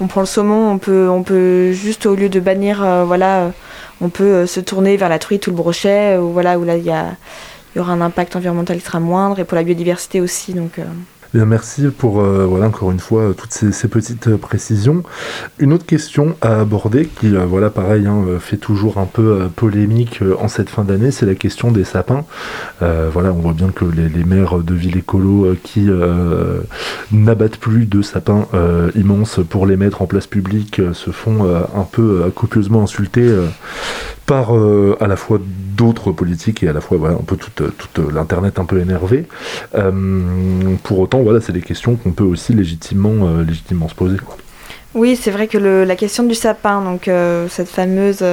on 0.01 0.07
prend 0.07 0.21
le 0.21 0.27
saumon, 0.27 0.71
on 0.71 0.79
peut, 0.79 1.09
on 1.09 1.23
peut 1.23 1.73
juste 1.73 2.07
au 2.07 2.15
lieu 2.15 2.29
de 2.29 2.41
bannir, 2.41 2.85
voilà, 3.07 3.53
on 4.01 4.09
peut 4.09 4.47
se 4.47 4.61
tourner 4.61 4.97
vers 4.97 5.09
la 5.09 5.19
truite 5.19 5.47
ou 5.47 5.51
le 5.51 5.57
brochet, 5.57 6.17
voilà, 6.19 6.59
où 6.59 6.65
là 6.65 6.77
il 6.77 6.85
y 6.85 7.81
aura 7.81 7.93
un 7.93 8.01
impact 8.01 8.37
environnemental 8.37 8.79
qui 8.81 8.97
moindre 8.99 9.39
et 9.39 9.45
pour 9.45 9.57
la 9.57 9.63
biodiversité 9.63 10.21
aussi. 10.21 10.55
Donc, 10.55 10.79
euh. 10.79 10.85
Bien, 11.35 11.45
merci 11.45 11.89
pour 11.89 12.21
euh, 12.21 12.47
voilà 12.47 12.69
encore 12.69 12.93
une 12.93 13.01
fois 13.01 13.35
toutes 13.37 13.53
ces, 13.53 13.89
petites 13.89 14.29
euh, 14.29 14.37
précisions. 14.37 15.03
Une 15.59 15.73
autre 15.73 15.85
question 15.85 16.37
à 16.41 16.61
aborder 16.61 17.07
qui 17.07 17.35
voilà 17.37 17.71
pareil 17.71 18.07
hein, 18.07 18.25
fait 18.39 18.57
toujours 18.57 18.99
un 18.99 19.07
peu 19.07 19.49
polémique 19.55 20.21
en 20.41 20.49
cette 20.49 20.71
fin 20.71 20.85
d'année, 20.85 21.11
c'est 21.11 21.27
la 21.27 21.35
question 21.35 21.73
des 21.73 21.85
sapins. 21.85 22.25
voilà, 22.81 23.33
on 23.33 23.41
voit 23.41 23.53
bien 23.53 23.69
que 23.69 23.85
les, 23.85 24.09
les 24.09 24.25
maires 24.25 24.59
de 24.59 24.75
villes 24.75 24.99
écolo 24.99 25.55
qui 25.63 25.89
n'abattent 27.13 27.59
plus 27.59 27.87
de 27.87 28.03
sapins 28.03 28.47
immenses 28.95 29.41
pour 29.49 29.67
les 29.67 29.77
mettre 29.77 30.03
en 30.03 30.07
place 30.07 30.27
publique 30.27 30.81
se 30.93 31.11
font 31.11 31.45
un 31.45 31.85
peu 31.91 32.31
copieusement 32.35 32.83
insulter 32.83 33.31
par 34.27 34.53
à 35.01 35.07
la 35.07 35.17
fois 35.17 35.39
d'autres 35.77 36.13
politiques 36.13 36.63
et 36.63 36.69
à 36.69 36.73
la 36.73 36.81
fois 36.81 36.97
voilà, 36.97 37.15
un 37.15 37.25
peu 37.25 37.37
toute, 37.37 37.63
toute 37.77 38.13
l'internet 38.13 38.59
un 38.59 38.65
peu 38.65 38.81
énervé. 38.81 39.27
Euh, 39.75 39.93
pour 40.83 40.99
autant, 40.99 41.23
voilà, 41.23 41.41
c'est 41.41 41.53
des 41.53 41.63
questions 41.63 41.97
qu'on 41.97 42.13
peut 42.13 42.25
aussi 42.25 42.53
légitimement, 42.53 43.27
euh, 43.27 43.45
légitimement 43.45 43.89
se 43.89 43.95
poser. 43.95 44.17
Quoi. 44.17 44.37
Oui, 44.95 45.17
c'est 45.21 45.31
vrai 45.31 45.47
que 45.47 45.59
la 45.59 45.97
question 45.97 46.25
du 46.25 46.35
sapin, 46.35 46.83
donc 46.83 47.09
euh, 47.09 47.47
cette 47.49 47.69
fameuse 47.69 48.25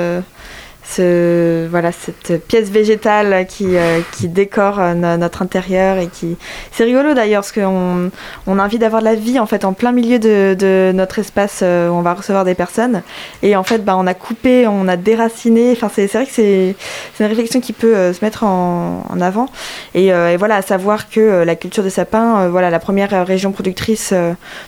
voilà, 0.98 1.92
cette 1.92 2.46
pièce 2.46 2.70
végétale 2.70 3.46
qui, 3.48 3.76
euh, 3.76 4.02
qui 4.12 4.28
décore 4.28 4.80
euh, 4.80 4.94
notre 4.94 5.42
intérieur 5.42 5.98
et 5.98 6.08
qui... 6.08 6.38
C'est 6.72 6.84
rigolo 6.84 7.14
d'ailleurs 7.14 7.42
parce 7.42 7.52
qu'on 7.52 8.12
on 8.48 8.60
a 8.60 8.64
envie 8.64 8.80
d'avoir 8.80 9.02
de 9.02 9.06
la 9.06 9.16
vie 9.16 9.40
en 9.40 9.46
fait 9.46 9.66
en 9.66 9.74
plein 9.74 9.92
milieu 9.92 10.20
de, 10.20 10.56
de 10.58 10.92
notre 10.94 11.20
espace 11.20 11.62
euh, 11.64 11.90
où 11.90 11.94
on 11.94 12.02
va 12.02 12.14
recevoir 12.14 12.46
des 12.46 12.56
personnes. 12.56 13.02
Et 13.42 13.56
en 13.56 13.64
fait 13.64 13.84
bah, 13.84 13.96
on 13.98 14.08
a 14.08 14.14
coupé, 14.14 14.68
on 14.68 14.88
a 14.88 14.98
déraciné, 14.98 15.72
enfin 15.72 15.90
c'est 15.94 16.08
vrai 16.08 16.26
que 16.26 16.32
c'est 16.32 16.76
une 17.20 17.26
réflexion 17.26 17.60
qui 17.60 17.74
peut 17.74 18.14
se 18.14 18.24
mettre 18.24 18.44
en, 18.44 19.04
en 19.10 19.22
avant. 19.22 19.48
Et, 19.96 20.12
voilà, 20.38 20.58
à 20.58 20.62
savoir 20.62 21.10
que 21.10 21.44
la 21.44 21.56
culture 21.56 21.84
des 21.84 21.90
sapins, 21.90 22.48
voilà, 22.50 22.70
la 22.70 22.80
première 22.80 23.26
région 23.26 23.52
productrice, 23.52 24.14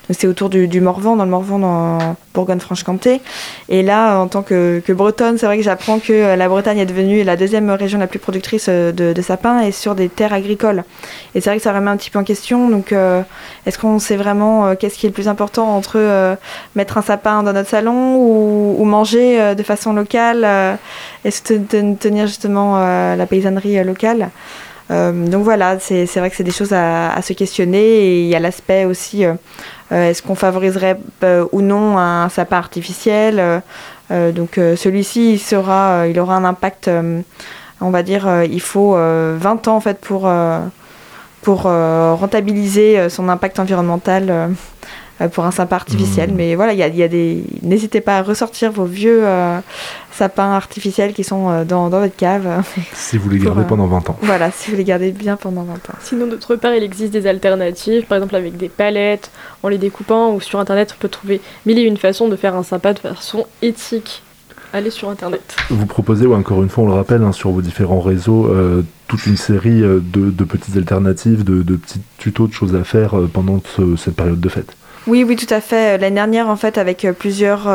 c'est 0.09 0.27
autour 0.27 0.49
du, 0.49 0.67
du, 0.67 0.81
Morvan, 0.81 1.15
dans 1.15 1.25
le 1.25 1.29
Morvan 1.29 1.59
dans 1.59 2.15
Bourgogne-Franche-Comté. 2.33 3.21
Et 3.69 3.83
là 3.83 4.19
en 4.19 4.27
tant 4.27 4.43
que, 4.43 4.81
que 4.85 4.93
bretonne, 4.93 5.37
c'est 5.37 5.45
vrai 5.45 5.57
que 5.57 5.63
j'apprends 5.63 5.99
que 6.05 6.13
euh, 6.13 6.35
la 6.35 6.47
Bretagne 6.47 6.77
est 6.77 6.85
devenue 6.85 7.23
la 7.23 7.35
deuxième 7.35 7.69
région 7.71 7.99
la 7.99 8.07
plus 8.07 8.19
productrice 8.19 8.67
euh, 8.69 8.91
de, 8.91 9.21
sapins 9.21 9.61
et 9.61 9.71
sur 9.71 9.95
des 9.95 10.09
terres 10.09 10.33
agricoles. 10.33 10.83
Et 11.33 11.41
c'est 11.41 11.49
vrai 11.49 11.57
que 11.57 11.63
ça 11.63 11.73
remet 11.73 11.89
un 11.89 11.97
petit 11.97 12.09
peu 12.09 12.19
en 12.19 12.23
question. 12.23 12.69
Donc, 12.69 12.91
euh, 12.91 13.21
est-ce 13.65 13.79
qu'on 13.79 13.99
sait 13.99 14.15
vraiment 14.15 14.75
qu'est-ce 14.75 14.97
qui 14.97 15.07
est 15.07 15.09
le 15.09 15.13
plus 15.13 15.27
important 15.27 15.75
entre 15.75 16.37
mettre 16.75 16.97
un 16.97 17.01
sapin 17.01 17.41
dans 17.43 17.53
notre 17.53 17.69
salon 17.69 18.15
ou, 18.17 18.83
manger 18.85 19.55
de 19.55 19.63
façon 19.63 19.93
locale 19.93 20.77
et 21.25 21.31
tenir 21.31 22.27
justement 22.27 22.77
la 22.77 23.25
paysannerie 23.25 23.83
locale 23.83 24.29
donc 24.89 25.43
voilà, 25.43 25.79
c'est 25.79 26.05
vrai 26.17 26.29
que 26.29 26.35
c'est 26.35 26.43
des 26.43 26.51
choses 26.51 26.71
à, 26.71 27.19
se 27.23 27.33
questionner 27.33 27.79
et 27.79 28.21
il 28.21 28.27
y 28.27 28.35
a 28.35 28.39
l'aspect 28.39 28.85
aussi, 28.85 29.23
est-ce 29.89 30.21
qu'on 30.21 30.35
favoriserait 30.35 30.99
ou 31.51 31.61
non 31.61 31.97
un 31.97 32.29
sapin 32.29 32.57
artificiel 32.57 33.63
donc 34.09 34.57
euh, 34.57 34.75
celui-ci, 34.75 35.41
euh, 35.53 36.07
il 36.09 36.19
aura 36.19 36.35
un 36.35 36.45
impact, 36.45 36.89
on 37.81 37.89
va 37.89 38.03
dire, 38.03 38.43
il 38.43 38.61
faut 38.61 38.95
20 38.95 39.67
ans 39.67 39.75
en 39.75 39.79
fait 39.79 39.99
pour 39.99 40.23
rentabiliser 41.43 43.09
son 43.09 43.29
impact 43.29 43.59
environnemental 43.59 44.51
pour 45.31 45.45
un 45.45 45.51
sapin 45.51 45.75
artificiel. 45.75 46.31
Mmh. 46.31 46.35
Mais 46.35 46.55
voilà, 46.55 46.73
il 46.73 46.79
y 46.79 47.03
a, 47.03 47.07
des. 47.07 47.43
N'hésitez 47.61 48.01
pas 48.01 48.19
à 48.19 48.21
ressortir 48.21 48.71
vos 48.71 48.85
vieux 48.85 49.23
sapins 50.11 50.51
artificiels 50.51 51.13
qui 51.13 51.23
sont 51.23 51.63
dans, 51.65 51.89
dans, 51.89 51.99
votre 51.99 52.15
cave. 52.15 52.63
Si 52.93 53.17
vous 53.17 53.29
les 53.29 53.39
gardez 53.39 53.63
pendant 53.63 53.87
20 53.87 54.09
ans. 54.09 54.17
Voilà, 54.21 54.51
si 54.51 54.71
vous 54.71 54.77
les 54.77 54.83
gardez 54.83 55.11
bien 55.11 55.35
pendant 55.35 55.63
20 55.63 55.73
ans. 55.73 55.95
Sinon, 56.01 56.27
d'autre 56.27 56.55
part, 56.55 56.73
il 56.73 56.83
existe 56.83 57.11
des 57.11 57.27
alternatives, 57.27 58.05
par 58.05 58.17
exemple 58.17 58.35
avec 58.35 58.57
des 58.57 58.69
palettes, 58.69 59.31
en 59.63 59.67
les 59.67 59.77
découpant, 59.77 60.33
ou 60.33 60.41
sur 60.41 60.59
Internet, 60.59 60.95
on 60.97 61.01
peut 61.01 61.09
trouver 61.09 61.41
mille 61.65 61.79
et 61.79 61.83
une 61.83 61.97
façons 62.05 62.27
de 62.27 62.35
faire 62.35 62.55
un 62.55 62.63
sapin 62.63 62.93
de 62.93 62.99
façon 62.99 63.45
éthique. 63.61 64.21
Allez 64.73 64.89
sur 64.89 65.09
Internet. 65.09 65.55
Vous 65.69 65.85
proposez, 65.85 66.25
ou 66.25 66.33
encore 66.33 66.61
une 66.61 66.69
fois, 66.69 66.83
on 66.83 66.87
le 66.87 66.93
rappelle, 66.93 67.23
hein, 67.23 67.31
sur 67.31 67.51
vos 67.51 67.61
différents 67.61 68.01
réseaux, 68.01 68.47
euh, 68.47 68.83
toute 69.07 69.25
une 69.25 69.37
série 69.37 69.81
euh, 69.81 69.99
de, 70.03 70.29
de, 70.29 70.43
petites 70.43 70.75
alternatives, 70.75 71.43
de, 71.43 71.63
de, 71.63 71.75
petits 71.77 72.01
tutos, 72.17 72.47
de 72.47 72.53
choses 72.53 72.75
à 72.75 72.83
faire 72.83 73.17
euh, 73.17 73.29
pendant 73.31 73.61
cette 73.97 74.15
période 74.15 74.39
de 74.39 74.49
fête. 74.49 74.75
Oui, 75.07 75.23
oui, 75.23 75.35
tout 75.35 75.53
à 75.53 75.61
fait. 75.61 75.99
L'année 75.99 76.15
dernière, 76.15 76.49
en 76.49 76.55
fait, 76.55 76.79
avec 76.79 77.07
plusieurs 77.19 77.69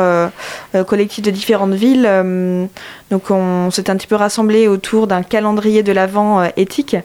collectifs 0.85 1.23
de 1.23 1.31
différentes 1.31 1.73
villes, 1.73 2.09
donc 3.09 3.31
on 3.31 3.71
s'est 3.71 3.89
un 3.89 3.95
petit 3.95 4.07
peu 4.07 4.15
rassemblés 4.15 4.67
autour 4.67 5.07
d'un 5.07 5.23
calendrier 5.23 5.81
de 5.81 5.93
l'Avent 5.93 6.43
éthique. 6.57 6.97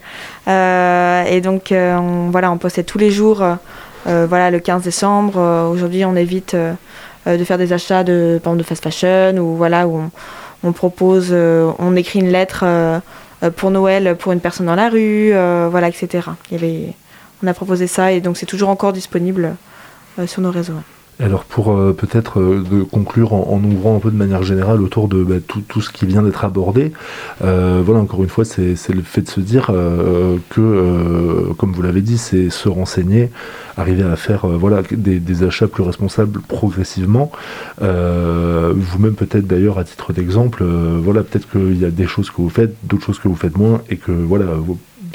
et 0.49 1.41
donc, 1.45 1.69
on, 1.71 2.31
voilà, 2.33 2.51
on 2.51 2.59
postait 2.59 2.83
tous 2.83 2.99
les 2.99 3.13
jours, 3.13 3.45
voilà, 4.05 4.51
le 4.51 4.59
15 4.59 4.83
décembre. 4.83 5.71
Aujourd'hui, 5.73 6.05
on 6.05 6.17
évite 6.17 6.57
euh, 7.27 7.37
de 7.37 7.45
faire 7.45 7.59
des 7.59 7.73
achats 7.73 8.05
de, 8.05 8.41
de 8.45 8.63
fast 8.63 8.83
fashion 8.83 9.37
ou 9.39 9.57
voilà, 9.57 9.89
on, 10.63 10.73
propose, 10.73 11.29
euh, 11.33 11.73
on 11.79 11.97
écrit 11.97 12.21
une 12.21 12.29
lettre 12.29 12.61
euh, 12.65 13.01
pour 13.57 13.71
Noël 13.71 14.17
pour 14.19 14.33
une 14.33 14.41
personne 14.41 14.67
dans 14.67 14.77
la 14.77 14.89
rue, 14.89 15.33
voilà, 15.71 15.89
etc. 15.89 16.29
On 17.43 17.47
a 17.47 17.55
proposé 17.55 17.87
ça 17.87 18.13
et 18.13 18.21
donc 18.21 18.37
c'est 18.37 18.47
toujours 18.47 18.71
encore 18.71 18.93
disponible 18.93 19.57
sur 20.27 20.43
nos 20.43 20.51
réseaux. 20.51 20.75
Alors 21.19 21.45
pour 21.45 21.75
peut-être 21.95 22.41
de 22.41 22.83
conclure 22.83 23.33
en, 23.33 23.59
ouvrant 23.65 23.97
un 23.97 24.01
peu 24.01 24.11
de 24.11 24.17
manière 24.17 24.43
générale 24.43 24.83
autour 24.83 25.09
de 25.09 25.25
bah, 25.25 25.37
tout, 25.47 25.81
ce 25.81 25.89
qui 25.89 26.05
vient 26.05 26.23
d'être 26.23 26.45
abordé, 26.45 26.93
voilà 27.41 28.01
encore 28.01 28.23
une 28.23 28.29
fois 28.29 28.45
c'est 28.45 28.77
le 28.91 29.03
fait 29.03 29.23
de 29.23 29.29
se 29.31 29.41
dire 29.41 29.73
que 30.51 31.53
comme 31.57 31.73
vous 31.73 31.81
l'avez 31.81 32.03
dit 32.03 32.19
c'est 32.19 32.51
se 32.51 32.69
renseigner, 32.69 33.31
arriver 33.77 34.03
à 34.03 34.17
faire 34.17 34.45
euh, 34.45 34.57
voilà, 34.57 34.83
des, 34.91 35.43
achats 35.43 35.69
plus 35.69 35.83
responsables 35.83 36.41
progressivement. 36.41 37.31
Euh, 37.83 38.73
vous-même 38.75 39.15
peut-être 39.15 39.47
d'ailleurs 39.47 39.79
à 39.79 39.85
titre 39.85 40.13
d'exemple, 40.13 40.63
euh, 40.63 40.99
voilà, 41.03 41.23
peut-être 41.23 41.49
qu'il 41.51 41.79
y 41.79 41.85
a 41.85 41.91
des 41.91 42.07
choses 42.07 42.31
que 42.31 42.37
vous 42.37 42.49
faites, 42.49 42.75
d'autres 42.85 43.05
choses 43.05 43.19
que 43.19 43.29
vous 43.29 43.37
faites 43.37 43.57
moins, 43.57 43.83
et 43.91 43.97
que 43.97 44.13
voilà, 44.13 44.47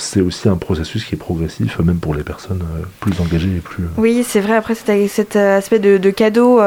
c'est 0.01 0.21
aussi 0.21 0.49
un 0.49 0.57
processus 0.57 1.05
qui 1.05 1.15
est 1.15 1.17
progressif, 1.17 1.79
même 1.79 1.97
pour 1.97 2.13
les 2.13 2.23
personnes 2.23 2.63
plus 2.99 3.19
engagées 3.21 3.55
et 3.55 3.59
plus. 3.59 3.83
Oui, 3.97 4.25
c'est 4.27 4.39
vrai. 4.41 4.55
Après, 4.55 4.75
cet, 4.75 5.35
aspect 5.35 5.79
de, 5.79 6.09
cadeau, 6.09 6.59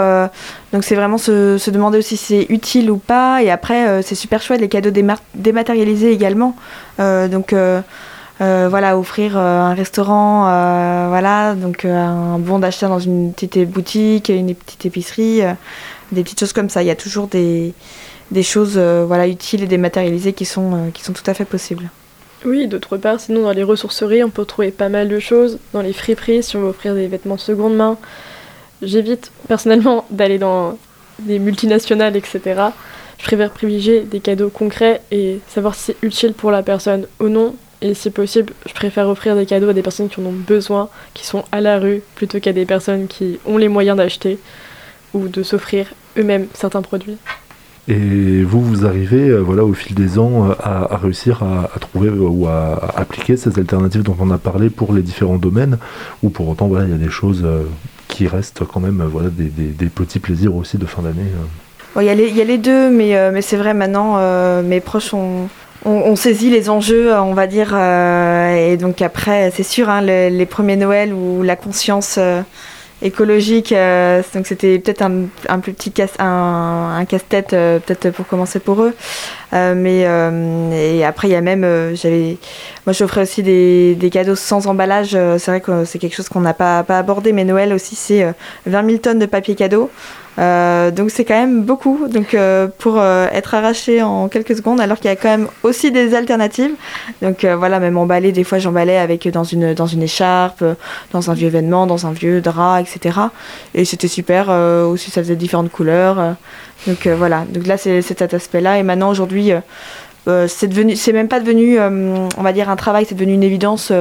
donc 0.72 0.84
c'est 0.84 0.94
vraiment 0.94 1.18
se, 1.18 1.70
demander 1.70 1.98
aussi 1.98 2.16
si 2.16 2.24
c'est 2.24 2.46
utile 2.48 2.90
ou 2.90 2.98
pas. 2.98 3.42
Et 3.42 3.50
après, 3.50 4.02
c'est 4.02 4.14
super 4.14 4.42
chouette 4.42 4.60
les 4.60 4.68
cadeaux 4.68 4.92
dématérialisés 5.34 6.12
également. 6.12 6.56
donc 6.98 7.54
euh, 8.40 8.66
voilà, 8.68 8.98
offrir 8.98 9.36
euh, 9.36 9.60
un 9.60 9.74
restaurant, 9.74 10.48
euh, 10.48 11.06
voilà, 11.08 11.54
donc 11.54 11.84
un 11.84 12.38
bon 12.38 12.58
d'achat 12.58 12.88
dans 12.88 12.98
une 12.98 13.32
petite 13.32 13.58
boutique, 13.70 14.28
une 14.28 14.54
petite 14.54 14.86
épicerie, 14.86 15.42
des 16.12 16.22
petites 16.24 16.40
choses 16.40 16.52
comme 16.52 16.68
ça. 16.68 16.82
Il 16.82 16.86
y 16.86 16.90
a 16.90 16.96
toujours 16.96 17.28
des, 17.28 17.74
choses 18.42 18.76
voilà, 18.78 19.28
utiles 19.28 19.62
et 19.62 19.66
dématérialisées 19.66 20.32
qui 20.32 20.44
sont 20.44 20.90
tout 20.92 21.30
à 21.30 21.34
fait 21.34 21.44
possibles. 21.44 21.90
Oui, 22.44 22.66
d'autre 22.66 22.98
part, 22.98 23.20
sinon 23.20 23.42
dans 23.42 23.52
les 23.52 23.62
ressourceries, 23.62 24.22
on 24.22 24.28
peut 24.28 24.44
trouver 24.44 24.70
pas 24.70 24.90
mal 24.90 25.08
de 25.08 25.18
choses. 25.18 25.58
Dans 25.72 25.80
les 25.80 25.94
friperies, 25.94 26.42
si 26.42 26.56
on 26.56 26.60
veut 26.60 26.68
offrir 26.68 26.94
des 26.94 27.06
vêtements 27.06 27.36
de 27.36 27.40
seconde 27.40 27.74
main. 27.74 27.96
J'évite 28.82 29.32
personnellement 29.48 30.04
d'aller 30.10 30.38
dans 30.38 30.78
des 31.20 31.38
multinationales, 31.38 32.16
etc. 32.16 32.40
Je 33.18 33.24
préfère 33.24 33.50
privilégier 33.50 34.00
des 34.00 34.20
cadeaux 34.20 34.50
concrets 34.50 35.00
et 35.10 35.40
savoir 35.48 35.74
si 35.74 35.84
c'est 35.84 35.96
utile 36.02 36.34
pour 36.34 36.50
la 36.50 36.62
personne 36.62 37.06
ou 37.18 37.28
non. 37.28 37.54
Et 37.80 37.94
si 37.94 38.10
possible, 38.10 38.52
je 38.66 38.74
préfère 38.74 39.08
offrir 39.08 39.36
des 39.36 39.46
cadeaux 39.46 39.68
à 39.68 39.72
des 39.72 39.82
personnes 39.82 40.08
qui 40.08 40.20
en 40.20 40.26
ont 40.26 40.32
besoin, 40.32 40.88
qui 41.14 41.26
sont 41.26 41.44
à 41.52 41.60
la 41.60 41.78
rue, 41.78 42.02
plutôt 42.14 42.40
qu'à 42.40 42.52
des 42.52 42.66
personnes 42.66 43.06
qui 43.08 43.38
ont 43.46 43.56
les 43.56 43.68
moyens 43.68 43.96
d'acheter 43.96 44.38
ou 45.12 45.28
de 45.28 45.42
s'offrir 45.42 45.86
eux-mêmes 46.18 46.48
certains 46.54 46.82
produits. 46.82 47.16
Et 47.86 48.42
vous, 48.42 48.62
vous 48.62 48.86
arrivez, 48.86 49.28
euh, 49.28 49.40
voilà, 49.40 49.64
au 49.64 49.74
fil 49.74 49.94
des 49.94 50.18
ans, 50.18 50.48
euh, 50.48 50.54
à, 50.62 50.96
réussir 50.96 51.42
à, 51.42 51.78
trouver 51.78 52.08
euh, 52.08 52.28
ou 52.28 52.46
à, 52.46 52.78
appliquer 52.96 53.36
ces 53.36 53.58
alternatives 53.58 54.02
dont 54.02 54.16
on 54.20 54.30
a 54.30 54.38
parlé 54.38 54.70
pour 54.70 54.94
les 54.94 55.02
différents 55.02 55.36
domaines, 55.36 55.76
ou 56.22 56.30
pour 56.30 56.48
autant, 56.48 56.66
voilà, 56.66 56.86
il 56.86 56.92
y 56.92 56.94
a 56.94 56.98
des 56.98 57.10
choses 57.10 57.46
qui 58.08 58.26
restent 58.26 58.62
quand 58.64 58.80
même, 58.80 59.04
voilà, 59.10 59.28
des, 59.28 59.86
petits 59.88 60.18
plaisirs 60.18 60.54
aussi 60.56 60.78
de 60.78 60.86
fin 60.86 61.02
d'année. 61.02 61.26
Il 61.96 62.02
y, 62.02 62.08
a 62.08 62.14
les 62.44 62.58
deux, 62.58 62.90
mais, 62.90 63.42
c'est 63.42 63.56
vrai, 63.56 63.74
maintenant, 63.74 64.18
mes 64.62 64.80
proches 64.80 65.12
ont, 65.12 65.48
on, 65.84 66.16
saisit 66.16 66.50
les 66.50 66.70
enjeux, 66.70 67.12
on 67.14 67.34
va 67.34 67.46
dire, 67.46 67.76
et 67.76 68.76
donc 68.78 69.02
après, 69.02 69.52
c'est 69.54 69.62
sûr, 69.62 69.90
hein, 69.90 70.00
les, 70.00 70.46
premiers 70.46 70.76
Noël 70.76 71.12
où 71.12 71.42
la 71.42 71.56
conscience 71.56 72.18
écologique. 73.04 73.70
Euh, 73.72 74.22
donc 74.34 74.46
c'était 74.46 74.78
peut-être 74.78 75.02
un, 75.02 75.58
plus 75.60 75.72
petit 75.72 75.92
casse, 75.92 76.14
un, 76.18 77.04
casse-tête 77.08 77.52
euh, 77.52 77.78
peut-être 77.78 78.10
pour 78.10 78.26
commencer 78.26 78.58
pour 78.58 78.82
eux. 78.82 78.94
Euh, 79.52 79.74
mais 79.76 80.00
et 80.76 81.04
après 81.04 81.28
il 81.28 81.32
y 81.32 81.36
a 81.36 81.40
même 81.40 81.94
j'avais 81.94 82.38
moi 82.86 82.92
j'offrais 82.92 83.22
aussi 83.22 83.44
des, 83.44 83.94
des, 83.94 84.10
cadeaux 84.10 84.34
sans 84.34 84.66
emballage. 84.66 85.10
c'est 85.10 85.46
vrai 85.46 85.60
que 85.60 85.84
c'est 85.84 86.00
quelque 86.00 86.16
chose 86.16 86.28
qu'on 86.28 86.40
n'a 86.40 86.54
pas, 86.54 86.82
pas 86.82 86.98
abordé, 86.98 87.32
mais 87.32 87.44
Noël 87.44 87.72
aussi 87.72 87.94
c'est 87.94 88.26
20 88.66 88.86
000 88.86 88.98
tonnes 88.98 89.18
de 89.20 89.26
papier 89.26 89.54
cadeau. 89.54 89.90
Euh, 90.38 90.90
donc 90.90 91.10
c'est 91.10 91.24
quand 91.24 91.38
même 91.38 91.62
beaucoup. 91.62 92.08
Donc 92.08 92.34
euh, 92.34 92.66
pour 92.78 92.98
euh, 92.98 93.28
être 93.32 93.54
arraché 93.54 94.02
en 94.02 94.28
quelques 94.28 94.56
secondes 94.56 94.80
alors 94.80 94.98
qu'il 94.98 95.06
y 95.06 95.12
a 95.12 95.16
quand 95.16 95.28
même 95.28 95.48
aussi 95.62 95.90
des 95.92 96.14
alternatives. 96.14 96.72
Donc 97.22 97.44
voilà 97.44 97.80
même 97.80 97.96
emballé 97.96 98.32
des 98.32 98.44
fois 98.44 98.58
j'emballais 98.58 98.98
avec 98.98 99.28
dans 99.28 99.44
une 99.44 99.74
dans 99.74 99.86
une 99.86 100.02
écharpe 100.02 100.64
dans 101.12 101.30
un 101.30 101.34
vieux 101.34 101.48
événement 101.48 101.86
dans 101.86 102.06
un 102.06 102.12
vieux 102.12 102.40
drap 102.40 102.80
etc 102.80 103.18
et 103.74 103.84
c'était 103.84 104.08
super 104.08 104.48
aussi 104.48 105.10
ça 105.10 105.22
faisait 105.22 105.36
différentes 105.36 105.70
couleurs 105.70 106.36
donc 106.86 107.06
voilà. 107.06 107.44
Donc 107.48 107.66
là 107.66 107.76
c'est 107.76 108.02
cet 108.02 108.34
aspect 108.34 108.60
là 108.60 108.78
et 108.78 108.82
maintenant 108.82 109.10
aujourd'hui 109.10 109.52
c'est 110.26 110.96
c'est 110.96 111.12
même 111.12 111.28
pas 111.28 111.40
devenu 111.40 111.78
on 111.80 112.42
va 112.42 112.52
dire 112.52 112.70
un 112.70 112.76
travail 112.76 113.06
c'est 113.08 113.14
devenu 113.14 113.34
une 113.34 113.42
évidence 113.42 113.92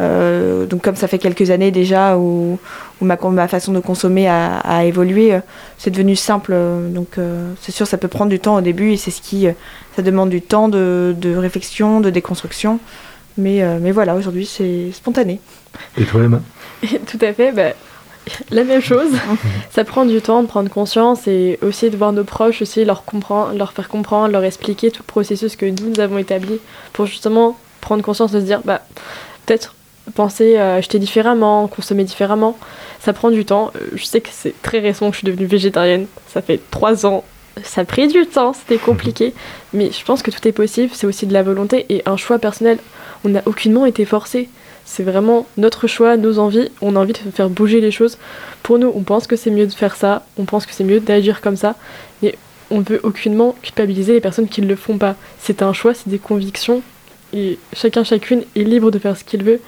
donc 0.00 0.82
comme 0.82 0.96
ça 0.96 1.08
fait 1.08 1.18
quelques 1.18 1.50
années 1.50 1.70
déjà 1.70 2.16
où, 2.16 2.58
ma, 3.00 3.16
ma, 3.16 3.48
façon 3.48 3.72
de 3.72 3.80
consommer 3.80 4.28
a, 4.28 4.84
évolué, 4.84 5.34
euh, 5.34 5.40
c'est 5.78 5.90
devenu 5.90 6.16
simple. 6.16 6.54
donc 6.90 7.18
euh, 7.18 7.52
c'est 7.60 7.72
sûr 7.72 7.86
ça 7.86 7.98
peut 7.98 8.08
prendre 8.08 8.30
du 8.30 8.40
temps 8.40 8.56
au 8.56 8.60
début 8.60 8.92
et 8.92 8.96
c'est 8.96 9.10
ce 9.10 9.22
qui 9.22 9.46
ça 9.96 10.02
demande 10.02 10.30
du 10.30 10.42
temps 10.42 10.68
de, 10.68 11.36
réflexion, 11.36 12.00
de 12.00 12.10
déconstruction. 12.10 12.80
Mais, 13.36 13.62
mais 13.80 13.92
voilà, 13.92 14.16
aujourd'hui 14.16 14.46
c'est 14.46 14.90
spontané. 14.92 15.40
Et 15.96 16.04
toi 16.04 16.22
Emma? 16.22 16.40
Tout 16.82 17.18
à 17.20 17.32
fait. 17.32 17.52
Bah, 17.52 17.72
la 18.50 18.64
même 18.64 18.80
chose. 18.80 19.10
ça 19.70 19.84
prend 19.84 20.04
du 20.04 20.20
temps 20.20 20.42
de 20.42 20.48
prendre 20.48 20.70
conscience 20.70 21.26
et 21.26 21.58
aussi 21.62 21.90
de 21.90 21.96
voir 21.96 22.12
nos 22.12 22.24
proches, 22.24 22.62
aussi 22.62 22.84
leur, 22.84 23.04
comprendre, 23.04 23.56
leur 23.56 23.72
faire 23.72 23.88
comprendre, 23.88 24.32
leur 24.32 24.44
expliquer 24.44 24.90
tout 24.90 25.02
le 25.02 25.06
processus 25.06 25.56
que 25.56 25.66
nous, 25.66 25.90
nous 25.90 26.00
avons 26.00 26.18
établi 26.18 26.58
pour 26.92 27.06
justement 27.06 27.56
prendre 27.80 28.02
conscience 28.02 28.32
de 28.32 28.40
se 28.40 28.44
dire, 28.44 28.60
bah, 28.64 28.82
peut-être 29.46 29.74
penser 30.14 30.56
à 30.56 30.74
acheter 30.74 30.98
différemment, 30.98 31.68
consommer 31.68 32.04
différemment. 32.04 32.56
Ça 33.00 33.12
prend 33.12 33.30
du 33.30 33.44
temps. 33.44 33.70
Euh, 33.76 33.88
je 33.94 34.04
sais 34.04 34.20
que 34.20 34.28
c'est 34.32 34.54
très 34.62 34.80
récent 34.80 35.08
que 35.08 35.14
je 35.14 35.18
suis 35.18 35.26
devenue 35.26 35.46
végétarienne. 35.46 36.06
Ça 36.28 36.42
fait 36.42 36.60
trois 36.70 37.06
ans. 37.06 37.24
Ça 37.64 37.80
a 37.80 37.84
pris 37.84 38.06
du 38.08 38.26
temps, 38.26 38.52
c'était 38.52 38.78
compliqué. 38.78 39.34
Mais 39.72 39.90
je 39.90 40.04
pense 40.04 40.22
que 40.22 40.30
tout 40.30 40.46
est 40.46 40.52
possible. 40.52 40.90
C'est 40.94 41.06
aussi 41.06 41.26
de 41.26 41.32
la 41.32 41.42
volonté 41.42 41.86
et 41.88 42.02
un 42.06 42.16
choix 42.16 42.38
personnel. 42.38 42.78
On 43.24 43.30
n'a 43.30 43.42
aucunement 43.46 43.86
été 43.86 44.04
forcé. 44.04 44.48
C'est 44.84 45.02
vraiment 45.02 45.46
notre 45.56 45.86
choix, 45.86 46.16
nos 46.16 46.38
envies. 46.38 46.70
On 46.80 46.96
a 46.96 47.00
envie 47.00 47.12
de 47.12 47.18
faire 47.18 47.50
bouger 47.50 47.80
les 47.80 47.90
choses. 47.90 48.16
Pour 48.62 48.78
nous, 48.78 48.90
on 48.94 49.02
pense 49.02 49.26
que 49.26 49.36
c'est 49.36 49.50
mieux 49.50 49.66
de 49.66 49.72
faire 49.72 49.96
ça. 49.96 50.24
On 50.38 50.44
pense 50.44 50.66
que 50.66 50.72
c'est 50.72 50.84
mieux 50.84 51.00
d'agir 51.00 51.40
comme 51.40 51.56
ça. 51.56 51.74
Mais 52.22 52.36
on 52.70 52.78
ne 52.78 52.84
veut 52.84 53.00
aucunement 53.02 53.54
culpabiliser 53.62 54.14
les 54.14 54.20
personnes 54.20 54.48
qui 54.48 54.62
ne 54.62 54.66
le 54.66 54.76
font 54.76 54.98
pas. 54.98 55.16
C'est 55.40 55.62
un 55.62 55.72
choix, 55.72 55.94
c'est 55.94 56.08
des 56.08 56.18
convictions. 56.18 56.82
Et 57.32 57.58
chacun, 57.74 58.04
chacune 58.04 58.44
est 58.56 58.62
libre 58.62 58.90
de 58.90 58.98
faire 58.98 59.16
ce 59.16 59.24
qu'il 59.24 59.42
veut 59.44 59.60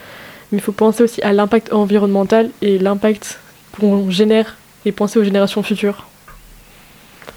mais 0.51 0.59
il 0.59 0.61
faut 0.61 0.73
penser 0.73 1.03
aussi 1.03 1.23
à 1.23 1.33
l'impact 1.33 1.73
environnemental 1.73 2.51
et 2.63 2.79
l'impact 2.79 3.39
qu'on 3.79 4.11
génère 4.11 4.57
et 4.85 4.93
penser 4.93 5.19
aux 5.19 5.25
générations 5.25 5.63
futures. 5.63 6.07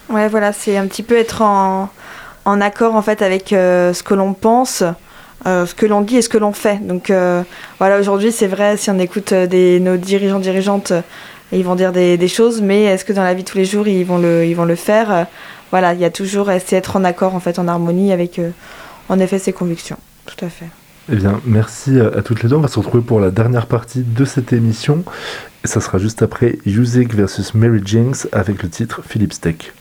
Ouais, 0.09 0.27
voilà, 0.27 0.53
c'est 0.53 0.77
un 0.77 0.87
petit 0.87 1.03
peu 1.03 1.17
être 1.17 1.41
en, 1.41 1.89
accord 2.45 2.95
en 2.95 3.01
fait 3.01 3.21
avec 3.21 3.53
euh, 3.53 3.93
ce 3.93 4.03
que 4.03 4.13
l'on 4.13 4.33
pense, 4.33 4.83
euh, 5.45 5.65
ce 5.65 5.73
que 5.73 5.85
l'on 5.85 6.01
dit 6.01 6.17
et 6.17 6.21
ce 6.21 6.29
que 6.29 6.37
l'on 6.37 6.53
fait. 6.53 6.85
Donc 6.85 7.09
euh, 7.09 7.43
voilà, 7.79 7.99
aujourd'hui 7.99 8.31
c'est 8.31 8.47
vrai, 8.47 8.77
si 8.77 8.89
on 8.89 8.99
écoute 8.99 9.31
nos 9.31 9.97
dirigeants, 9.97 10.39
dirigeantes, 10.39 10.93
ils 11.51 11.63
vont 11.63 11.75
dire 11.75 11.91
des, 11.91 12.27
choses, 12.27 12.61
mais 12.61 12.83
est-ce 12.83 13.05
que 13.05 13.13
dans 13.13 13.23
la 13.23 13.33
vie 13.33 13.43
de 13.43 13.49
tous 13.49 13.57
les 13.57 13.65
jours 13.65 13.87
ils 13.87 14.03
vont 14.03 14.17
le, 14.17 14.45
ils 14.45 14.55
vont 14.55 14.65
le 14.65 14.75
faire? 14.75 15.27
Voilà, 15.71 15.93
il 15.93 15.99
y 15.99 16.05
a 16.05 16.11
toujours 16.11 16.51
essayer 16.51 16.77
d'être 16.77 16.95
en 16.95 17.03
accord 17.03 17.35
en 17.35 17.39
fait, 17.39 17.57
en 17.59 17.67
harmonie 17.67 18.11
avec 18.11 18.41
en 19.09 19.19
effet 19.19 19.39
ses 19.39 19.53
convictions. 19.53 19.97
Tout 20.25 20.45
à 20.45 20.49
fait. 20.49 20.67
Eh 21.11 21.15
bien, 21.15 21.41
merci 21.45 21.99
à 21.99 22.21
toutes 22.21 22.43
les 22.43 22.49
deux. 22.49 22.55
On 22.55 22.61
va 22.61 22.67
se 22.67 22.79
retrouver 22.79 23.03
pour 23.03 23.19
la 23.19 23.29
dernière 23.29 23.67
partie 23.67 24.03
de 24.03 24.25
cette 24.25 24.53
émission. 24.53 25.03
Et 25.63 25.67
ça 25.67 25.81
sera 25.81 25.97
juste 25.97 26.21
après 26.21 26.59
Music 26.65 27.13
versus 27.13 27.53
Mary 27.53 27.81
Jinx 27.83 28.27
avec 28.31 28.63
le 28.63 28.69
titre 28.69 29.01
Philips 29.05 29.39
Tech. 29.39 29.73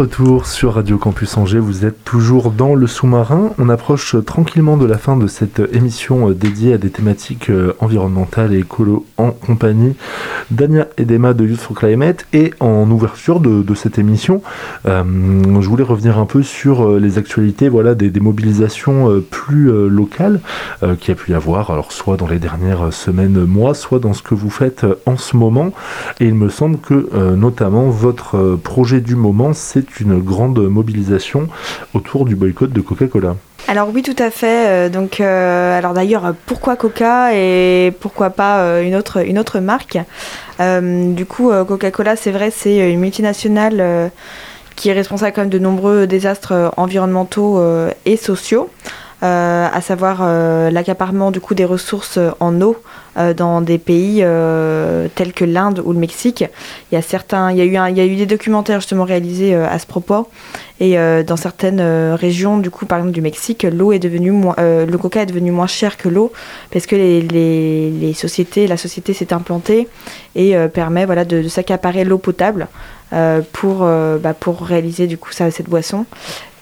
Retour 0.00 0.46
sur 0.46 0.76
Radio 0.76 0.96
Campus 0.96 1.36
Angers, 1.36 1.58
vous 1.58 1.84
êtes 1.84 2.04
toujours 2.04 2.52
dans 2.52 2.74
le 2.74 2.86
sous-marin. 2.86 3.50
On 3.58 3.68
approche 3.68 4.16
tranquillement 4.24 4.78
de 4.78 4.86
la 4.86 4.96
fin 4.96 5.14
de 5.14 5.26
cette 5.26 5.60
émission 5.74 6.30
euh, 6.30 6.34
dédiée 6.34 6.72
à 6.72 6.78
des 6.78 6.88
thématiques 6.88 7.50
euh, 7.50 7.74
environnementales 7.80 8.54
et 8.54 8.60
écolo 8.60 9.04
en 9.18 9.30
compagnie 9.30 9.94
d'Ania 10.50 10.88
et 10.98 11.04
d'Emma 11.04 11.34
de 11.34 11.46
Youth 11.46 11.60
for 11.60 11.76
Climate. 11.76 12.26
Et 12.32 12.52
en 12.60 12.90
ouverture 12.90 13.40
de, 13.40 13.74
cette 13.74 13.98
émission, 13.98 14.42
euh, 14.86 15.02
je 15.60 15.68
voulais 15.68 15.84
revenir 15.84 16.18
un 16.18 16.26
peu 16.26 16.42
sur 16.42 16.98
les 16.98 17.18
actualités 17.18 17.68
voilà, 17.68 17.94
des, 17.94 18.20
mobilisations 18.20 19.22
plus 19.30 19.70
locales 19.88 20.40
qui 20.98 21.10
a 21.10 21.14
pu 21.14 21.30
y 21.30 21.34
avoir, 21.34 21.70
alors 21.70 21.92
soit 21.92 22.16
dans 22.16 22.26
les 22.26 22.38
dernières 22.38 22.92
semaines, 22.92 23.44
mois, 23.44 23.74
soit 23.74 23.98
dans 23.98 24.12
ce 24.12 24.22
que 24.22 24.34
vous 24.34 24.50
faites 24.50 24.84
en 25.06 25.16
ce 25.16 25.36
moment. 25.36 25.72
Et 26.18 26.26
il 26.26 26.34
me 26.34 26.48
semble 26.50 26.78
que 26.78 27.08
notamment 27.34 27.88
votre 27.88 28.58
projet 28.62 29.00
du 29.00 29.16
moment, 29.16 29.52
c'est 29.54 30.00
une 30.00 30.18
grande 30.18 30.58
mobilisation 30.58 31.48
autour 31.94 32.24
du 32.24 32.36
boycott 32.36 32.72
de 32.72 32.80
Coca-Cola. 32.80 33.36
Alors 33.68 33.88
oui, 33.94 34.02
tout 34.02 34.16
à 34.18 34.30
fait. 34.30 34.68
Euh, 34.68 34.88
donc, 34.88 35.20
euh, 35.20 35.78
alors 35.78 35.92
d'ailleurs, 35.92 36.34
pourquoi 36.46 36.76
Coca 36.76 37.34
et 37.34 37.92
pourquoi 38.00 38.30
pas 38.30 38.60
euh, 38.60 38.82
une 38.82 39.38
autre 39.38 39.60
marque? 39.60 39.98
Du 40.58 41.24
coup, 41.24 41.50
Coca-Cola, 41.50 42.16
c'est 42.16 42.32
vrai, 42.32 42.50
c'est 42.50 42.90
une 42.92 43.00
multinationale 43.00 44.10
qui 44.76 44.90
est 44.90 44.92
responsable 44.92 45.32
quand 45.34 45.40
même 45.40 45.50
de 45.50 45.58
nombreux 45.58 46.06
désastres 46.06 46.72
environnementaux 46.76 47.64
et 48.04 48.18
sociaux. 48.18 48.68
Euh, 49.22 49.68
à 49.70 49.82
savoir 49.82 50.20
euh, 50.22 50.70
l'accaparement 50.70 51.30
du 51.30 51.42
coup 51.42 51.54
des 51.54 51.66
ressources 51.66 52.18
en 52.40 52.58
eau 52.62 52.74
euh, 52.74 53.09
dans 53.36 53.60
des 53.60 53.78
pays 53.78 54.24
tels 55.14 55.32
que 55.32 55.44
l'Inde 55.44 55.82
ou 55.84 55.92
le 55.92 55.98
Mexique. 55.98 56.44
Il 56.90 56.94
y 56.94 56.98
a 56.98 57.02
certains, 57.02 57.50
il 57.52 57.58
y 57.58 57.76
a 57.76 58.04
eu, 58.04 58.16
des 58.16 58.26
documentaires 58.26 58.80
justement 58.80 59.04
réalisés 59.04 59.54
à 59.54 59.78
ce 59.78 59.86
propos. 59.86 60.28
Et 60.80 60.96
dans 61.26 61.36
certaines 61.36 61.80
régions, 62.14 62.58
du 62.58 62.70
coup, 62.70 62.86
par 62.86 62.98
exemple 62.98 63.14
du 63.14 63.20
Mexique, 63.20 63.64
l'eau 63.64 63.92
est 63.92 63.98
devenue 63.98 64.32
le 64.58 64.96
coca 64.96 65.22
est 65.22 65.26
devenu 65.26 65.50
moins 65.50 65.66
cher 65.66 65.96
que 65.96 66.08
l'eau 66.08 66.32
parce 66.72 66.86
que 66.86 66.96
les, 66.96 68.12
sociétés, 68.14 68.66
la 68.66 68.76
société 68.76 69.12
s'est 69.12 69.32
implantée 69.32 69.88
et 70.34 70.54
permet 70.72 71.04
voilà 71.04 71.24
de, 71.24 71.46
s'accaparer 71.48 72.04
l'eau 72.04 72.18
potable. 72.18 72.68
Euh, 73.12 73.40
pour, 73.52 73.80
euh, 73.82 74.18
bah, 74.18 74.34
pour 74.34 74.62
réaliser 74.62 75.08
du 75.08 75.18
coup 75.18 75.32
cette 75.32 75.68
boisson. 75.68 76.06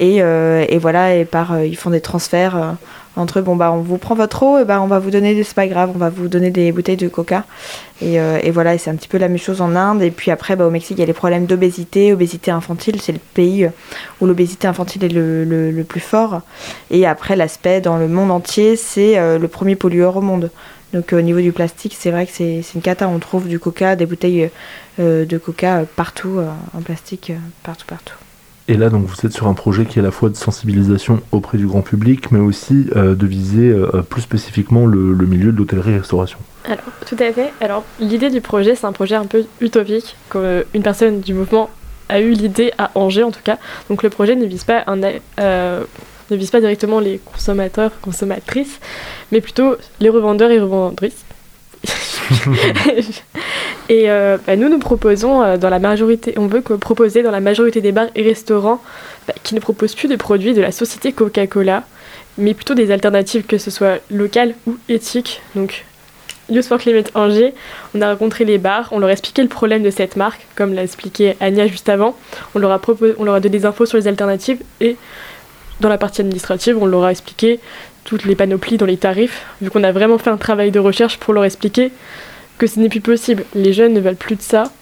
Et, 0.01 0.23
euh, 0.23 0.65
et 0.67 0.79
voilà, 0.79 1.15
et 1.15 1.27
par, 1.27 1.63
ils 1.63 1.77
font 1.77 1.91
des 1.91 2.01
transferts 2.01 2.77
entre. 3.17 3.41
Bon, 3.41 3.57
bah, 3.57 3.73
on 3.73 3.81
vous 3.81 3.99
prend 3.99 4.15
votre 4.15 4.43
eau, 4.43 4.59
et 4.59 4.65
bah, 4.65 4.81
on 4.83 4.87
va 4.87 4.99
vous 4.99 5.11
donner, 5.11 5.43
c'est 5.43 5.55
pas 5.55 5.67
grave, 5.67 5.91
on 5.95 5.99
va 5.99 6.11
vous 6.11 6.29
donner 6.29 6.51
des 6.51 6.73
bouteilles 6.73 6.97
de 6.97 7.09
coca. 7.09 7.45
Et, 8.01 8.15
et 8.15 8.51
voilà, 8.53 8.79
c'est 8.79 8.91
un 8.91 8.95
petit 8.95 9.09
peu 9.09 9.19
la 9.19 9.27
même 9.27 9.39
chose 9.39 9.61
en 9.61 9.75
Inde. 9.75 10.03
Et 10.03 10.13
puis 10.13 10.31
après, 10.31 10.55
bah, 10.55 10.67
au 10.67 10.71
Mexique, 10.71 10.99
il 10.99 11.01
y 11.01 11.03
a 11.03 11.07
les 11.07 11.13
problèmes 11.13 11.47
d'obésité, 11.47 12.13
obésité 12.13 12.53
infantile. 12.53 13.01
C'est 13.01 13.13
le 13.13 13.19
pays 13.35 13.69
où 14.21 14.27
l'obésité 14.27 14.69
infantile 14.69 15.03
est 15.03 15.09
le, 15.09 15.45
le, 15.45 15.85
plus 15.85 16.01
fort. 16.01 16.43
Et 16.93 17.07
après, 17.07 17.35
l'aspect 17.35 17.81
dans 17.81 17.97
le 17.97 18.07
monde 18.07 18.31
entier, 18.31 18.77
c'est 18.77 19.17
le 19.39 19.49
premier 19.49 19.75
pollueur 19.75 20.17
au 20.17 20.21
monde. 20.21 20.51
Donc 20.93 21.13
au 21.13 21.21
niveau 21.21 21.41
du 21.41 21.53
plastique, 21.53 21.97
c'est 21.99 22.11
vrai 22.11 22.27
que 22.27 22.33
c'est 22.33 22.63
une 22.75 22.81
cata. 22.81 23.09
On 23.09 23.19
trouve 23.19 23.49
du 23.49 23.59
coca, 23.59 23.97
des 23.97 24.07
bouteilles 24.07 24.51
euh, 24.99 25.27
de 25.27 25.39
coca 25.39 25.85
partout, 25.97 26.39
euh, 26.39 26.49
en 26.75 26.81
plastique, 26.81 27.31
euh, 27.31 27.37
partout, 27.63 27.87
partout. 27.87 28.17
Et 28.69 28.77
là, 28.77 28.91
donc, 28.91 29.07
vous 29.07 29.27
êtes 29.27 29.33
sur 29.33 29.47
un 29.47 29.55
projet 29.55 29.87
qui 29.87 29.99
est 29.99 30.03
à 30.03 30.05
la 30.05 30.11
fois 30.11 30.29
de 30.29 30.37
sensibilisation 30.37 31.21
auprès 31.33 31.57
du 31.57 31.67
grand 31.67 31.81
public, 31.81 32.31
mais 32.31 32.39
aussi 32.39 32.85
de 32.95 33.27
viser 33.27 33.75
plus 34.11 34.21
spécifiquement 34.21 34.85
le, 34.85 35.15
milieu 35.27 35.53
de 35.53 35.57
l'hôtellerie-restauration. 35.57 36.39
Alors, 36.67 36.85
tout 37.07 37.17
à 37.19 37.33
fait. 37.33 37.51
Alors, 37.63 37.85
l'idée 37.99 38.29
du 38.29 38.43
projet, 38.43 38.75
c'est 38.75 38.85
un 38.85 38.93
projet 38.93 39.15
un 39.15 39.25
peu 39.25 39.47
utopique, 39.63 40.17
une 40.35 40.83
personne 40.83 41.21
du 41.21 41.33
mouvement 41.33 41.71
a 42.11 42.21
eu 42.21 42.33
l'idée 42.33 42.73
à 42.77 42.91
Angers, 42.95 43.23
en 43.23 43.31
tout 43.31 43.41
cas. 43.43 43.59
Donc, 43.89 44.03
le 44.03 44.11
projet 44.11 44.37
ne 44.37 44.45
vise 44.45 44.65
pas 44.65 44.85
ne 46.31 46.37
vise 46.37 46.51
pas 46.51 46.61
directement 46.61 47.01
les 47.01 47.19
consommateurs, 47.19 47.93
consommatrices, 48.01 48.81
mais 49.33 49.41
plutôt 49.41 49.77
les 50.01 50.09
revendeurs 50.09 50.51
et 50.51 50.61
revendrices. 50.61 51.25
et 53.89 54.11
euh, 54.11 54.37
bah, 54.47 54.57
nous, 54.57 54.69
nous 54.69 54.79
proposons 54.79 55.43
euh, 55.43 55.57
dans 55.57 55.71
la 55.71 55.79
majorité, 55.79 56.35
on 56.37 56.47
veut 56.47 56.61
proposer 56.61 57.23
dans 57.23 57.31
la 57.31 57.41
majorité 57.41 57.81
des 57.81 57.93
bars 57.93 58.09
et 58.15 58.23
restaurants 58.23 58.83
bah, 59.27 59.35
qui 59.43 59.55
ne 59.55 59.61
proposent 59.61 59.95
plus 59.95 60.09
de 60.09 60.17
produits 60.17 60.55
de 60.55 60.61
la 60.61 60.73
société 60.73 61.13
Coca-Cola, 61.13 61.85
mais 62.37 62.55
plutôt 62.55 62.75
des 62.75 62.91
alternatives, 62.91 63.45
que 63.45 63.59
ce 63.59 63.71
soit 63.71 63.99
locales 64.11 64.55
ou 64.67 64.77
éthiques. 64.89 65.41
Donc, 65.55 65.85
Youth 66.51 66.67
for 66.67 66.79
Climate 66.79 67.11
Angers, 67.15 67.55
on 67.95 68.01
a 68.01 68.11
rencontré 68.11 68.45
les 68.45 68.59
bars, 68.59 68.89
on 68.93 68.99
leur 68.99 69.11
a 69.11 69.13
expliqué 69.13 69.43
le 69.43 69.49
problème 69.49 69.83
de 69.83 69.91
cette 69.91 70.17
marque, 70.17 70.47
comme 70.55 70.73
l'a 70.73 70.83
expliqué 70.83 71.37
Anya 71.41 71.67
juste 71.67 71.89
avant. 71.89 72.17
On 72.55 72.59
leur 72.59 72.71
a, 72.71 72.81
on 73.19 73.25
leur 73.25 73.35
a 73.35 73.41
donné 73.41 73.59
des 73.59 73.67
infos 73.67 73.85
sur 73.85 73.99
les 73.99 74.09
alternatives 74.09 74.59
et 74.81 74.97
dans 75.81 75.89
la 75.89 75.99
partie 75.99 76.23
administrative, 76.23 76.77
on 76.81 76.87
leur 76.87 77.05
a 77.05 77.11
expliqué 77.11 77.61
toutes 78.09 78.25
les 78.25 78.35
panoplies 78.35 78.79
dans 78.79 78.87
les 78.87 78.97
tarifs, 78.97 79.45
vu 79.61 79.69
qu'on 79.69 79.85
a 79.85 79.93
vraiment 79.93 80.17
fait 80.17 80.31
un 80.31 80.39
travail 80.39 80.71
de 80.71 80.79
recherche 80.79 81.19
pour 81.19 81.35
leur 81.35 81.45
expliquer 81.45 81.93
que 82.57 82.67
ce 82.67 82.81
n'est 82.81 82.89
plus 82.89 83.03
possible. 83.03 83.45
Les 83.55 83.75
jeunes 83.75 83.93
ne 83.93 84.01
veulent 84.01 84.17
plus 84.17 84.37
de 84.37 84.41
ça, 84.41 84.73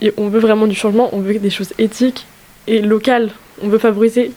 et 0.00 0.12
on 0.16 0.26
veut 0.26 0.40
vraiment 0.40 0.66
du 0.66 0.74
changement, 0.74 1.08
on 1.12 1.20
veut 1.20 1.38
des 1.38 1.48
choses 1.48 1.72
éthiques 1.78 2.26
et 2.66 2.82
locales. 2.82 3.30
On 3.62 3.68
veut 3.68 3.78
favoriser 3.78 4.32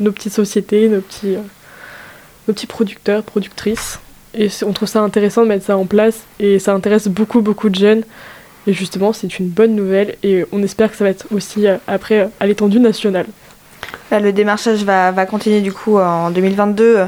nos 0.00 0.10
petites 0.10 0.32
sociétés, 0.32 0.88
nos 0.88 1.02
petits, 1.02 1.34
euh, 1.34 1.40
nos 2.48 2.54
petits 2.54 2.66
producteurs, 2.66 3.22
productrices. 3.22 4.00
Et 4.32 4.48
on 4.64 4.72
trouve 4.72 4.88
ça 4.88 5.02
intéressant 5.02 5.42
de 5.42 5.48
mettre 5.48 5.66
ça 5.66 5.76
en 5.76 5.84
place, 5.84 6.24
et 6.40 6.58
ça 6.58 6.72
intéresse 6.72 7.08
beaucoup, 7.08 7.42
beaucoup 7.42 7.68
de 7.68 7.74
jeunes. 7.74 8.04
Et 8.66 8.72
justement, 8.72 9.12
c'est 9.12 9.38
une 9.38 9.48
bonne 9.48 9.74
nouvelle, 9.74 10.16
et 10.22 10.46
on 10.50 10.62
espère 10.62 10.90
que 10.90 10.96
ça 10.96 11.04
va 11.04 11.10
être 11.10 11.26
aussi 11.30 11.66
euh, 11.66 11.76
après 11.86 12.30
à 12.40 12.46
l'étendue 12.46 12.80
nationale 12.80 13.26
le 14.10 14.32
démarchage 14.32 14.84
va, 14.84 15.10
va, 15.10 15.26
continuer 15.26 15.60
du 15.60 15.72
coup 15.72 15.98
en 15.98 16.30
2022. 16.30 17.06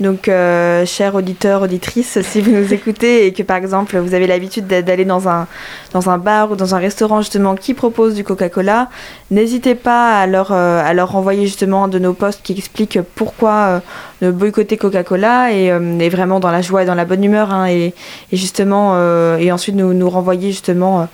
Donc, 0.00 0.28
euh, 0.28 0.84
chers 0.86 1.14
auditeurs, 1.14 1.62
auditrices, 1.62 2.20
si 2.22 2.40
vous 2.40 2.50
nous 2.52 2.72
écoutez 2.72 3.26
et 3.26 3.32
que 3.32 3.42
par 3.42 3.56
exemple 3.56 3.98
vous 3.98 4.14
avez 4.14 4.26
l'habitude 4.26 4.66
d'aller 4.66 5.04
dans 5.04 5.28
un, 5.28 5.46
dans 5.92 6.10
un 6.10 6.18
bar 6.18 6.50
ou 6.50 6.56
dans 6.56 6.74
un 6.74 6.78
restaurant 6.78 7.20
justement 7.20 7.54
qui 7.54 7.74
propose 7.74 8.14
du 8.14 8.24
Coca-Cola, 8.24 8.88
n'hésitez 9.30 9.74
pas 9.74 10.18
à 10.18 10.26
leur, 10.26 10.52
euh, 10.52 10.82
à 10.84 10.94
leur 10.94 11.14
envoyer 11.16 11.46
justement 11.46 11.88
de 11.88 11.98
nos 11.98 12.14
posts 12.14 12.40
qui 12.42 12.52
expliquent 12.52 13.00
pourquoi 13.14 13.82
euh, 14.22 14.32
boycotter 14.32 14.76
Coca-Cola 14.76 15.52
et, 15.52 15.66
et, 15.66 16.08
vraiment 16.08 16.40
dans 16.40 16.50
la 16.50 16.62
joie 16.62 16.82
et 16.82 16.86
dans 16.86 16.94
la 16.94 17.04
bonne 17.04 17.22
humeur. 17.22 17.52
Hein, 17.52 17.68
et, 17.68 17.94
et, 18.32 18.36
justement, 18.36 18.96
et 19.38 19.52
ensuite 19.52 19.76
nous, 19.76 19.94
nous 19.94 20.10
renvoyer 20.10 20.50
justement. 20.50 21.08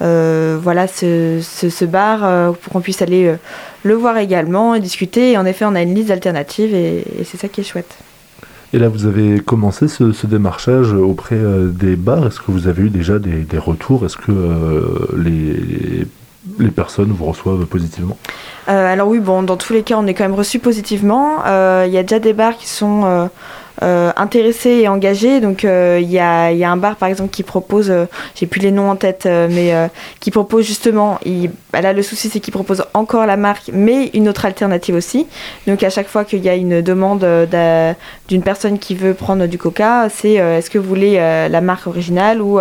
Euh, 0.00 0.58
voilà 0.62 0.86
ce, 0.86 1.40
ce, 1.42 1.84
bar 1.84 2.20
euh, 2.22 2.52
pour 2.52 2.72
qu'on 2.72 2.80
puisse 2.80 3.02
aller 3.02 3.26
euh, 3.26 3.36
le 3.82 3.94
voir 3.94 4.16
également 4.18 4.74
et 4.74 4.80
discuter. 4.80 5.32
Et 5.32 5.38
en 5.38 5.44
effet, 5.44 5.64
on 5.64 5.74
a 5.74 5.82
une 5.82 5.94
liste 5.94 6.08
d'alternatives 6.08 6.74
et, 6.74 7.04
c'est 7.24 7.36
ça 7.36 7.48
qui 7.48 7.60
est 7.60 7.64
chouette. 7.64 7.96
Et 8.72 8.78
là, 8.78 8.88
vous 8.88 9.06
avez 9.06 9.40
commencé 9.40 9.88
ce, 9.88 10.26
démarchage 10.26 10.92
auprès 10.92 11.38
des 11.38 11.96
bars. 11.96 12.26
Est-ce 12.26 12.38
que 12.38 12.50
vous 12.50 12.68
avez 12.68 12.84
eu 12.84 12.90
déjà 12.90 13.18
des, 13.18 13.40
des 13.42 13.58
retours? 13.58 14.04
Est-ce 14.04 14.18
que 14.18 15.16
les, 15.16 16.06
les 16.58 16.70
personnes 16.70 17.10
vous 17.10 17.24
reçoivent 17.24 17.64
positivement? 17.64 18.18
Alors 18.66 19.08
oui, 19.08 19.20
bon, 19.20 19.42
dans 19.42 19.56
tous 19.56 19.72
les 19.72 19.82
cas, 19.82 19.96
on 19.96 20.06
est 20.06 20.12
quand 20.12 20.24
même 20.24 20.34
reçu 20.34 20.58
positivement. 20.58 21.38
Il 21.46 21.90
y 21.90 21.96
a 21.96 22.02
déjà 22.02 22.18
des 22.18 22.34
bars 22.34 22.58
qui 22.58 22.68
sont 22.68 23.30
intéressés 23.82 24.80
et 24.82 24.88
engagés. 24.88 25.40
Donc 25.40 25.64
euh, 25.64 25.98
il 26.00 26.10
y, 26.10 26.18
a, 26.18 26.52
y, 26.52 26.64
a, 26.64 26.70
un 26.70 26.76
bar 26.76 26.96
par 26.96 27.08
exemple 27.08 27.30
qui 27.30 27.42
propose, 27.42 27.90
euh, 27.90 28.06
j'ai 28.34 28.46
plus 28.46 28.60
les 28.60 28.70
noms 28.70 28.90
en 28.90 28.96
tête, 28.96 29.26
mais 29.26 29.72
qui 30.20 30.30
propose 30.30 30.66
justement, 30.66 31.18
il, 31.24 31.50
bah 31.72 31.80
là 31.80 31.92
le 31.92 32.02
souci 32.02 32.28
c'est 32.28 32.40
qu'il 32.40 32.52
propose 32.52 32.84
encore 32.94 33.26
la 33.26 33.36
marque, 33.36 33.70
mais 33.72 34.10
une 34.14 34.28
autre 34.28 34.44
alternative 34.44 34.94
aussi. 34.94 35.26
Donc 35.66 35.82
à 35.82 35.90
chaque 35.90 36.08
fois 36.08 36.24
qu'il 36.24 36.44
y 36.44 36.48
a 36.48 36.54
une 36.54 36.82
demande 36.82 37.26
d'une 38.28 38.42
personne 38.42 38.78
qui 38.78 38.94
veut 38.94 39.14
prendre 39.14 39.46
du 39.46 39.58
coca, 39.58 40.08
c'est 40.08 40.34
est-ce 40.34 40.70
que 40.70 40.78
vous 40.78 40.88
voulez 40.88 41.16
la 41.16 41.60
marque 41.60 41.86
originale 41.86 42.40
ou, 42.42 42.58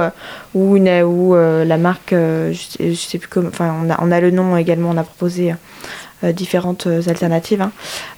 ou, 0.53 0.75
une, 0.77 1.03
ou 1.03 1.35
la 1.35 1.77
marque, 1.77 2.13
je, 2.13 2.93
sais 2.93 3.17
plus 3.17 3.27
comment, 3.27 3.49
enfin 3.49 3.73
on 3.83 3.89
a, 3.89 3.97
on 4.01 4.11
a 4.11 4.19
le 4.19 4.31
nom 4.31 4.57
également, 4.57 4.89
on 4.91 4.97
a 4.97 5.03
proposé 5.03 5.47
euh, 5.51 5.55
différentes 6.23 6.87
euh, 6.87 7.01
alternatives. 7.07 7.61
Hein. 7.61 7.71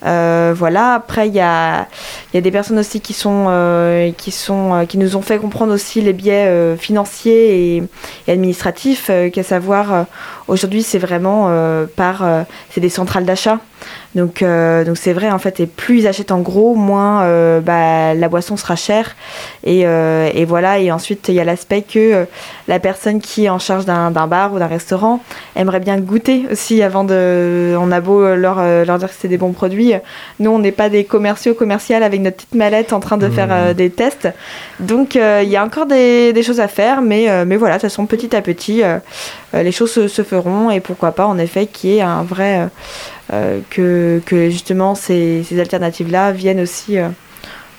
Euh, 0.05 0.53
voilà. 0.55 0.93
Après, 0.93 1.27
il 1.27 1.33
y 1.33 1.39
a, 1.39 1.87
y 2.33 2.37
a, 2.37 2.41
des 2.41 2.51
personnes 2.51 2.79
aussi 2.79 3.01
qui 3.01 3.13
sont, 3.13 4.13
qui 4.17 4.31
sont, 4.31 4.85
qui 4.87 4.97
nous 4.97 5.15
ont 5.15 5.21
fait 5.21 5.37
comprendre 5.37 5.73
aussi 5.73 6.01
les 6.01 6.13
biais 6.13 6.77
financiers 6.77 7.77
et, 8.27 8.31
administratifs, 8.31 9.11
qu'à 9.33 9.43
savoir 9.43 10.05
aujourd'hui 10.47 10.83
c'est 10.83 10.99
vraiment 10.99 11.49
par, 11.95 12.23
c'est 12.69 12.81
des 12.81 12.89
centrales 12.89 13.25
d'achat. 13.25 13.59
Donc 14.15 14.43
donc 14.43 14.97
c'est 14.97 15.13
vrai 15.13 15.29
en 15.29 15.39
fait, 15.39 15.59
et 15.59 15.67
plus 15.67 15.99
ils 15.99 16.07
achètent 16.07 16.31
en 16.31 16.39
gros, 16.39 16.75
moins 16.75 17.19
bah, 17.59 18.13
la 18.13 18.29
boisson 18.29 18.57
sera 18.57 18.75
chère. 18.75 19.15
Et, 19.63 19.81
et, 19.81 20.45
voilà, 20.45 20.79
et 20.79 20.91
ensuite 20.91 21.27
il 21.27 21.35
y 21.35 21.39
a 21.39 21.43
l'aspect 21.43 21.83
que 21.83 22.25
la 22.67 22.79
personne 22.79 23.21
qui 23.21 23.45
est 23.45 23.49
en 23.49 23.59
charge 23.59 23.85
d'un 23.85 24.09
bar 24.11 24.53
ou 24.53 24.59
d'un 24.59 24.67
restaurant 24.67 25.21
aimerait 25.55 25.79
bien 25.79 25.99
goûter 25.99 26.45
aussi 26.51 26.81
avant 26.81 27.03
de. 27.03 27.75
On 27.79 27.91
a 27.91 28.01
beau 28.01 28.35
leur, 28.35 28.63
leur 28.85 28.97
dire 28.97 29.09
que 29.09 29.15
c'est 29.17 29.27
des 29.27 29.37
bons 29.37 29.51
produits. 29.51 29.93
Nous, 30.39 30.49
on 30.49 30.59
n'est 30.59 30.71
pas 30.71 30.89
des 30.89 31.03
commerciaux 31.03 31.53
commerciales 31.53 32.03
avec 32.03 32.21
notre 32.21 32.37
petite 32.37 32.55
mallette 32.55 32.93
en 32.93 32.99
train 32.99 33.17
de 33.17 33.29
faire 33.29 33.47
mmh. 33.47 33.73
des 33.73 33.89
tests. 33.91 34.29
Donc 34.79 35.15
il 35.15 35.49
y 35.49 35.55
a 35.55 35.63
encore 35.63 35.85
des, 35.85 36.33
des, 36.33 36.43
choses 36.43 36.59
à 36.59 36.67
faire, 36.67 37.01
mais, 37.01 37.45
mais 37.45 37.57
voilà, 37.57 37.75
de 37.75 37.81
toute 37.81 37.89
façon, 37.89 38.05
petit 38.07 38.35
à 38.35 38.41
petit, 38.41 38.81
les 39.53 39.71
choses 39.71 40.07
se, 40.07 40.23
feront 40.23 40.69
et 40.69 40.79
pourquoi 40.79 41.11
pas, 41.11 41.25
en 41.25 41.37
effet, 41.37 41.65
qu'il 41.65 41.91
y 41.91 41.97
ait 41.97 42.01
un 42.01 42.23
vrai. 42.23 42.67
que, 43.69 44.21
que, 44.25 44.49
justement 44.49 44.95
ces, 44.95 45.43
ces 45.43 45.59
alternatives-là 45.59 46.31
viennent 46.31 46.61
aussi 46.61 46.97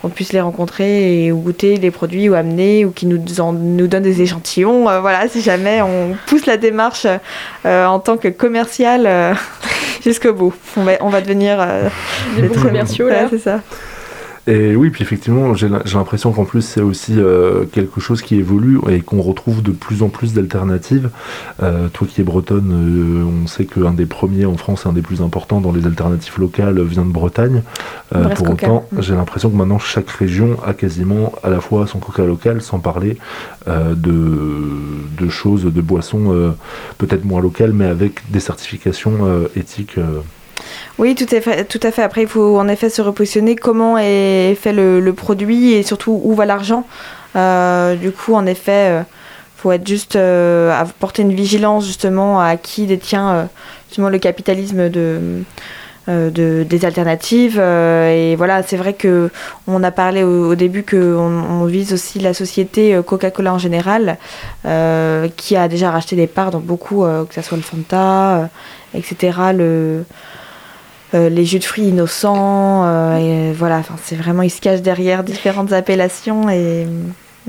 qu'on 0.00 0.08
puisse 0.08 0.32
les 0.32 0.40
rencontrer 0.40 1.26
et 1.26 1.30
goûter 1.30 1.76
les 1.76 1.90
produits 1.90 2.28
ou 2.28 2.34
amener 2.34 2.84
ou 2.84 2.90
qui 2.90 3.06
nous, 3.06 3.18
nous 3.18 3.86
donnent 3.86 4.02
des 4.02 4.22
échantillons. 4.22 4.88
Euh, 4.88 5.00
voilà, 5.00 5.28
si 5.28 5.42
jamais 5.42 5.82
on 5.82 6.16
pousse 6.26 6.46
la 6.46 6.56
démarche 6.56 7.06
euh, 7.66 7.86
en 7.86 7.98
tant 7.98 8.16
que 8.16 8.28
commercial 8.28 9.04
euh, 9.06 9.34
jusqu'au 10.04 10.32
bout. 10.32 10.54
On 10.76 10.84
va, 10.84 10.92
on 11.00 11.10
va 11.10 11.20
devenir 11.20 11.66
des 12.36 12.48
bons 12.48 12.60
commerciaux 12.60 13.08
là. 13.08 13.26
c'est 13.28 13.38
ça. 13.38 13.60
Et 14.46 14.74
oui, 14.74 14.90
puis 14.90 15.02
effectivement, 15.02 15.54
j'ai 15.54 15.68
l'impression 15.68 16.32
qu'en 16.32 16.44
plus 16.44 16.62
c'est 16.62 16.80
aussi 16.80 17.14
euh, 17.18 17.66
quelque 17.66 18.00
chose 18.00 18.22
qui 18.22 18.36
évolue 18.36 18.78
et 18.88 19.00
qu'on 19.00 19.20
retrouve 19.20 19.62
de 19.62 19.70
plus 19.70 20.02
en 20.02 20.08
plus 20.08 20.32
d'alternatives. 20.32 21.10
Euh, 21.62 21.88
toi 21.88 22.06
qui 22.08 22.22
es 22.22 22.24
bretonne, 22.24 22.72
euh, 22.72 23.42
on 23.44 23.46
sait 23.46 23.66
qu'un 23.66 23.92
des 23.92 24.06
premiers 24.06 24.46
en 24.46 24.56
France, 24.56 24.86
un 24.86 24.92
des 24.92 25.02
plus 25.02 25.20
importants 25.20 25.60
dans 25.60 25.72
les 25.72 25.84
alternatives 25.86 26.38
locales 26.38 26.80
vient 26.82 27.04
de 27.04 27.12
Bretagne. 27.12 27.62
pour 28.34 28.50
autant, 28.50 28.86
mm. 28.92 29.02
j'ai 29.02 29.14
l'impression 29.14 29.50
que 29.50 29.56
maintenant 29.56 29.78
chaque 29.78 30.10
région 30.10 30.56
a 30.64 30.72
quasiment 30.72 31.32
à 31.42 31.50
la 31.50 31.60
fois 31.60 31.86
son 31.86 31.98
coca 31.98 32.24
local, 32.24 32.62
sans 32.62 32.78
parler 32.78 33.18
de, 33.66 35.28
choses, 35.28 35.64
de 35.64 35.80
boissons 35.80 36.54
peut-être 36.98 37.24
moins 37.24 37.40
locales, 37.40 37.72
mais 37.72 37.86
avec 37.86 38.30
des 38.30 38.40
certifications 38.40 39.18
éthiques. 39.54 39.98
Oui, 41.00 41.14
tout 41.14 41.34
à, 41.34 41.40
fait, 41.40 41.64
tout 41.64 41.80
à 41.82 41.90
fait. 41.92 42.02
Après, 42.02 42.20
il 42.20 42.28
faut 42.28 42.58
en 42.58 42.68
effet 42.68 42.90
se 42.90 43.00
repositionner 43.00 43.56
comment 43.56 43.96
est 43.96 44.54
fait 44.54 44.74
le, 44.74 45.12
produit 45.14 45.72
et 45.72 45.82
surtout 45.82 46.20
où 46.22 46.34
va 46.34 46.44
l'argent. 46.44 46.86
Euh, 47.36 47.94
du 47.94 48.12
coup, 48.12 48.34
en 48.34 48.44
effet, 48.44 48.88
il 48.88 48.92
euh, 48.98 49.02
faut 49.56 49.72
être 49.72 49.88
juste 49.88 50.16
euh, 50.16 50.78
porter 50.98 51.22
une 51.22 51.32
vigilance 51.32 51.86
justement 51.86 52.38
à 52.38 52.58
qui 52.58 52.84
détient 52.84 53.48
justement 53.88 54.10
le 54.10 54.18
capitalisme 54.18 54.90
de, 54.90 55.42
des 56.06 56.84
alternatives. 56.84 57.58
et 57.58 58.36
voilà, 58.36 58.62
c'est 58.62 58.76
vrai 58.76 58.92
que 58.92 59.30
on 59.66 59.82
a 59.82 59.90
parlé 59.90 60.22
au, 60.22 60.54
début 60.54 60.82
qu'on 60.82 60.98
on 60.98 61.64
vise 61.64 61.94
aussi 61.94 62.18
la 62.18 62.34
société 62.34 63.00
Coca-Cola 63.06 63.54
en 63.54 63.58
général, 63.58 64.18
qui 65.38 65.56
a 65.56 65.66
déjà 65.66 65.90
racheté 65.90 66.14
des 66.14 66.26
parts 66.26 66.50
dans 66.50 66.60
beaucoup, 66.60 67.04
que 67.04 67.34
ce 67.34 67.40
soit 67.40 67.56
le 67.56 67.62
Fanta, 67.62 68.50
etc. 68.92 69.32
euh, 71.14 71.28
les 71.28 71.44
jus 71.44 71.58
de 71.58 71.64
fruits 71.64 71.88
innocents. 71.88 72.84
Euh, 72.86 73.16
et 73.50 73.52
voilà, 73.52 73.82
c'est 74.04 74.16
vraiment, 74.16 74.42
ils 74.42 74.50
se 74.50 74.60
cachent 74.60 74.82
derrière 74.82 75.24
différentes 75.24 75.72
appellations 75.72 76.48
et, 76.48 76.86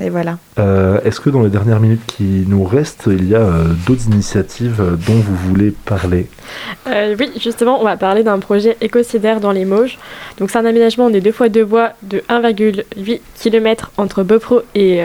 voilà. 0.09 0.39
Euh, 0.57 0.99
est-ce 1.03 1.19
que 1.19 1.29
dans 1.29 1.43
les 1.43 1.49
dernières 1.49 1.79
minutes 1.79 2.01
qui 2.07 2.45
nous 2.47 2.63
restent, 2.63 3.03
il 3.05 3.29
y 3.29 3.35
a 3.35 3.47
d'autres 3.85 4.07
initiatives 4.07 4.81
dont 5.05 5.13
vous 5.13 5.35
voulez 5.35 5.75
parler? 5.85 6.27
Oui, 6.87 7.31
justement, 7.39 7.79
on 7.79 7.83
va 7.83 7.97
parler 7.97 8.23
d'un 8.23 8.39
projet 8.39 8.77
écocidaire 8.81 9.39
dans 9.39 9.51
les 9.51 9.63
Mauges. 9.63 9.99
Donc, 10.39 10.49
c'est 10.49 10.57
un 10.57 10.65
aménagement 10.65 11.11
des 11.11 11.21
deux 11.21 11.31
fois 11.31 11.49
deux 11.49 11.63
voies 11.63 11.91
de 12.01 12.23
1,8 12.29 13.19
km 13.39 13.91
entre 13.97 14.23
Beaupro 14.23 14.61
et 14.73 15.03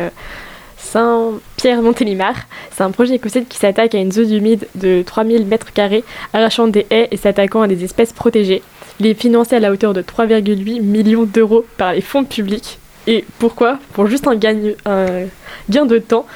Saint-Pierre-Montélimar. 0.77 2.35
C'est 2.71 2.83
un 2.83 2.91
projet 2.91 3.15
écossais 3.15 3.45
qui 3.45 3.59
s'attaque 3.59 3.95
à 3.95 3.99
une 3.99 4.13
zone 4.13 4.33
humide 4.33 4.69
de 4.75 5.03
3000 5.03 5.49
m2, 5.49 6.03
arrachant 6.33 6.69
des 6.69 6.87
haies 6.91 7.09
et 7.11 7.17
s'attaquant 7.17 7.63
à 7.63 7.69
des 7.69 7.85
espèces 7.85 8.13
protégées. 8.13 8.63
Il 9.01 9.07
est 9.07 9.15
financé 9.15 9.57
à 9.57 9.61
la 9.61 9.73
hauteur 9.73 9.93
de 9.93 10.03
3,8 10.03 10.81
millions 10.81 11.25
d'euros 11.25 11.65
par 11.77 11.93
les 11.93 12.01
fonds 12.01 12.25
publics. 12.25 12.79
Et 13.07 13.25
pourquoi? 13.39 13.79
Pour 13.93 14.07
juste 14.07 14.27
un, 14.27 14.37
gain, 14.37 14.55
de 14.55 15.99
temps 15.99 16.27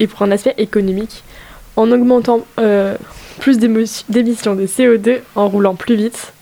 et 0.00 0.06
pour 0.06 0.22
un 0.22 0.30
aspect 0.30 0.54
économique. 0.58 1.22
En 1.76 1.90
augmentant 1.92 2.44
euh, 2.58 2.96
plus 3.38 3.58
d'émissions 3.58 4.54
de 4.54 4.66
CO2 4.66 5.20
en 5.36 5.48
roulant 5.48 5.74
plus 5.74 5.94
vite, 5.94 6.32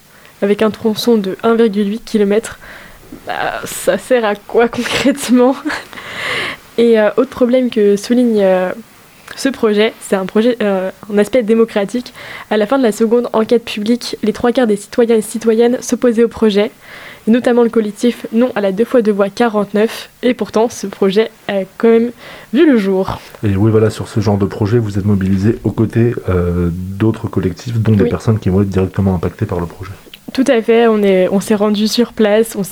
avec 0.43 0.63
un 0.63 0.71
tronçon 0.71 1.17
de 1.17 1.37
1,8 1.43 2.01
km, 2.05 2.59
bah, 3.27 3.61
ça 3.65 3.99
sert 3.99 4.25
à 4.25 4.35
quoi 4.35 4.69
concrètement? 4.69 5.57
Et 6.79 6.99
euh, 6.99 7.11
autre 7.16 7.31
problème 7.31 7.70
que 7.70 7.97
souligne 7.97 8.41
euh, 8.41 8.72
ce 9.35 9.49
projet, 9.49 9.93
c'est 10.01 10.16
un 10.16 10.27
projet, 10.27 10.57
euh, 10.62 10.91
un 11.12 11.18
aspect 11.18 11.43
démocratique. 11.43 12.12
À 12.51 12.57
la 12.57 12.66
fin 12.66 12.79
de 12.79 12.83
la 12.83 12.93
seconde 12.93 13.29
enquête 13.33 13.64
publique, 13.64 14.16
les 14.22 14.33
trois 14.33 14.53
quarts 14.53 14.66
des 14.66 14.77
citoyens 14.77 15.16
et 15.16 15.22
citoyennes 15.22 15.79
s'opposaient 15.81 16.24
au 16.24 16.29
projet, 16.29 16.70
notamment 17.27 17.62
le 17.62 17.70
collectif 17.70 18.27
Non 18.33 18.53
à 18.55 18.61
la 18.61 18.72
deux 18.72 18.85
fois 18.85 19.03
deux 19.03 19.12
voix 19.12 19.31
49. 19.31 20.11
Et 20.22 20.35
pourtant, 20.35 20.68
ce 20.68 20.87
projet 20.87 21.31
a 21.49 21.61
quand 21.79 21.89
même 21.89 22.11
vu 22.53 22.70
le 22.70 22.79
jour. 22.79 23.20
Et 23.43 23.57
oui, 23.57 23.70
voilà, 23.70 23.91
sur 23.91 24.09
ce 24.09 24.20
genre 24.20 24.39
de 24.39 24.47
projet, 24.47 24.79
vous 24.79 24.99
êtes 24.99 25.07
mobilisés 25.07 25.59
aux 25.64 25.72
côtés 25.72 26.14
d'autres 26.70 27.29
collectifs, 27.29 27.79
dont 27.79 27.93
des 27.93 28.09
personnes 28.09 28.39
qui 28.39 28.49
vont 28.49 28.62
être 28.62 28.68
directement 28.68 29.14
impactées 29.14 29.47
par 29.47 29.61
le 29.61 29.66
projet. 29.66 29.93
Tout 30.33 30.45
à 30.49 30.61
fait, 30.61 30.87
on 30.87 31.01
s'est 31.41 31.55
on 31.55 31.59
rendu 31.59 31.89
sur 31.89 32.12
place, 32.12 32.57
on, 32.57 32.62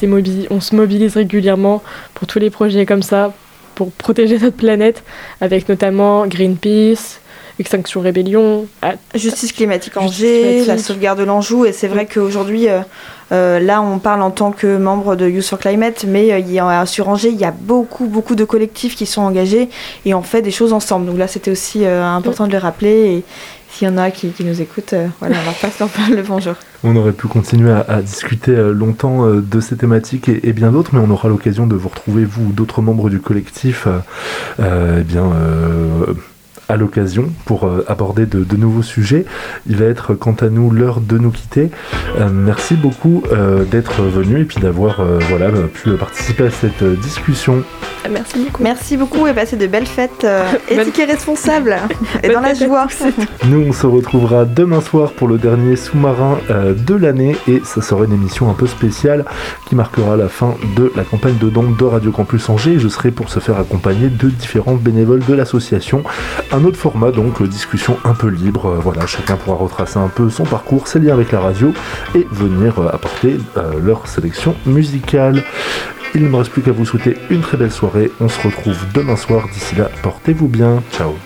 on 0.51 0.61
se 0.61 0.77
mobilise 0.77 1.15
régulièrement 1.15 1.83
pour 2.15 2.27
tous 2.27 2.39
les 2.39 2.51
projets 2.51 2.85
comme 2.85 3.03
ça, 3.03 3.33
pour 3.75 3.93
protéger 3.93 4.39
notre 4.39 4.57
planète, 4.57 5.03
avec 5.41 5.69
notamment 5.69 6.27
Greenpeace, 6.27 7.21
Extinction 7.61 8.01
Rébellion, 8.01 8.67
Justice 9.15 9.53
climatique 9.53 9.97
Angers, 9.97 10.65
la 10.67 10.77
sauvegarde 10.77 11.21
de 11.21 11.25
l'Anjou. 11.25 11.65
Et 11.65 11.73
c'est 11.73 11.87
vrai 11.87 12.07
qu'aujourd'hui, 12.07 12.69
euh, 12.69 12.81
euh, 13.31 13.61
là, 13.61 13.81
on 13.81 14.01
parle 14.01 14.23
en 14.23 14.33
tant 14.33 14.51
que 14.51 14.77
membre 14.77 15.15
de 15.15 15.29
Youth 15.29 15.45
for 15.45 15.59
Climate, 15.61 16.05
mais 16.09 16.33
euh, 16.33 16.41
il 16.41 16.51
y 16.51 16.59
a, 16.59 16.85
sur 16.85 17.09
Angers, 17.09 17.29
il 17.29 17.39
y 17.39 17.45
a 17.45 17.53
beaucoup, 17.53 18.07
beaucoup 18.07 18.35
de 18.35 18.45
collectifs 18.45 18.97
qui 18.97 19.07
sont 19.07 19.23
engagés 19.23 19.69
et 20.05 20.15
on 20.15 20.23
fait 20.23 20.43
des 20.43 20.51
choses 20.51 20.73
ensemble. 20.73 21.07
Donc 21.07 21.17
là, 21.17 21.29
c'était 21.29 21.53
aussi 21.53 21.87
important 21.87 22.49
de 22.49 22.53
le 22.53 22.59
rappeler. 22.59 22.91
Et, 23.19 23.25
s'il 23.75 23.89
y 23.89 23.91
en 23.91 23.99
a 23.99 24.11
qui, 24.13 24.33
nous 24.45 24.61
écoutent, 24.61 24.93
euh, 24.93 25.09
voilà, 25.19 25.37
on 25.43 25.51
va 25.51 25.53
passer 25.53 25.85
le 26.15 26.23
bonjour. 26.23 26.55
On 26.85 26.95
aurait 26.95 27.13
pu 27.13 27.27
continuer 27.27 27.73
à, 27.73 28.03
discuter 28.03 28.53
euh, 28.53 28.73
longtemps 28.73 29.27
euh, 29.27 29.41
de 29.41 29.61
ces 29.61 29.77
thématiques 29.77 30.29
et, 30.29 30.53
bien 30.53 30.71
d'autres, 30.71 30.91
mais 30.95 31.01
on 31.01 31.11
aura 31.11 31.29
l'occasion 31.29 31.67
de 31.67 31.75
vous 31.75 31.89
retrouver, 31.89 32.25
vous 32.25 32.47
ou 32.47 32.53
d'autres 32.53 32.83
membres 32.83 33.11
du 33.11 33.19
collectif, 33.19 33.89
eh 34.61 35.03
bien 35.03 35.25
à 36.69 36.77
l'occasion 36.77 37.31
pour 37.45 37.65
euh, 37.65 37.85
aborder 37.89 38.27
de, 38.27 38.57
nouveaux 38.57 38.83
sujets. 38.83 39.25
Il 39.69 39.77
va 39.77 39.87
être 39.87 40.15
quant 40.15 40.37
à 40.41 40.49
nous 40.49 40.71
l'heure 40.71 41.01
de 41.01 41.19
nous 41.19 41.31
quitter. 41.31 41.71
Euh, 42.19 42.29
merci 42.33 42.75
beaucoup 42.75 43.23
euh, 43.33 43.65
d'être 43.65 44.03
venu 44.03 44.41
et 44.41 44.45
puis 44.45 44.61
d'avoir 44.61 45.03
voilà, 45.29 45.51
pu 45.73 45.91
participer 45.91 46.45
à 46.45 46.51
cette 46.51 46.85
discussion. 47.01 47.63
Merci 48.11 48.39
beaucoup. 48.45 48.63
Merci 48.63 48.97
beaucoup 48.97 49.27
et 49.27 49.33
passez 49.33 49.57
de 49.57 49.67
belles 49.67 49.87
fêtes 49.87 50.27
éthiques 50.69 50.99
et 50.99 51.05
responsables 51.05 51.77
et 52.23 52.29
dans 52.29 52.41
la 52.41 52.55
joie. 52.55 52.87
Nous 53.47 53.65
on 53.67 53.73
se 53.73 53.87
retrouvera 53.87 54.45
demain 54.45 54.81
soir 54.81 55.13
pour 55.13 55.29
le 55.29 55.39
dernier 55.39 55.77
sous-marin 55.77 56.39
de 56.49 56.95
l'année 56.95 57.37
et 57.49 57.61
ça 57.65 57.83
sera 57.83 58.05
une 58.05 58.13
émission 58.13 58.51
un 58.51 58.55
peu 58.55 58.67
spéciale 58.67 59.25
qui 59.67 59.75
marquera 59.75 60.17
la 60.17 60.29
fin 60.29 60.55
de 60.77 60.93
la 60.97 61.03
campagne 61.03 61.39
de 61.39 61.49
dons 61.49 61.71
de 61.71 61.85
Radio 61.85 62.13
Campus 62.13 62.49
Angers. 62.49 62.79
Je 62.79 62.89
serai 62.89 63.11
pour 63.11 63.31
se 63.31 63.41
faire 63.41 63.59
accompagner 63.59 64.09
de 64.09 64.29
différents 64.29 64.77
bénévoles 64.77 65.25
de 65.25 65.35
l'association 65.35 66.05
un 66.55 66.65
autre 66.65 66.77
format, 66.77 67.11
donc 67.11 67.43
euh, 67.43 67.49
discussion 67.49 67.99
un 68.05 68.15
peu 68.15 68.29
libre. 68.29 68.67
Euh, 68.67 68.79
voilà, 68.79 69.07
chacun 69.07 69.37
pourra 69.37 69.57
retracer 69.57 69.99
un 69.99 70.07
peu 70.09 70.31
son 70.31 70.45
parcours, 70.45 70.87
ses 70.87 71.01
liens 71.01 71.15
avec 71.15 71.33
la 71.33 71.41
radio 71.41 71.75
et 72.15 72.25
venir 72.31 72.79
euh, 72.79 72.91
apporter 72.93 73.39
leur 73.83 74.07
sélection 74.07 74.55
musicale. 74.65 75.43
Il 76.15 76.23
ne 76.23 76.29
me 76.29 76.37
reste 76.37 76.53
plus 76.53 76.63
qu'à 76.63 76.71
vous 76.71 76.87
souhaiter 76.87 77.17
une 77.31 77.41
très 77.41 77.57
belle 77.57 77.73
soirée. 77.73 78.13
On 78.21 78.29
se 78.29 78.41
retrouve 78.41 78.77
demain 78.95 79.17
soir. 79.17 79.49
D'ici 79.53 79.75
là, 79.75 79.91
portez-vous 80.03 80.47
bien. 80.47 80.81
Ciao. 80.93 81.17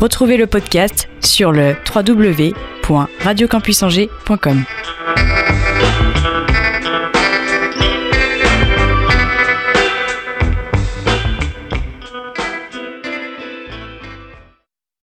Retrouvez 0.00 0.38
le 0.38 0.46
podcast 0.46 1.10
sur 1.20 1.52
le 1.52 1.74
www.radiocampusangers.com. 1.94 4.64